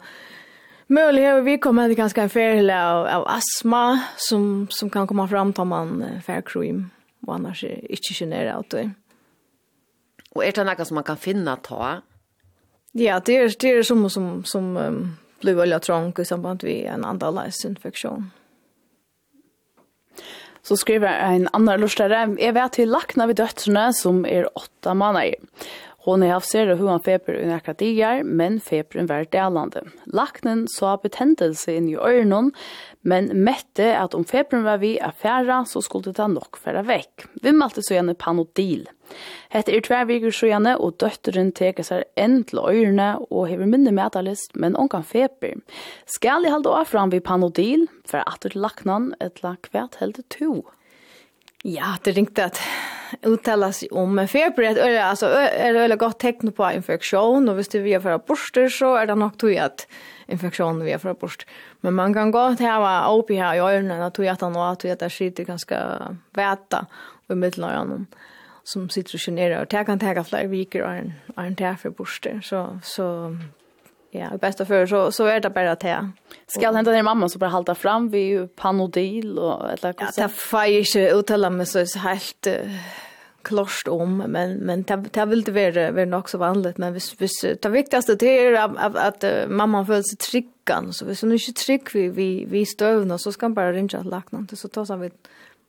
[0.90, 5.28] Möjlig har vi kommit till ganska en färhela av, av astma som, som kan komma
[5.28, 6.90] fram tar man uh, färkrim
[7.28, 8.74] och annars är inte generat.
[10.30, 12.02] Och är det något som man kan finna ta?
[12.92, 16.86] Ja, det är, det är som, som, som um, blir väldigt trångt i samband med
[16.94, 18.32] en andalaisinfektion.
[20.62, 25.36] Så skriver en annan lustare, jeg vet til lakna ved døtrene som er åtta måneder.
[26.08, 29.82] Hon har haft sera hur han feber i några dagar, men feberen var delande.
[30.06, 32.54] Laknen sa betendelse inn i öronen,
[33.04, 37.28] men mette at om feberen var vi affæra, så skulle det ta nok færa vekk.
[37.44, 38.88] Vi malte så gjerne panodil.
[39.52, 43.68] Hette er tvär viker så gjerne, og døtteren teker seg enn til øyrene og hever
[43.68, 45.60] minne mätarlist, men hon kan feber.
[46.24, 50.64] jeg halde av fram vi panodil for at til laknan ett lack kvärt helt to?
[51.64, 52.62] Ja, det ringte att
[53.22, 54.16] uttala sig om.
[54.16, 57.94] Men feber är alltså är det väldigt gott tecken på infektion och visst det vi
[57.94, 59.88] är för borster så är det nog tog att
[60.28, 61.48] infektion vi är för borst.
[61.82, 64.56] Men man kan gå till att vara uppe här i öronen och tog att han
[64.56, 66.02] att det skiter ganska
[66.34, 66.86] väta
[67.30, 68.06] av mittlöronen
[68.64, 71.90] som sitter och generar och det kan ta flera veckor och en, en tär för
[71.90, 72.42] borster.
[72.44, 73.38] Så, så
[74.18, 76.12] Ja, i bästa för så så är det bara det.
[76.48, 80.66] Ska hända din mamma så bara halta fram vi panodil och eller Ja, det får
[80.66, 82.48] ju uttala mig så helt
[83.42, 86.78] klart om men men det det vill det vara vara nog så vanligt.
[86.78, 90.48] Men vis vis det viktigaste det är att att mamman känner sig trygg
[90.92, 94.10] så hvis hon inte trygg vi vi vi stövna så ska han bara ringa till
[94.10, 95.12] läkaren så tar så vid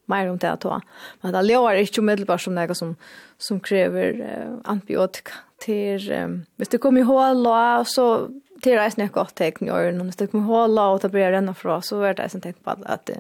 [0.09, 0.80] mer om det att ta.
[1.20, 2.97] Men det låter inte omedelbart som något som,
[3.39, 5.32] som kräver eh, antibiotika.
[5.59, 8.28] Till, eh, om det kommer ihåg så
[8.62, 10.01] till det är ett gott tecken i öronen.
[10.01, 12.70] Om det kommer ihåg och det börjar renna för så är det ett tecken på
[12.70, 13.10] att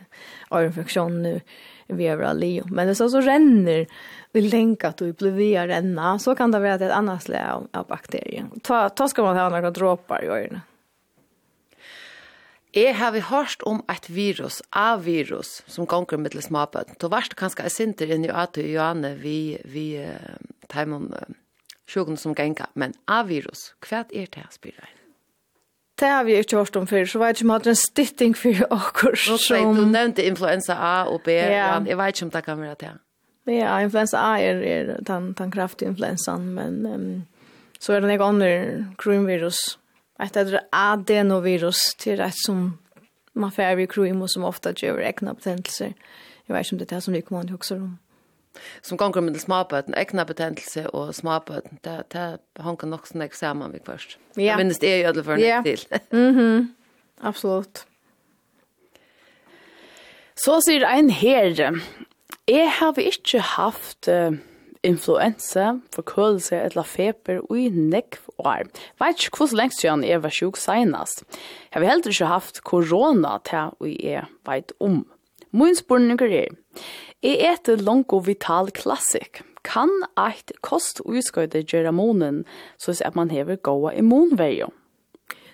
[0.50, 1.40] öroninfektion nu
[1.86, 2.70] är vi överallt.
[2.70, 3.86] Men det så, så renner
[4.32, 7.86] vi länkar att du blir via renna så kan det vara ett annat slag av
[7.86, 8.46] bakterier.
[8.62, 10.60] Ta, ta ska man ha några droppar i öronen.
[12.76, 16.98] Jeg har vi hørt om et virus, A-virus, som gonger til småbøten.
[17.00, 20.36] Det varst kanskje jeg sinter inn i Ato og Johanne vi, vi uh,
[20.68, 21.32] tar om uh,
[21.88, 22.68] sjukken som genga.
[22.74, 24.92] Men A-virus, hva er det jeg spyrer
[25.98, 28.36] Det har vi ikke hørt om før, så vet ikke om jeg hadde en stytting
[28.36, 31.48] for åker Nå sier du nevnte influensa A og B, ja.
[31.48, 31.88] yeah.
[31.88, 32.94] jeg vet ikke om det kan være det.
[33.48, 37.10] Ja, influensa A er, er den, den kraftige influensan, men um,
[37.80, 39.78] så er det en annen kronvirus
[40.18, 42.78] att det är adenovirus till rätt som
[43.32, 45.94] man får vid krim och som ofta gör egna betendelser.
[46.46, 47.98] Jag vet inte om det är det som vi kommer ihåg om.
[48.80, 53.78] Som gånger med småböten, egna betendelse och småböten, det, det hankar nog sådana sammen vi
[53.84, 54.18] först.
[54.34, 54.42] Ja.
[54.42, 55.62] Jag minns det är ju alla för en yeah.
[55.62, 55.80] till.
[56.10, 56.66] mm -hmm.
[57.20, 57.86] Absolut.
[60.34, 61.80] Så sier ein her,
[62.48, 64.32] jeg har ikke haft uh,
[64.82, 68.68] influensa, forkølelse eller feber i nekv år.
[69.00, 71.24] Vet ikke hvordan lengst siden jeg var sjuk senest.
[71.72, 75.04] Jeg har heller ikke haft korona til og jeg vet om.
[75.50, 76.54] Min spørning er,
[77.22, 79.42] jeg etter Longo Vital Classic.
[79.64, 82.44] Kan eit kost utskøyde gjøre månen,
[82.78, 84.70] så at man hever gåa immunverjo?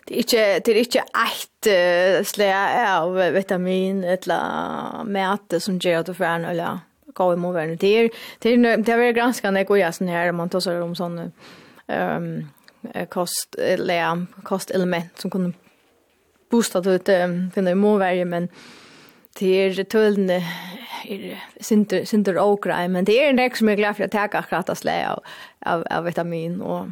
[0.07, 6.17] det är inte det är inte ett slä av vitamin eller mäte som ger att
[6.17, 6.79] för en eller
[7.15, 10.33] gå i morgon det är det är det är ganska när går jag sån här
[10.33, 11.33] man tar så om sån
[11.87, 12.49] ehm
[13.09, 15.53] kost eller kostelement som kunde
[16.51, 17.09] boosta ut
[17.55, 18.49] finna i måvärje men
[19.39, 20.43] det är tullne
[21.05, 24.21] är synter synter okra men det är en räck som är glad för att ta
[24.21, 25.21] akkurat att slä av
[25.67, 26.87] av, av vitamin och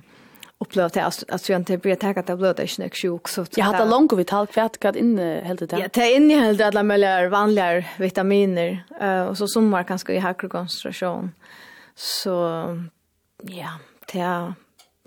[0.58, 4.12] upplevt att att jag inte blir tagat av blöda i sjuk så jag hade långt
[4.12, 8.84] vi tal kvätt kad inne helt det ja det innehåller alla möjliga vanliga vitaminer
[9.28, 11.32] och så sommar kanske i högre koncentration
[11.94, 12.36] så
[13.42, 13.68] ja
[14.12, 14.52] det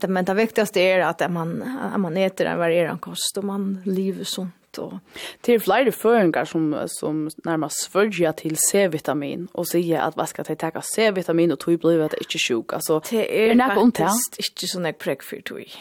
[0.01, 1.63] Det, men det viktigaste är att man,
[1.93, 4.77] att man äter en varierad kost och man lever sunt.
[4.77, 4.93] Och...
[5.41, 10.43] Det är flera föringar som, som närmast svörjer till C-vitamin och säger att man ska
[10.43, 12.73] ta C-vitamin och tog blir att det inte är sjuk.
[12.73, 15.71] Alltså, det är, är faktiskt inte sån här präck för tog.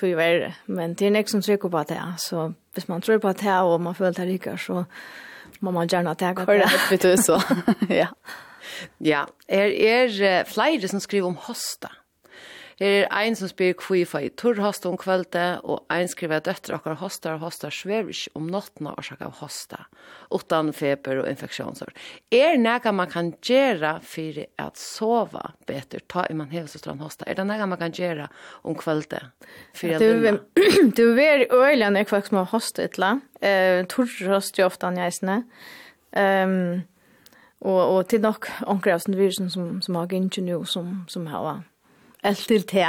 [0.00, 0.54] Tog värre.
[0.64, 2.14] Men det är nästan som trycker på det.
[2.18, 4.84] Så hvis man tror på det och man följer det rikar så
[5.58, 6.46] må man gärna ta det.
[6.46, 7.42] Korrekt, vet du så.
[7.88, 8.08] ja.
[8.98, 11.90] Ja, er, er flere som skriver om hosta.
[12.82, 16.48] Her er ein som spyr kvi fa i torrhosta om kvölde, og ein skriver at
[16.48, 19.84] døtter okkar hostar og hostar svevish om nottna årsak av hosta,
[20.34, 21.94] utan feber og infeksjonsår.
[22.34, 27.38] Er nega man kan gjera fyrir at sova betur, ta i man hevelsestran hosta, er
[27.38, 28.26] det nega man kan gjera
[28.66, 29.28] om kvölde?
[29.78, 30.36] Fyrir at luna?
[30.98, 32.90] Du er øyla nek folk som har hosta
[33.42, 35.44] Eh torr torrhost jo ofta njaisne,
[36.14, 36.82] um,
[37.60, 41.62] og, og til nok onker av virusen som, som har gynnsi nu som, som har
[42.22, 42.86] allt till te.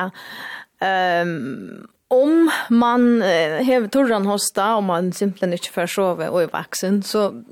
[1.22, 7.04] Um, om man har torran hosta, om man simpelthen inte får sove och är vuxen
[7.04, 7.44] så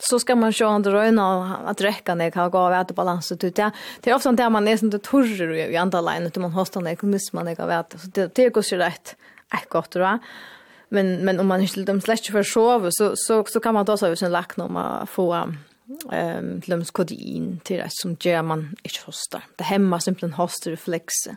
[0.00, 3.70] så ska man köra andra röna att räcka när kan gå vart balans ut det
[4.00, 7.06] det är ofta där man är sånt torr i andra line utan man hostar när
[7.06, 9.16] miss man kan vet så det det går så rätt
[9.50, 10.18] är gott då
[10.88, 13.96] men men om man inte dem släcker för sova så så så kan man ta
[13.96, 15.54] så över sin lack när man får
[16.12, 19.42] ehm lums kodin till det som gör man inte hostar.
[19.56, 21.36] Det hemma simpelthen hostar reflexer.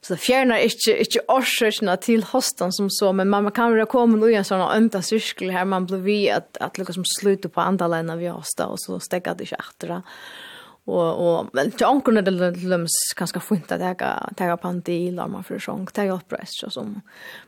[0.00, 4.26] Så det fjärnar inte inte årsøkene till hostan som så, men man kan väl komma
[4.26, 7.60] ui en sån ömta cirkel här man blir vi att, att liksom som slutter på
[7.60, 10.02] andalen av hosta, och så stäcka det inte etter
[10.86, 15.44] Och och men till ankorna det løms ganska fint att äga, tega pandil og man
[15.44, 17.00] fyrir sång, tega oppreist og som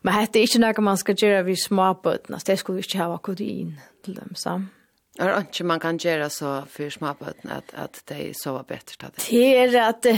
[0.02, 3.18] Men hette inte ikke noe man ska göra vi småbøtene, det skulle vi inte ha
[3.18, 4.70] kodin till dem, sammen.
[5.18, 8.98] Er det ikke man kan gjøre så for småbøten at, at de sover bedre til
[9.00, 9.28] det?
[9.30, 10.08] Det er at,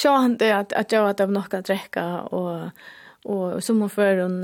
[0.00, 2.70] så han det at, at jeg har hatt nok å drekke, og,
[3.28, 4.38] og som hun før hun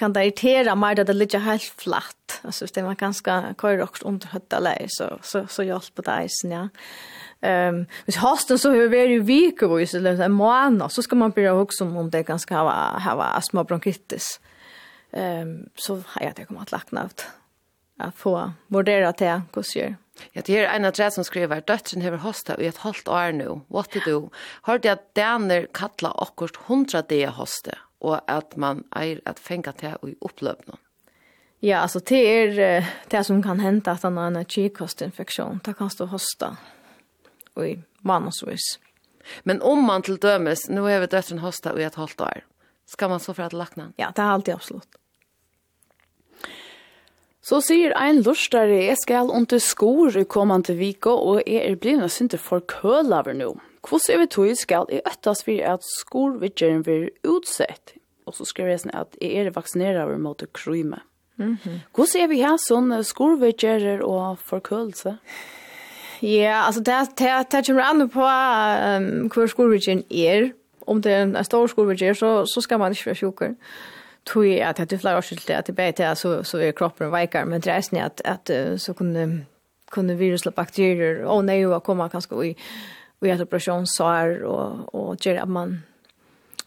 [0.00, 2.40] kan det irritere meg at det ligger helt flatt.
[2.40, 6.18] Altså hvis det var ganske kör og under høtta leir, så, så, så hjelper det
[6.24, 6.66] eisen, ja.
[7.40, 11.16] Ehm, um, hvis hasten så hur är ju vik eller så en månad så ska
[11.16, 14.40] man börja också om det ganska ha ha astma bronkitis.
[15.12, 17.26] Ehm, um, så har jag det kommer att lackna ut
[17.98, 19.96] att få vurdera till kusjer.
[20.32, 23.60] Ja, det är en adress som skriver döttern har hosta i ett halvt år nu.
[23.68, 24.30] What to do?
[24.36, 29.72] Har det att daner kattla akkurat 100 det hoste och att man är att fänga
[29.72, 30.76] till i upplöpna.
[31.60, 35.60] Ja, alltså det är det som kan hända att han har en kikostinfektion.
[35.64, 36.56] Det kan stå hosta
[37.66, 38.78] i manusvis.
[39.42, 42.44] Men om man till dömes, nu är vi döttern hosta i ett halvt år.
[42.86, 43.92] Ska man så för att lackna?
[43.96, 44.88] Ja, det är alltid absolut.
[47.48, 52.08] Så sier ein lustare, jeg skal under skor i kommande vika, og jeg er blivna
[52.12, 53.54] synte for kølaver nå.
[53.88, 57.94] Hvordan er vi tog skal i øttas for at skorvidgjeren blir utsett?
[58.28, 61.00] Og så skriver jeg sånn at jeg er vaksinerer mot kryme.
[61.38, 61.80] Mm -hmm.
[61.94, 65.16] Hvordan er vi her sånn skorvidgjerer og forkølelse?
[66.20, 70.52] Ja, altså det, det, det kommer an på um, hvor skorvidgjeren er.
[70.86, 73.46] Om det er en stor skorvidgjer, så, så skal man ikke være sjukker.
[73.46, 73.97] Ja
[74.28, 77.60] tror jag att det flyger till att det bättre så så är kroppen vikar men
[77.60, 79.38] det är snä att att så kunde
[79.90, 82.56] kunde virus och bakterier och nej och komma kanske i
[83.20, 85.82] och att operation sår och och ger att man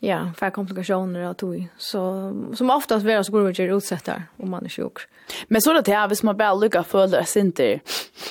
[0.01, 1.67] ja, för komplikationer och tog.
[1.77, 4.97] Så som oftast vara så går det utsatt utsätta om man är sjuk.
[5.47, 7.79] Men så det här, hvis man bara lyckas följa synter,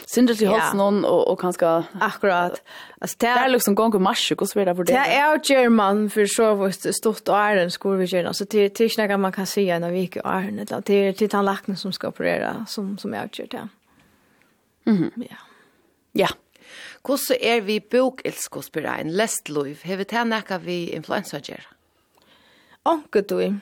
[0.07, 1.83] synter till hos någon och, och kanske...
[2.01, 2.63] Akkurat.
[2.99, 4.93] Alltså, det är liksom gång och marsch och så vidare för det.
[4.93, 8.27] Det är ju German för så vart stort och är en skolvidgärn.
[8.27, 10.83] Alltså till, till snäga man kan se när vi är är det.
[10.83, 13.69] Till, till tandläkaren som ska operera som, som är utgärd, ja.
[14.87, 15.27] Mm -hmm.
[15.31, 15.37] Ja.
[16.13, 16.29] Ja.
[17.03, 21.67] Hvordan er vi bokilskosberein, Har vi det nekka vi influensa gjer?
[22.85, 23.61] Anke du,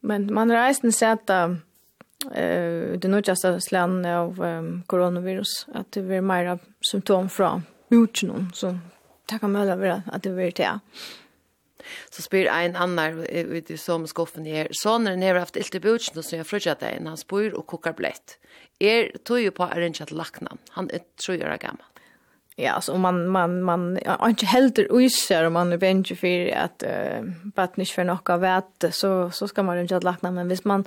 [0.00, 6.04] men man har eisen sett at uh, det nødgjeste slene av um, koronavirus, at det
[6.04, 7.60] blir mer symptom fra
[7.90, 8.74] utgjennom, så
[9.30, 10.72] det kan møte være at det blir det.
[12.10, 16.16] Så spyr ein annar ut i som skuffen her, sonen har haft ilt i butsen
[16.16, 18.38] og så jeg frutja deg, han spyr og kokar blett.
[18.80, 21.93] Er tog jo på er ikke at lakna, han er 3 år gammal.
[22.56, 26.82] Ja, så man man man har inte helt isär om man är bench för att
[26.82, 30.84] uh, batnish för något värt så så ska man inte lackna men hvis man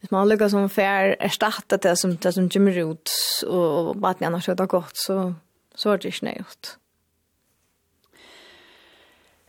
[0.00, 4.54] hvis man lägger som fair erstatta det som det som Jimmy Roots och annars så
[4.54, 5.34] det gott så
[5.74, 6.78] så är det snällt.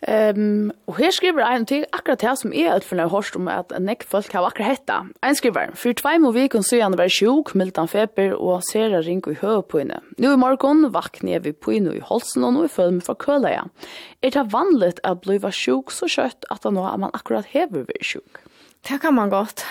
[0.08, 3.36] Ehm um, och här skriver en till akkurat det som är ett för när hörst
[3.36, 5.08] om att en neck folk har akkurat hetta.
[5.22, 9.02] En skriver för två må vi kan se han var sjuk, mildan feber och ser
[9.02, 10.00] ring i hö på inne.
[10.18, 13.52] Nu i morgon vaknar vi på inne i halsen och nu föll med för köla
[13.52, 13.68] ja.
[14.22, 18.04] Är det vanligt att bliva sjuk så kött att han har man akkurat hever vi
[18.04, 18.38] sjuk.
[18.90, 19.66] Det kan man gott.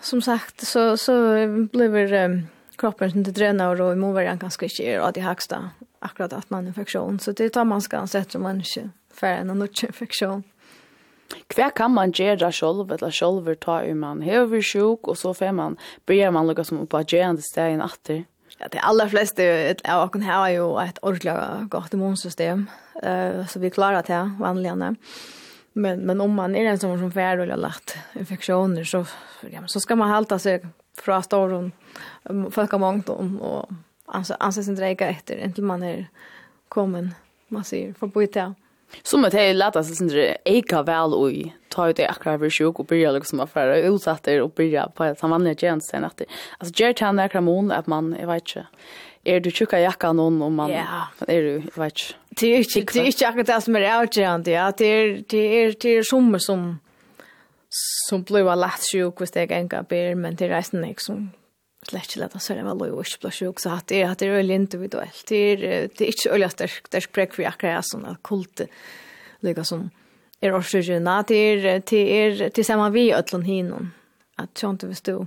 [0.00, 1.12] Som sagt så så
[1.72, 2.46] blir um,
[2.76, 7.18] kroppen inte dränar och immunvarian kanske ganska är och det högsta akkurat att man infektion
[7.20, 10.44] så det tar man ska sätta människa för en annan infektion.
[11.50, 15.52] Hva kan man gjøre selv, eller selv ta i man hever sjuk, og så får
[15.52, 15.76] man,
[16.06, 18.24] blir man lukka som på gjerne steg inn atter?
[18.58, 19.42] Ja, de allra flesta
[19.84, 22.66] av oss har ju ett ordentligt gott immunsystem,
[23.02, 24.94] uh, så vi klarar det vanligene.
[25.72, 29.04] Men, men om man är en som, som färd eller lätt infektioner så,
[29.50, 30.60] ja, så ska man halta sig
[30.96, 33.70] från fra folk har mångt om och
[34.38, 36.08] anses inte räcka efter, inte man är
[36.68, 37.14] kommen,
[37.48, 38.54] man säger, på det.
[39.02, 40.12] Som att det låter så synd
[40.44, 44.28] eka vel oj ta ut det akkurat för sjuk og börja liksom å være utsatt
[44.28, 45.60] og börja på et han tjeneste.
[45.60, 46.22] tjänst sen att
[46.58, 48.66] alltså Jared han där kramon att man jeg vet ikke,
[49.24, 52.14] er du tjukka jakka noen om man är du jeg vet ikke.
[52.40, 55.38] det är inte det är inte akkurat det som är outgent ja det är det
[55.38, 56.80] är det är som som
[58.08, 61.30] som blir lätt sjuk hvis det steg enka ber men det är resten liksom
[61.92, 64.54] lätt att så det var loj och ju också att det att det är inte
[64.54, 65.56] individuellt det är
[65.96, 68.60] det är inte öliga stark där spräck för akra såna kult
[69.40, 69.90] lika som
[70.40, 73.92] är det är det er tillsammans vi öllon hinon
[74.36, 75.26] att jag inte förstå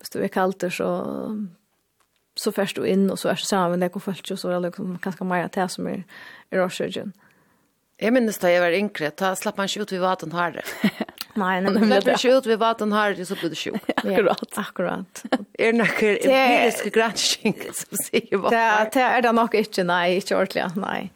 [0.00, 1.48] förstå är kallt så
[2.38, 5.24] så først du inn, og så är så även det og så är liksom ganske
[5.24, 6.04] mer det som är
[6.50, 7.12] är orsaken.
[8.00, 10.62] Jeg minnes det jeg var yngre, da slapp man ikke ut vid vaten här.
[11.38, 12.46] Nei, nei, men det blir sjukt.
[12.46, 13.90] Vi var den här, så blir det sjukt.
[13.96, 14.58] Akkurat.
[14.58, 15.22] Akkurat.
[15.58, 18.50] Er det noen empiriske granskning som sier hva?
[18.52, 21.10] det Det er det nok ikke, nei, ikke ordentlig, nei.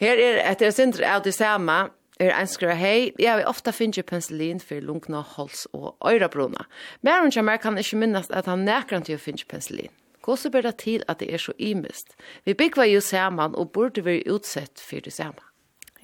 [0.00, 4.02] Her er et er sindre av det samme, er ønsker hei, jeg vil ofte finne
[4.02, 6.64] penicillin for lunkna, hals og øyrebruna.
[7.02, 9.92] Men hun kommer kan ikke minnes at han nekker til å finne penicillin.
[10.24, 12.14] Hvordan blir det til at det er så imist?
[12.44, 15.42] Vi bygger jo sammen og burde være utsett for det samme.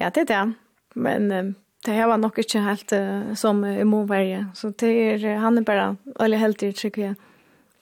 [0.00, 0.54] Ja, det er det.
[0.94, 4.46] Men det här var nog inte helt uh, som uh, immunvärje.
[4.54, 7.14] Så det är, han är bara, eller helt i tycker jag,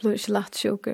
[0.01, 0.87] blir inte lätt sjuk.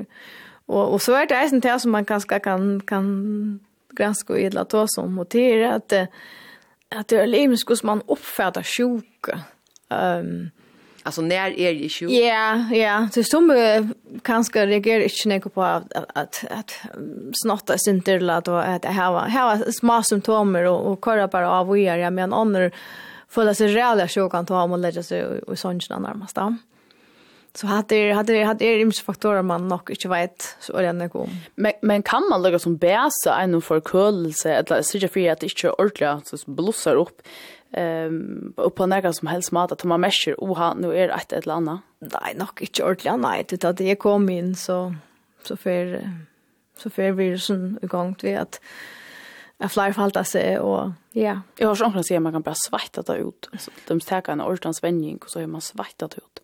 [0.67, 3.61] Och, och så är det en del som man kanske kan, kan
[3.91, 5.19] granska och gilla ta som.
[5.19, 5.93] Och det är att,
[6.95, 9.41] att det är limiskt hur man uppfattar sjuka.
[9.89, 10.51] Um,
[11.03, 12.11] Alltså när är det issue?
[12.11, 13.09] Ja, ja.
[13.13, 13.93] Så som
[14.23, 16.81] kanske reagerar inte något på att att att
[17.43, 21.79] snotta sin eller att att ha ha små symptomer och och köra bara av och
[21.79, 22.71] göra men annor
[23.29, 26.57] fulla sig rädda så kan ta om och lägga sig och sånt närmast då.
[27.55, 31.17] Så hade hade hade är ims faktorer man nog inte vet så är det nog
[31.17, 31.31] om.
[31.55, 35.47] Men men kan man lägga som bäsa en förkölelse eller så det för att det
[35.47, 37.23] inte ordentligt så blossar upp
[37.77, 41.55] um, og på några som helst mat, att man merker, oha, nå er ett eller
[41.55, 41.81] annat.
[41.99, 43.21] Nej, nog inte ordentligt.
[43.21, 44.95] Nej, det att det kom in så,
[45.43, 46.09] så för
[46.77, 48.61] så för virusen i gang til at
[49.61, 51.37] jeg flere falt av seg, og ja.
[51.61, 53.49] Jag har sånn at sier man kan bara svette det ut.
[53.53, 56.43] Alltså de stäcker en ordentlig svängning och så är man svette det ut.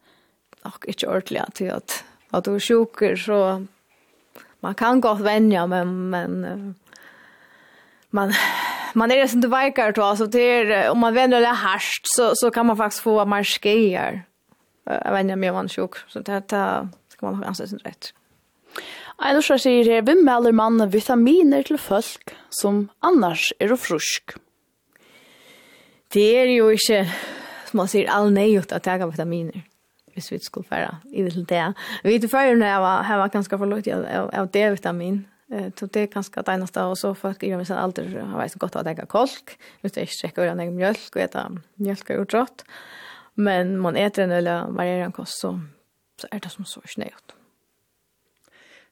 [0.64, 3.66] Nok ikke ordentlig, til at, at du er sjuker, så
[4.60, 6.76] man kan godt vänja men, men
[8.10, 8.32] man,
[8.94, 12.50] man är sen vikar då så det är om man vänder det harst så så
[12.50, 14.22] kan man faktiskt få marskejer.
[14.84, 18.12] Jag vet inte mer man sjuk så det det ska man ha ansett rätt.
[19.18, 24.36] Einar så sier her, vi melder man vitaminer til folk som annars er frusk.
[26.14, 27.00] Det er jo inte,
[27.66, 29.64] som man sier, all nøyot at jeg vitaminer,
[30.14, 31.64] hvis vi skulle fære i det til det.
[32.04, 36.42] Vi vet jo før når jeg var ganske forlått av D-vitamin, Eh så det ganska
[36.42, 36.82] det enaste.
[36.82, 39.58] och så folk gör mig sen alltid har varit gott att äga kolk.
[39.80, 42.64] Just det sträcka jag egen mjölk och äta mjölk och trott.
[43.34, 45.60] Men man äter en eller varierar kost så
[46.20, 47.34] så är det som så snöjt.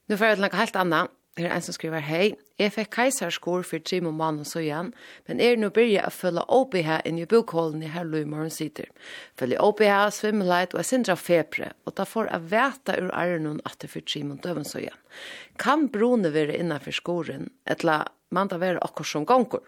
[0.07, 1.11] Nu får jag något helt annat.
[1.37, 4.93] Her er en som skriver, hei, jeg fikk keiserskor for tre måneder mannen så igjen,
[5.29, 8.89] men er nå byrja å følge opp i her i bokholden i her løymeren sitter.
[9.37, 13.13] Følge opp i her, svimmeleit og jeg sindra febre, og da får jeg veta ur
[13.13, 15.05] ærenon at det for tre måneder døven så igjen.
[15.61, 19.65] Kan brone være innanfor skoren, eller man da være akkur som gongur?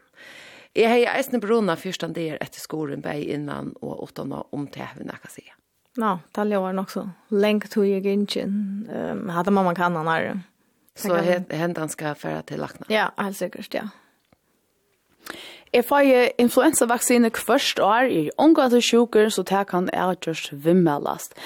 [0.77, 5.23] Jeg har eisne brona fyrstan der etter skoren bei innan og åttan og omtehven, jeg
[5.24, 5.53] kan sige.
[5.99, 8.45] Ja, det var nok så lenge tog jeg ikke.
[8.47, 10.36] Um, hadde mamma kan han her.
[10.98, 11.16] Så
[11.50, 12.86] hendan ska färra till lakna.
[12.88, 13.88] Ja, helt sikkert, ja.
[15.72, 20.48] Jeg får jo influensavaksine kvørst år i omgå til sjuker, så det kan jeg gjørs
[20.52, 21.36] vimmelast.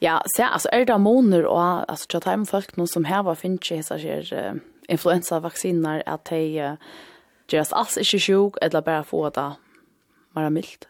[0.00, 3.70] Ja, se, altså er det måneder og altså, til at folk noen som heva finnes
[3.70, 4.58] ikke hese uh,
[4.88, 6.76] influensavaksiner at de uh,
[7.48, 9.52] gjøres alls ikke sjuk, eller bare få det
[10.36, 10.88] mer mildt.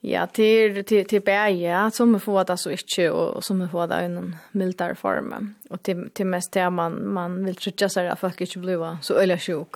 [0.00, 3.86] Ja, till till till bäge som vi får det så inte och som vi får
[3.86, 5.54] det i någon mildare form.
[5.70, 9.14] Och till till mest där man man vill trycka så att folk inte blir så
[9.14, 9.68] öliga sjuk.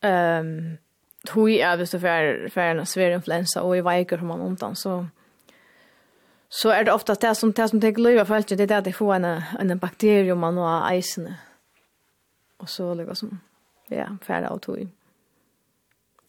[0.00, 0.76] Ehm um,
[1.34, 4.76] Hui är det så för för en svår influensa och i veikor som man ontan
[4.76, 5.06] så
[6.48, 8.92] så är det ofta det som det som tänker löva för det är att det
[8.92, 11.34] får en en bakterium man har isen.
[12.56, 13.40] Och så liksom, som
[13.88, 14.88] ja, färda och tog.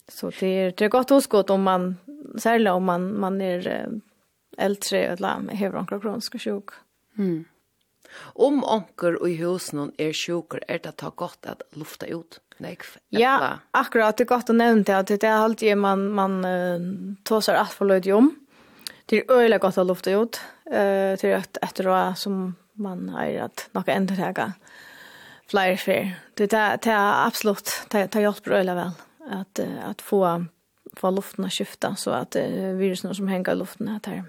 [0.08, 1.96] Så det är det är gott oskott om man
[2.38, 3.88] särskilt om man man är
[4.58, 6.64] äldre eller har några kroniska sjuk.
[7.18, 7.44] Mm.
[8.18, 12.40] Om onker i husen är sjuker är det att ta gott att lufta ut.
[12.58, 12.78] Nej.
[13.08, 16.46] Ja, akkurat det är gott att nämna att det är alltid man man
[17.22, 18.34] tosar allt för löd om.
[19.06, 20.40] Det är öjla gott att lufta ut.
[20.70, 24.52] Eh till att efter då som man har att något ändra
[25.46, 26.20] flyr fair.
[26.34, 28.90] Det är det är absolut det tar hjälp bra väl
[29.30, 30.44] att att få
[30.96, 32.36] få luften att skifta så att
[32.74, 34.24] virusen som hänger i luften här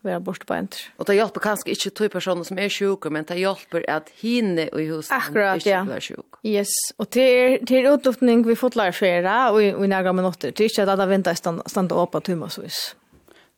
[0.00, 0.80] vara bort på enter.
[0.96, 4.62] Och det hjälper kanske inte två personer som är sjuka, men det hjälper att hinne
[4.62, 5.84] i huset Akkurat, ja.
[5.84, 6.26] blir sjuk.
[6.42, 10.52] Yes, och det är, det utluftning vi fått lära skera och i, i några minuter.
[10.56, 12.96] Det är inte att alla väntar stand, stanna upp på tummasvis.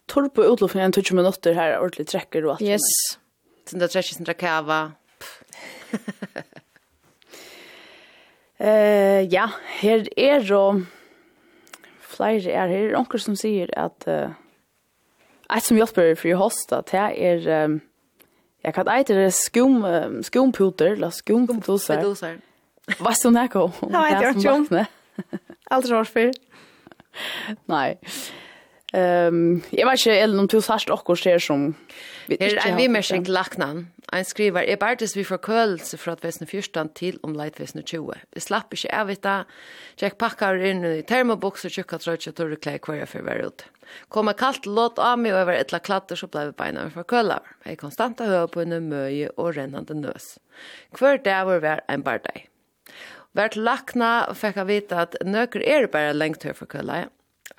[0.06, 2.62] Torr på utluftningen en 20 minuter här ordentligt träcker och allt.
[2.62, 2.80] Yes.
[3.66, 4.92] Sen där träcker sin kava.
[8.60, 9.46] Eh, ja,
[9.80, 10.82] her er jo
[12.00, 12.96] flere er her.
[12.98, 14.34] onkel som sier at uh,
[15.50, 17.80] et som hjelper for i hosta, det er um,
[18.60, 21.78] jeg kan eite det skum, um, skumputer, eller skumputer.
[21.80, 22.36] Skumpedoser.
[22.98, 23.72] Hva er sånn her kom?
[23.88, 24.68] Nei, jeg er ikke om.
[25.70, 26.30] Alt rart før.
[27.70, 27.96] Nei.
[28.94, 31.74] Ehm jag vet inte eller om du fast också ser som
[32.28, 33.86] Her er en vimersing laknan.
[34.12, 38.12] Ein skriver, er bartes vi forkølelse fra at vesne 14 til om leit vesne 20.
[38.34, 39.34] Vi slapp ikke av vita,
[39.98, 43.64] tjekk pakkar inn i termoboks og tjukka trøytja torre klei kvarja for hver ut.
[44.08, 47.46] Kommer kallt låt av meg og jeg etla klatter så blei vi beina for kølar.
[47.66, 50.36] Jeg konstanta høy på en møye og rennande nøs.
[50.98, 52.46] Hver dag var vær en bardei.
[53.34, 57.10] Vær til lakna fikk jeg vite at nøkker er bare lengt høy for kølar,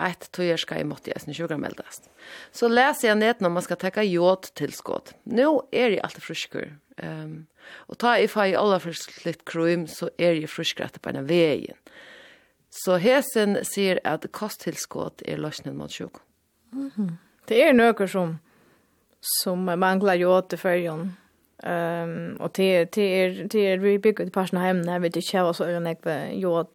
[0.07, 2.09] ett tøyerska i måtte jeg sjukermeldast.
[2.51, 5.13] Så leser jeg ned når man skal tekka jod tilskott.
[5.25, 6.73] Nå er jeg alltid frusker.
[7.01, 7.47] Um,
[7.87, 11.13] og ta i fag i alle først litt krum, så er jeg frusker etter på
[11.13, 11.77] en veien.
[12.71, 16.21] Så hesen sier at kosttilskott er løsningen mot sjuk.
[16.71, 17.11] Mm -hmm.
[17.47, 18.39] Det er noe som,
[19.43, 21.17] som mangler jod til fergen.
[21.63, 25.09] Ehm um, och det det är det är vi bygger det passionen hem när vi
[25.09, 26.67] det kör så är det jag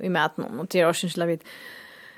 [0.00, 1.44] i maten och det är också så vet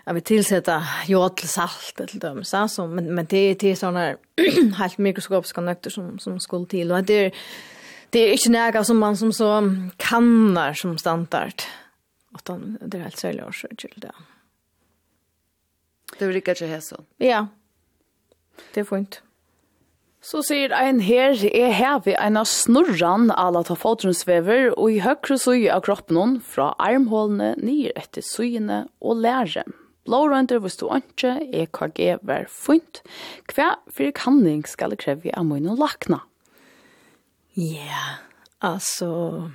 [0.05, 3.77] jag vill tillsätta jod till salt till dem så som men men det det är
[3.77, 4.17] såna
[4.79, 7.35] helt mikroskopiska nötter som som skulle till och det är,
[8.11, 11.63] det är inte några som man som så kannar som standard
[12.35, 14.13] utan det är helt säljer så till det.
[16.19, 17.05] Det vill inte ha så.
[17.17, 17.47] Ja.
[18.75, 19.23] Det är fint.
[20.25, 25.03] Så sier ein her, er her vi en av snurran ala ta fotrumsvever, og i
[25.05, 29.77] høyre søye av kroppen fra armhålene, nyer etter søyene og læren.
[30.05, 33.03] Blårønder visste ikke, EKG var fint.
[33.53, 36.23] Hva for kanning skal det kreve av min og lakna?
[37.55, 38.15] Ja, yeah,
[38.61, 39.51] altså...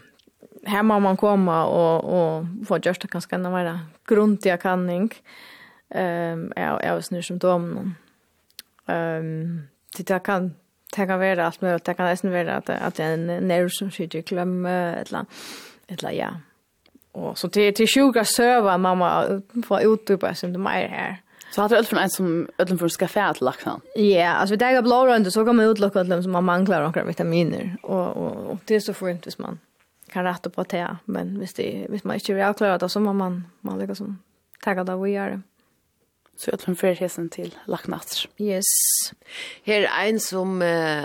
[0.68, 5.06] Her må man komme og, og få gjørst det kanske enn å være kanning.
[5.88, 7.70] Um, jeg, jeg var snur som dom.
[8.92, 10.52] Um, det kan
[10.96, 13.70] det kan være alt mulig, det kan nesten være at, at det er en nerv
[13.70, 15.42] som sitter i klemme, et eller annet,
[15.90, 16.30] et eller annet, ja.
[17.12, 21.22] Och så det till sjuka server mamma på YouTube som det mer här.
[21.52, 23.82] Så hade öll från en som ödlen för ska färd till laxan.
[23.96, 27.04] Ja, alltså det är blå runt så kommer ut locka dem som man manglar några
[27.04, 29.60] vitaminer och och, och det är så fint vis man
[30.12, 33.44] kan rätta på det men visst det visst man inte är klar då så man
[33.62, 34.18] man lägger som
[34.62, 35.42] tagga där vi är.
[36.38, 38.28] Så ödlen för hesen till laxnats.
[38.38, 38.64] Yes.
[39.64, 41.04] Här är en som uh,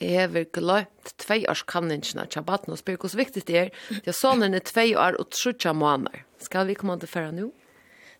[0.00, 3.70] hever gløypt tvei års kanningsna tja baden og spyr hvordan viktig det er.
[3.88, 6.24] Det er sånn er tvei år og trutja måneder.
[6.42, 7.50] Skal vi komme til færre nå?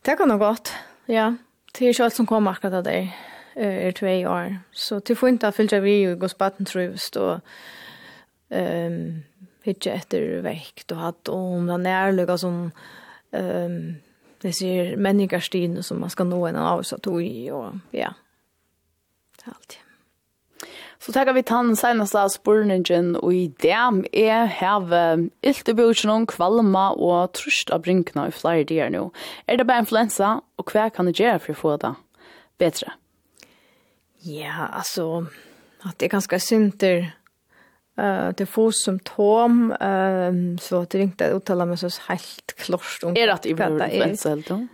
[0.07, 0.73] Det kan nok godt,
[1.11, 1.35] ja.
[1.73, 3.11] Det er ikke alt som kommer akkurat av deg
[3.57, 4.59] er tvei år.
[4.73, 7.41] Så til funnet av fyllt vi jo gås baden truvst og
[8.53, 9.23] um,
[9.67, 12.69] hitje etter vekt og hatt om den nærløyga som
[13.33, 13.81] um,
[14.45, 18.13] det sier menneskerstiden som man skal nå en av seg tog i og ja,
[19.41, 19.86] det er alltid.
[21.07, 25.03] Så tackar vi tann senaste spurningen og i dem er have
[25.47, 25.75] ilt i
[26.11, 29.13] om kvalma og trusht av brinkna i flere dier nå.
[29.47, 31.93] Er det bare influensa og hva kan du gjøre for å få det
[32.59, 32.91] bedre?
[34.19, 35.27] Ja, alltså
[35.81, 37.13] att det är ganska synter
[37.99, 42.99] eh uh, det får symptom ehm så att det inte uttala mig så helt klart
[43.03, 44.67] om Er det influensa helt då?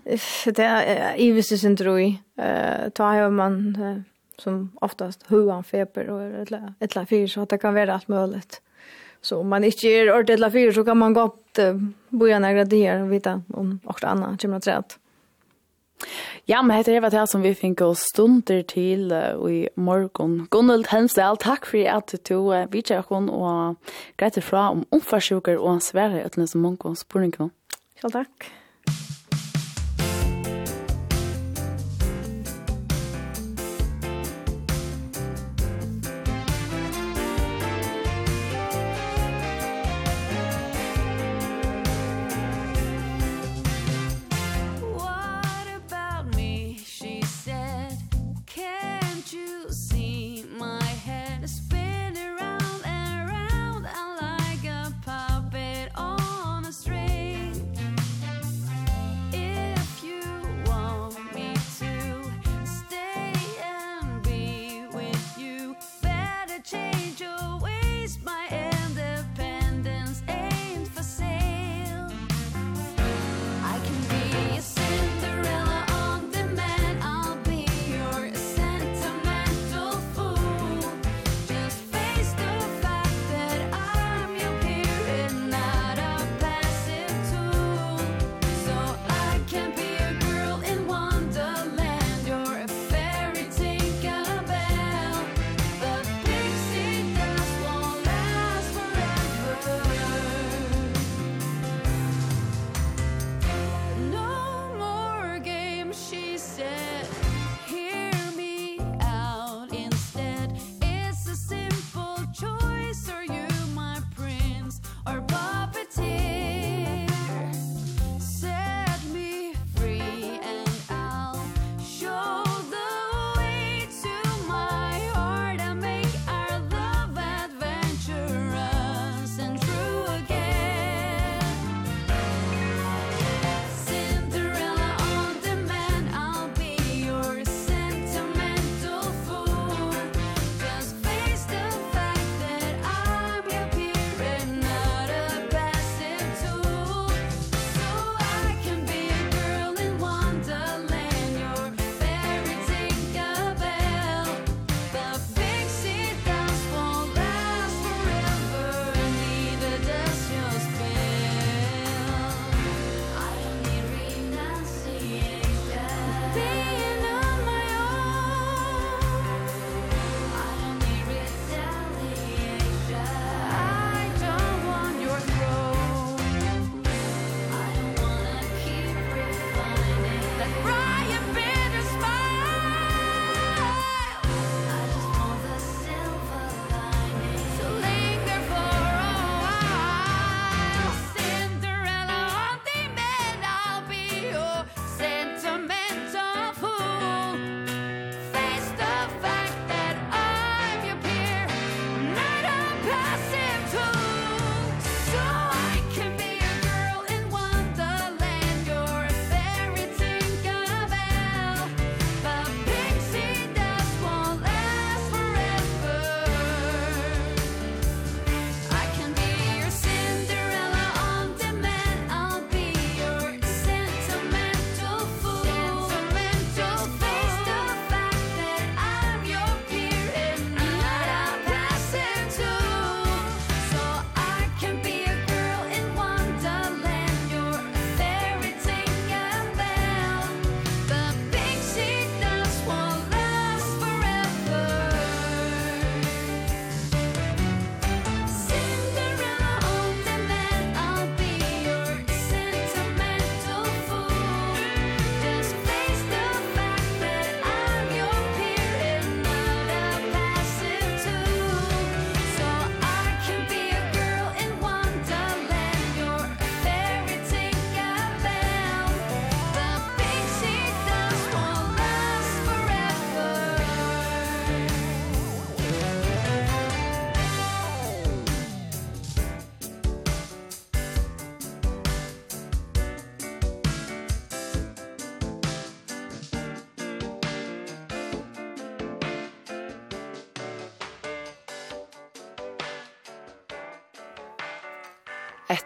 [0.45, 4.05] Det är ivis syndrom eh tar man
[4.39, 8.61] som oftast huvan feber och eller eller fyr så att det kan vara allt möjligt.
[9.21, 11.75] Så om man inte är ordentligt eller fyr så kan man gott uh,
[12.09, 14.99] boja några dagar och vita om också annat kommer att rätt.
[16.45, 20.49] Ja, men det var det som vi fikk oss stunder til uh, i morgen.
[20.51, 23.77] Gunnel Hensdal, takk for at du uh, vidtjär hon och
[24.17, 27.51] grejt ifrån om omfarsjukar og svære utenfor utländs mångkons på den.
[28.03, 28.61] Ja, tack.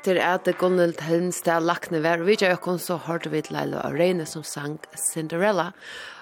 [0.07, 3.99] etter at Gunnel Helmstad lakne vær, og vi gjør jo så hørte vi Leila og
[3.99, 4.79] Reine som sang
[5.11, 5.73] Cinderella.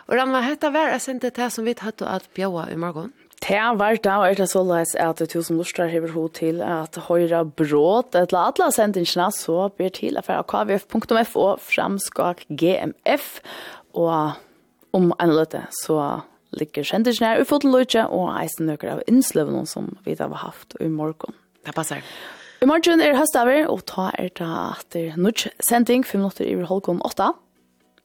[0.09, 3.12] Og Ranva, hette vær er sendt det som vi tatt at bjøa i morgen.
[3.44, 6.62] Det var da, og er det så løs at du som lortar hever ho til
[6.65, 13.43] at høyra bråd, et la atla sendingsna, så ber til affæra kvf.f og framskak gmf,
[13.93, 14.39] og
[14.97, 16.23] om en løte, så
[16.56, 20.89] ligger sendingsna i fotløytje, og eisen nøkker av innsløvene som vi da har haft i
[20.89, 21.36] morgen.
[21.66, 22.01] Det passer.
[22.65, 27.03] I morgen er høstaver, og ta er det etter nødt sending, fem minutter i halvkom
[27.05, 27.27] åtta.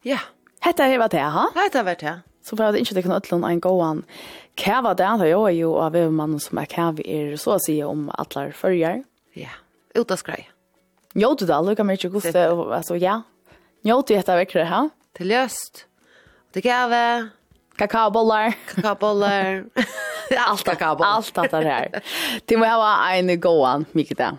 [0.04, 0.18] Ja.
[0.66, 1.46] Hette er hva det, er, ha?
[1.56, 4.02] Hette er det, Så prøvde det ikke det kan utlån en gåan
[4.60, 7.62] kæva det, da jeg er jo av en mann som er kæv er så å
[7.64, 9.00] si om atler følger.
[9.40, 9.54] Ja,
[9.96, 10.42] ut av skrei.
[11.16, 13.22] Njød du det, lukka meg ikke godt, altså ja.
[13.88, 14.82] Njød du etter vekkere, ha?
[15.16, 15.86] Til løst.
[16.52, 17.32] Det kæve.
[17.80, 18.60] Kakaobollar.
[18.74, 19.64] Kakaobollar.
[20.50, 21.24] Allt kakaobollar.
[21.24, 22.14] Allt det her.
[22.44, 24.34] Til må ha en gåan, mye det.